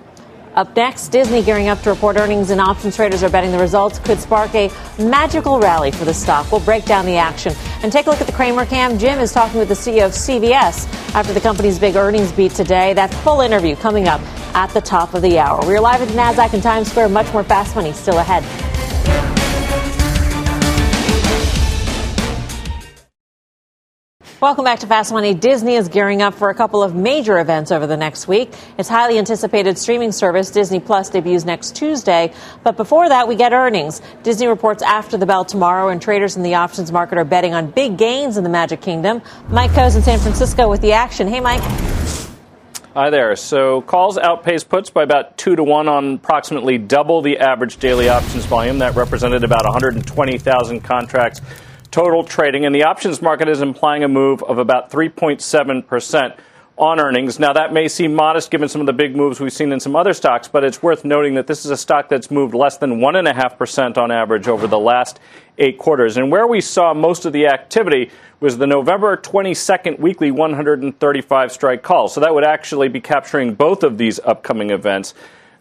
Up 0.55 0.75
next, 0.75 1.09
Disney 1.09 1.41
gearing 1.41 1.67
up 1.67 1.79
to 1.81 1.89
report 1.89 2.17
earnings, 2.17 2.49
and 2.49 2.59
options 2.59 2.95
traders 2.95 3.23
are 3.23 3.29
betting 3.29 3.51
the 3.51 3.59
results 3.59 3.99
could 3.99 4.19
spark 4.19 4.53
a 4.55 4.71
magical 4.97 5.59
rally 5.59 5.91
for 5.91 6.05
the 6.05 6.13
stock. 6.13 6.51
We'll 6.51 6.61
break 6.61 6.85
down 6.85 7.05
the 7.05 7.17
action 7.17 7.53
and 7.83 7.91
take 7.91 8.07
a 8.07 8.09
look 8.09 8.19
at 8.19 8.27
the 8.27 8.33
Cramer 8.33 8.65
cam. 8.65 8.97
Jim 8.97 9.19
is 9.19 9.31
talking 9.31 9.59
with 9.59 9.67
the 9.67 9.73
CEO 9.73 10.05
of 10.05 10.11
CVS 10.11 10.87
after 11.13 11.33
the 11.33 11.41
company's 11.41 11.79
big 11.79 11.95
earnings 11.95 12.31
beat 12.31 12.51
today. 12.53 12.93
That 12.93 13.13
full 13.13 13.41
interview 13.41 13.75
coming 13.75 14.07
up 14.07 14.21
at 14.55 14.71
the 14.71 14.81
top 14.81 15.13
of 15.13 15.21
the 15.21 15.39
hour. 15.39 15.59
We're 15.65 15.79
live 15.79 16.01
at 16.01 16.07
the 16.07 16.15
NASDAQ 16.15 16.53
in 16.55 16.61
Times 16.61 16.89
Square. 16.89 17.09
Much 17.09 17.31
more 17.31 17.43
fast 17.43 17.75
money 17.75 17.93
still 17.93 18.17
ahead. 18.17 18.43
Welcome 24.41 24.63
back 24.63 24.79
to 24.79 24.87
Fast 24.87 25.11
Money. 25.11 25.33
Disney 25.33 25.75
is 25.75 25.89
gearing 25.89 26.21
up 26.21 26.33
for 26.33 26.49
a 26.49 26.55
couple 26.55 26.81
of 26.81 26.95
major 26.95 27.39
events 27.39 27.73
over 27.73 27.85
the 27.85 27.97
next 27.97 28.25
week. 28.25 28.53
Its 28.77 28.87
highly 28.87 29.17
anticipated 29.17 29.77
streaming 29.77 30.13
service, 30.13 30.49
Disney 30.49 30.79
Plus, 30.79 31.09
debuts 31.09 31.43
next 31.43 31.75
Tuesday. 31.75 32.31
But 32.63 32.77
before 32.77 33.09
that, 33.09 33.27
we 33.27 33.35
get 33.35 33.51
earnings. 33.51 34.01
Disney 34.23 34.47
reports 34.47 34.81
after 34.81 35.17
the 35.17 35.25
bell 35.25 35.43
tomorrow, 35.43 35.89
and 35.89 36.01
traders 36.01 36.37
in 36.37 36.43
the 36.43 36.55
options 36.55 36.89
market 36.89 37.17
are 37.17 37.25
betting 37.25 37.53
on 37.53 37.69
big 37.71 37.97
gains 37.97 38.37
in 38.37 38.45
the 38.45 38.49
Magic 38.49 38.79
Kingdom. 38.79 39.21
Mike 39.49 39.71
Khouw's 39.71 39.97
in 39.97 40.03
San 40.03 40.19
Francisco 40.19 40.69
with 40.69 40.79
the 40.79 40.93
action. 40.93 41.27
Hey, 41.27 41.41
Mike. 41.41 41.61
Hi 42.93 43.09
there. 43.09 43.35
So 43.35 43.81
calls 43.81 44.17
outpaced 44.17 44.69
puts 44.69 44.89
by 44.89 45.03
about 45.03 45.37
two 45.37 45.57
to 45.57 45.65
one 45.65 45.89
on 45.89 46.13
approximately 46.13 46.77
double 46.77 47.21
the 47.21 47.39
average 47.39 47.75
daily 47.75 48.07
options 48.07 48.45
volume. 48.45 48.79
That 48.79 48.95
represented 48.95 49.43
about 49.43 49.65
120,000 49.65 50.79
contracts 50.79 51.41
total 51.91 52.23
trading, 52.23 52.65
and 52.65 52.73
the 52.73 52.83
options 52.83 53.21
market 53.21 53.47
is 53.47 53.61
implying 53.61 54.03
a 54.03 54.07
move 54.07 54.43
of 54.43 54.57
about 54.57 54.91
3.7% 54.91 56.37
on 56.79 56.97
earnings. 56.99 57.39
Now, 57.39 57.51
that 57.53 57.73
may 57.73 57.89
seem 57.89 58.15
modest 58.15 58.51
given 58.51 58.69
some 58.69 58.79
of 58.79 58.87
the 58.87 58.93
big 58.93 59.13
moves 59.13 59.41
we've 59.41 59.51
seen 59.51 59.73
in 59.73 59.81
some 59.81 59.97
other 59.97 60.13
stocks, 60.13 60.47
but 60.47 60.63
it's 60.63 60.81
worth 60.81 61.03
noting 61.03 61.35
that 61.35 61.45
this 61.45 61.65
is 61.65 61.71
a 61.71 61.77
stock 61.77 62.07
that's 62.07 62.31
moved 62.31 62.53
less 62.53 62.77
than 62.77 62.99
1.5% 62.99 63.97
on 63.97 64.11
average 64.11 64.47
over 64.47 64.65
the 64.65 64.79
last 64.79 65.19
eight 65.57 65.77
quarters. 65.77 66.15
And 66.15 66.31
where 66.31 66.47
we 66.47 66.61
saw 66.61 66.93
most 66.93 67.25
of 67.25 67.33
the 67.33 67.47
activity 67.47 68.11
was 68.39 68.57
the 68.57 68.67
November 68.67 69.17
22nd 69.17 69.99
weekly 69.99 70.31
135 70.31 71.51
strike 71.51 71.83
call. 71.83 72.07
So 72.07 72.21
that 72.21 72.33
would 72.33 72.45
actually 72.45 72.87
be 72.87 73.01
capturing 73.01 73.55
both 73.55 73.83
of 73.83 73.97
these 73.97 74.21
upcoming 74.21 74.69
events. 74.69 75.13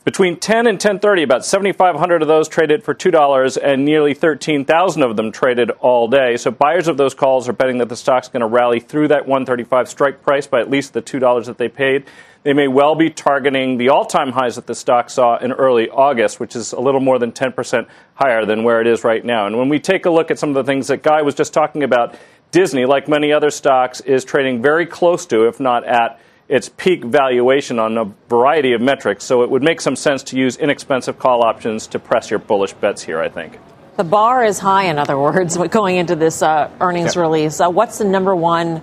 Between 0.08 0.36
10 0.36 0.66
and 0.66 0.80
10:30, 0.80 1.22
about 1.22 1.44
7,500 1.44 2.22
of 2.22 2.28
those 2.28 2.48
traded 2.48 2.82
for 2.82 2.94
two 2.94 3.10
dollars, 3.10 3.58
and 3.58 3.84
nearly 3.84 4.14
13,000 4.14 5.02
of 5.02 5.16
them 5.16 5.30
traded 5.30 5.70
all 5.80 6.08
day. 6.08 6.38
So 6.38 6.50
buyers 6.50 6.88
of 6.88 6.96
those 6.96 7.12
calls 7.12 7.46
are 7.46 7.52
betting 7.52 7.76
that 7.76 7.90
the 7.90 7.94
stock's 7.94 8.26
going 8.26 8.40
to 8.40 8.46
rally 8.46 8.80
through 8.80 9.08
that 9.08 9.26
135 9.26 9.86
strike 9.86 10.22
price 10.22 10.46
by 10.46 10.60
at 10.60 10.70
least 10.70 10.94
the 10.94 11.02
two 11.02 11.18
dollars 11.18 11.46
that 11.46 11.58
they 11.58 11.68
paid. 11.68 12.06
They 12.42 12.54
may 12.54 12.68
well 12.68 12.94
be 12.94 13.10
targeting 13.10 13.76
the 13.76 13.90
all-time 13.90 14.32
highs 14.32 14.56
that 14.56 14.66
the 14.66 14.74
stock 14.74 15.10
saw 15.10 15.36
in 15.36 15.52
early 15.52 15.90
August, 15.90 16.40
which 16.40 16.56
is 16.56 16.72
a 16.72 16.80
little 16.80 17.02
more 17.02 17.18
than 17.18 17.30
10% 17.30 17.86
higher 18.14 18.46
than 18.46 18.64
where 18.64 18.80
it 18.80 18.86
is 18.86 19.04
right 19.04 19.22
now. 19.22 19.46
And 19.46 19.58
when 19.58 19.68
we 19.68 19.78
take 19.78 20.06
a 20.06 20.10
look 20.10 20.30
at 20.30 20.38
some 20.38 20.48
of 20.48 20.54
the 20.54 20.64
things 20.64 20.86
that 20.86 21.02
Guy 21.02 21.20
was 21.20 21.34
just 21.34 21.52
talking 21.52 21.82
about, 21.82 22.14
Disney, 22.50 22.86
like 22.86 23.08
many 23.08 23.30
other 23.30 23.50
stocks, 23.50 24.00
is 24.00 24.24
trading 24.24 24.62
very 24.62 24.86
close 24.86 25.26
to, 25.26 25.48
if 25.48 25.60
not 25.60 25.84
at 25.84 26.18
its 26.48 26.70
peak 26.70 27.04
valuation 27.04 27.78
on 27.78 27.98
a 27.98 28.04
variety 28.28 28.72
of 28.72 28.80
metrics. 28.80 29.24
So 29.24 29.42
it 29.42 29.50
would 29.50 29.62
make 29.62 29.80
some 29.80 29.96
sense 29.96 30.22
to 30.24 30.36
use 30.36 30.56
inexpensive 30.56 31.18
call 31.18 31.44
options 31.44 31.86
to 31.88 31.98
press 31.98 32.30
your 32.30 32.38
bullish 32.38 32.72
bets 32.72 33.02
here, 33.02 33.20
I 33.20 33.28
think. 33.28 33.58
The 33.96 34.04
bar 34.04 34.44
is 34.44 34.58
high, 34.58 34.84
in 34.84 34.98
other 34.98 35.18
words, 35.18 35.56
going 35.70 35.96
into 35.96 36.16
this 36.16 36.42
uh, 36.42 36.70
earnings 36.80 37.16
release. 37.16 37.60
Uh, 37.60 37.68
what's 37.68 37.98
the 37.98 38.04
number 38.04 38.34
one 38.34 38.82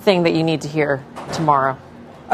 thing 0.00 0.24
that 0.24 0.34
you 0.34 0.42
need 0.42 0.62
to 0.62 0.68
hear 0.68 1.04
tomorrow? 1.32 1.78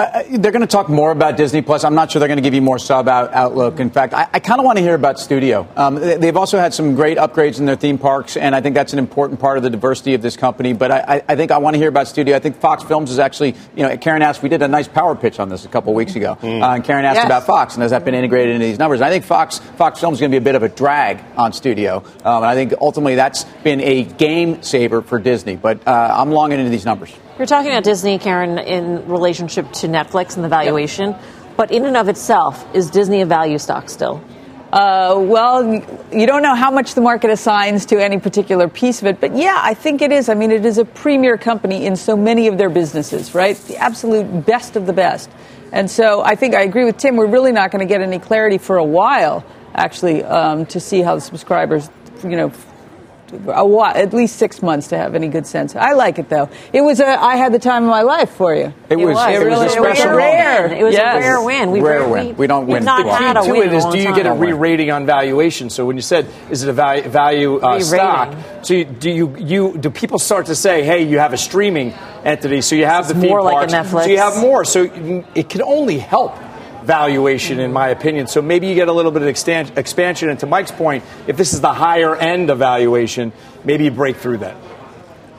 Uh, 0.00 0.22
they're 0.38 0.50
going 0.50 0.62
to 0.62 0.66
talk 0.66 0.88
more 0.88 1.10
about 1.10 1.36
Disney 1.36 1.60
Plus. 1.60 1.84
I'm 1.84 1.94
not 1.94 2.10
sure 2.10 2.20
they're 2.20 2.28
going 2.28 2.38
to 2.38 2.42
give 2.42 2.54
you 2.54 2.62
more 2.62 2.78
sub 2.78 3.06
out, 3.06 3.34
outlook. 3.34 3.80
In 3.80 3.90
fact, 3.90 4.14
I, 4.14 4.26
I 4.32 4.40
kind 4.40 4.58
of 4.58 4.64
want 4.64 4.78
to 4.78 4.82
hear 4.82 4.94
about 4.94 5.20
Studio. 5.20 5.68
Um, 5.76 5.96
they've 5.96 6.36
also 6.38 6.58
had 6.58 6.72
some 6.72 6.94
great 6.94 7.18
upgrades 7.18 7.58
in 7.58 7.66
their 7.66 7.76
theme 7.76 7.98
parks, 7.98 8.38
and 8.38 8.54
I 8.54 8.62
think 8.62 8.74
that's 8.74 8.94
an 8.94 8.98
important 8.98 9.40
part 9.40 9.58
of 9.58 9.62
the 9.62 9.68
diversity 9.68 10.14
of 10.14 10.22
this 10.22 10.38
company. 10.38 10.72
But 10.72 10.90
I, 10.90 11.22
I 11.28 11.36
think 11.36 11.50
I 11.50 11.58
want 11.58 11.74
to 11.74 11.78
hear 11.78 11.90
about 11.90 12.08
Studio. 12.08 12.34
I 12.34 12.38
think 12.38 12.56
Fox 12.56 12.82
Films 12.82 13.10
is 13.10 13.18
actually, 13.18 13.54
you 13.76 13.82
know, 13.82 13.94
Karen 13.98 14.22
asked, 14.22 14.42
we 14.42 14.48
did 14.48 14.62
a 14.62 14.68
nice 14.68 14.88
power 14.88 15.14
pitch 15.14 15.38
on 15.38 15.50
this 15.50 15.66
a 15.66 15.68
couple 15.68 15.92
weeks 15.92 16.16
ago, 16.16 16.38
mm. 16.40 16.62
uh, 16.62 16.74
and 16.74 16.82
Karen 16.82 17.04
asked 17.04 17.16
yes. 17.16 17.26
about 17.26 17.44
Fox, 17.44 17.74
and 17.74 17.82
has 17.82 17.90
that 17.90 18.06
been 18.06 18.14
integrated 18.14 18.54
into 18.54 18.64
these 18.64 18.78
numbers? 18.78 19.00
And 19.00 19.04
I 19.04 19.10
think 19.10 19.26
Fox 19.26 19.58
Fox 19.58 20.00
Films 20.00 20.16
is 20.16 20.20
going 20.20 20.30
to 20.30 20.34
be 20.34 20.42
a 20.42 20.44
bit 20.44 20.54
of 20.54 20.62
a 20.62 20.70
drag 20.70 21.20
on 21.36 21.52
Studio, 21.52 21.98
um, 22.24 22.42
and 22.42 22.46
I 22.46 22.54
think 22.54 22.72
ultimately 22.80 23.16
that's 23.16 23.44
been 23.62 23.82
a 23.82 24.04
game 24.04 24.62
saver 24.62 25.02
for 25.02 25.18
Disney. 25.18 25.56
But 25.56 25.86
uh, 25.86 26.14
I'm 26.16 26.30
longing 26.30 26.58
into 26.58 26.70
these 26.70 26.86
numbers. 26.86 27.12
You're 27.40 27.46
talking 27.46 27.70
about 27.70 27.84
Disney, 27.84 28.18
Karen, 28.18 28.58
in 28.58 29.08
relationship 29.08 29.72
to 29.72 29.88
Netflix 29.88 30.34
and 30.34 30.44
the 30.44 30.48
valuation. 30.50 31.12
Yep. 31.12 31.22
But 31.56 31.70
in 31.70 31.86
and 31.86 31.96
of 31.96 32.10
itself, 32.10 32.66
is 32.74 32.90
Disney 32.90 33.22
a 33.22 33.24
value 33.24 33.56
stock 33.56 33.88
still? 33.88 34.22
Uh, 34.70 35.16
well, 35.18 35.64
you 36.12 36.26
don't 36.26 36.42
know 36.42 36.54
how 36.54 36.70
much 36.70 36.92
the 36.92 37.00
market 37.00 37.30
assigns 37.30 37.86
to 37.86 37.96
any 37.98 38.20
particular 38.20 38.68
piece 38.68 39.00
of 39.00 39.06
it, 39.06 39.22
but 39.22 39.34
yeah, 39.34 39.58
I 39.58 39.72
think 39.72 40.02
it 40.02 40.12
is. 40.12 40.28
I 40.28 40.34
mean, 40.34 40.50
it 40.50 40.66
is 40.66 40.76
a 40.76 40.84
premier 40.84 41.38
company 41.38 41.86
in 41.86 41.96
so 41.96 42.14
many 42.14 42.46
of 42.46 42.58
their 42.58 42.68
businesses, 42.68 43.34
right? 43.34 43.56
The 43.56 43.78
absolute 43.78 44.44
best 44.44 44.76
of 44.76 44.84
the 44.84 44.92
best. 44.92 45.30
And 45.72 45.90
so 45.90 46.20
I 46.20 46.34
think 46.34 46.54
I 46.54 46.64
agree 46.64 46.84
with 46.84 46.98
Tim. 46.98 47.16
We're 47.16 47.26
really 47.26 47.52
not 47.52 47.70
going 47.70 47.80
to 47.80 47.90
get 47.90 48.02
any 48.02 48.18
clarity 48.18 48.58
for 48.58 48.76
a 48.76 48.84
while, 48.84 49.46
actually, 49.74 50.22
um, 50.24 50.66
to 50.66 50.78
see 50.78 51.00
how 51.00 51.14
the 51.14 51.22
subscribers, 51.22 51.88
you 52.22 52.36
know, 52.36 52.52
a 53.32 53.66
while, 53.66 53.94
at 53.94 54.12
least 54.12 54.36
six 54.36 54.62
months 54.62 54.88
to 54.88 54.96
have 54.96 55.14
any 55.14 55.28
good 55.28 55.46
sense. 55.46 55.76
I 55.76 55.92
like 55.92 56.18
it 56.18 56.28
though. 56.28 56.48
It 56.72 56.82
was 56.82 57.00
a, 57.00 57.06
I 57.06 57.36
had 57.36 57.52
the 57.52 57.58
time 57.58 57.84
of 57.84 57.90
my 57.90 58.02
life 58.02 58.30
for 58.30 58.54
you. 58.54 58.72
It, 58.88 58.96
was, 58.96 59.16
it, 59.28 59.42
it 59.42 59.48
was, 59.48 59.60
a 59.60 59.68
special 59.70 59.84
it 59.84 60.08
was 60.08 60.16
rare. 60.16 60.72
It 60.72 60.82
was 60.82 60.94
yes. 60.94 61.16
a 61.16 61.18
rare 61.20 61.42
win. 61.42 61.70
We 61.70 61.80
rare 61.80 62.08
win. 62.08 62.36
We 62.36 62.46
don't 62.46 62.66
win. 62.66 62.84
Not 62.84 63.06
had 63.06 63.36
a 63.36 63.42
to 63.42 63.54
it 63.54 63.72
is, 63.72 63.84
do 63.84 63.98
you 63.98 64.14
get 64.14 64.26
a 64.26 64.32
re-rating 64.32 64.90
on 64.90 65.06
valuation? 65.06 65.70
So 65.70 65.86
when 65.86 65.96
you 65.96 66.02
said, 66.02 66.26
is 66.50 66.62
it 66.62 66.68
a 66.68 66.72
value, 66.72 67.08
value 67.08 67.58
uh, 67.58 67.80
stock? 67.80 68.36
So 68.62 68.74
you, 68.74 68.84
do 68.84 69.10
you, 69.10 69.36
you 69.36 69.78
do 69.78 69.90
people 69.90 70.18
start 70.18 70.46
to 70.46 70.54
say, 70.54 70.82
hey, 70.82 71.02
you 71.02 71.18
have 71.18 71.32
a 71.32 71.38
streaming 71.38 71.92
entity, 72.24 72.60
so 72.60 72.74
you 72.74 72.86
have 72.86 73.04
it's 73.04 73.12
the 73.12 73.26
more 73.26 73.40
theme 73.40 73.44
like 73.44 73.70
parks, 73.70 73.72
Netflix. 73.72 74.04
so 74.04 74.10
you 74.10 74.18
have 74.18 74.36
more. 74.40 74.64
So 74.64 75.24
it 75.34 75.48
can 75.48 75.62
only 75.62 75.98
help 75.98 76.36
valuation, 76.84 77.60
in 77.60 77.72
my 77.72 77.88
opinion. 77.88 78.26
So 78.26 78.42
maybe 78.42 78.66
you 78.66 78.74
get 78.74 78.88
a 78.88 78.92
little 78.92 79.12
bit 79.12 79.22
of 79.22 79.28
expansion. 79.28 80.30
And 80.30 80.40
to 80.40 80.46
Mike's 80.46 80.72
point, 80.72 81.04
if 81.26 81.36
this 81.36 81.52
is 81.52 81.60
the 81.60 81.72
higher 81.72 82.16
end 82.16 82.50
of 82.50 82.58
valuation, 82.58 83.32
maybe 83.64 83.84
you 83.84 83.90
break 83.90 84.16
through 84.16 84.38
that. 84.38 84.56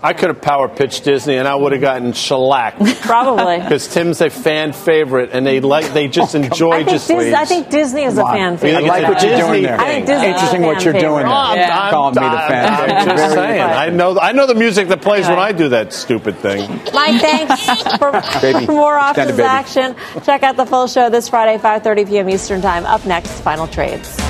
I 0.04 0.14
could 0.14 0.30
have 0.30 0.41
power 0.41 0.68
pitched 0.68 1.04
Disney, 1.04 1.38
and 1.38 1.47
I 1.47 1.54
would 1.54 1.74
have 1.74 1.82
gotten 1.82 2.14
shellacked. 2.14 2.80
Probably 3.02 3.60
because 3.60 3.88
Tim's 3.88 4.20
a 4.22 4.30
fan 4.30 4.74
favorite, 4.74 5.30
and 5.32 5.45
they 5.45 5.60
like 5.60 5.93
they 5.93 6.08
just 6.08 6.36
oh, 6.36 6.41
enjoy 6.41 6.72
I 6.72 6.84
just. 6.84 7.08
Disney, 7.08 7.36
I 7.36 7.45
think 7.45 7.70
Disney 7.70 8.04
is 8.04 8.18
a 8.18 8.24
fan 8.24 8.58
favorite. 8.58 8.86
I 8.86 8.88
like 8.88 9.08
what 9.08 9.24
you're 9.24 9.38
doing 9.38 9.64
there. 9.64 9.80
I 9.80 9.86
think 9.86 10.08
Disney 10.08 10.28
Interesting 10.28 10.62
what 10.64 10.84
you're 10.84 10.93
doing 10.93 11.26
there. 11.26 11.28
Oh, 11.28 11.54
yeah. 11.54 11.89
Calling 11.91 12.16
me 12.16 12.22
the 12.22 12.38
fan. 12.38 12.91
I'm 12.91 13.18
just 13.18 13.34
saying. 13.34 13.62
I 13.62 13.89
know 13.89 14.18
I 14.20 14.32
know 14.32 14.47
the 14.47 14.56
music 14.56 14.88
that 14.88 15.02
plays 15.02 15.28
when 15.28 15.39
I 15.39 15.52
do 15.52 15.70
that 15.70 15.93
stupid 15.93 16.38
thing. 16.38 16.70
Mike, 16.93 17.22
thanks 17.22 17.97
for 17.97 18.12
baby. 18.41 18.66
more 18.68 18.97
options 18.97 19.39
action. 19.39 19.95
Check 20.24 20.43
out 20.43 20.58
the 20.58 20.66
full 20.66 20.88
show 20.88 21.10
this 21.10 21.30
Friday, 21.30 21.62
5:30 21.62 22.08
p.m. 22.08 22.30
Eastern 22.30 22.62
Time. 22.62 22.86
Up 22.86 23.06
next, 23.06 23.41
final 23.41 23.68
trades. 23.68 24.20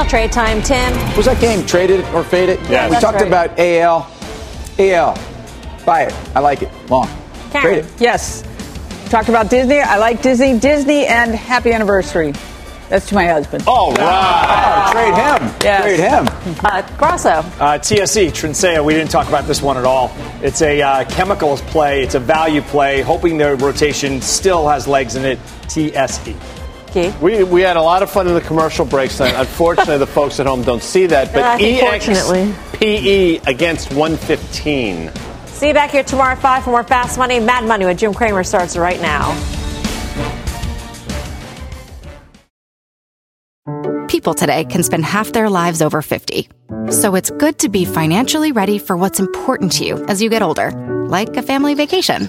Final 0.00 0.10
trade 0.10 0.32
time, 0.32 0.62
Tim. 0.62 1.14
Was 1.14 1.26
that 1.26 1.42
game 1.42 1.66
traded 1.66 2.02
or 2.14 2.24
faded? 2.24 2.58
Yeah, 2.70 2.88
we 2.88 2.96
talked 2.96 3.18
right. 3.18 3.26
about 3.26 3.58
AL. 3.58 4.10
AL. 4.78 5.18
Buy 5.84 6.04
it. 6.04 6.14
I 6.34 6.40
like 6.40 6.62
it. 6.62 6.70
Long. 6.88 7.06
Karen. 7.50 7.66
Trade 7.66 7.84
it. 7.84 8.00
Yes. 8.00 8.42
Talked 9.10 9.28
about 9.28 9.50
Disney. 9.50 9.78
I 9.78 9.98
like 9.98 10.22
Disney. 10.22 10.58
Disney 10.58 11.04
and 11.04 11.34
happy 11.34 11.72
anniversary. 11.72 12.32
That's 12.88 13.10
to 13.10 13.14
my 13.14 13.26
husband. 13.26 13.64
Oh, 13.66 13.94
wow. 13.98 14.86
Oh, 14.86 14.92
trade 14.92 15.14
him. 15.14 15.54
Yes. 15.62 15.82
Trade 15.82 16.00
him. 16.00 16.64
Uh, 16.64 16.96
Grasso. 16.96 17.44
Uh, 17.62 17.76
TSE, 17.76 18.30
Trinseo, 18.30 18.82
we 18.82 18.94
didn't 18.94 19.10
talk 19.10 19.28
about 19.28 19.46
this 19.46 19.60
one 19.60 19.76
at 19.76 19.84
all. 19.84 20.10
It's 20.42 20.62
a 20.62 20.80
uh, 20.80 21.04
chemicals 21.10 21.60
play, 21.60 22.02
it's 22.02 22.14
a 22.14 22.20
value 22.20 22.62
play, 22.62 23.02
hoping 23.02 23.36
the 23.36 23.54
rotation 23.56 24.22
still 24.22 24.66
has 24.66 24.88
legs 24.88 25.16
in 25.16 25.26
it. 25.26 25.38
TSE. 25.68 26.34
Key. 26.92 27.12
We, 27.20 27.42
we 27.44 27.60
had 27.62 27.76
a 27.76 27.82
lot 27.82 28.02
of 28.02 28.10
fun 28.10 28.26
in 28.28 28.34
the 28.34 28.40
commercial 28.40 28.84
breaks 28.84 29.16
tonight. 29.16 29.34
Unfortunately, 29.38 29.98
the 29.98 30.06
folks 30.18 30.40
at 30.40 30.46
home 30.46 30.62
don't 30.62 30.82
see 30.82 31.06
that. 31.06 31.32
But 31.32 31.42
Uh, 31.42 31.56
I. 31.60 31.98
EXPE 32.80 33.46
against 33.46 33.92
115. 33.92 35.10
See 35.46 35.68
you 35.68 35.74
back 35.74 35.90
here 35.90 36.02
tomorrow 36.02 36.32
at 36.32 36.38
5 36.40 36.64
for 36.64 36.70
more 36.70 36.82
Fast 36.84 37.18
Money. 37.18 37.38
Mad 37.40 37.64
Money 37.64 37.84
with 37.86 37.98
Jim 37.98 38.14
Cramer 38.14 38.42
starts 38.44 38.76
right 38.76 39.00
now. 39.00 39.34
People 44.08 44.34
today 44.34 44.64
can 44.64 44.82
spend 44.82 45.04
half 45.04 45.32
their 45.32 45.48
lives 45.48 45.80
over 45.80 46.02
50. 46.02 46.48
So 46.90 47.14
it's 47.14 47.30
good 47.30 47.58
to 47.60 47.68
be 47.68 47.84
financially 47.84 48.52
ready 48.52 48.78
for 48.78 48.96
what's 48.96 49.20
important 49.20 49.72
to 49.72 49.84
you 49.84 50.04
as 50.06 50.20
you 50.20 50.28
get 50.28 50.42
older, 50.42 50.72
like 51.08 51.36
a 51.36 51.42
family 51.42 51.74
vacation. 51.74 52.28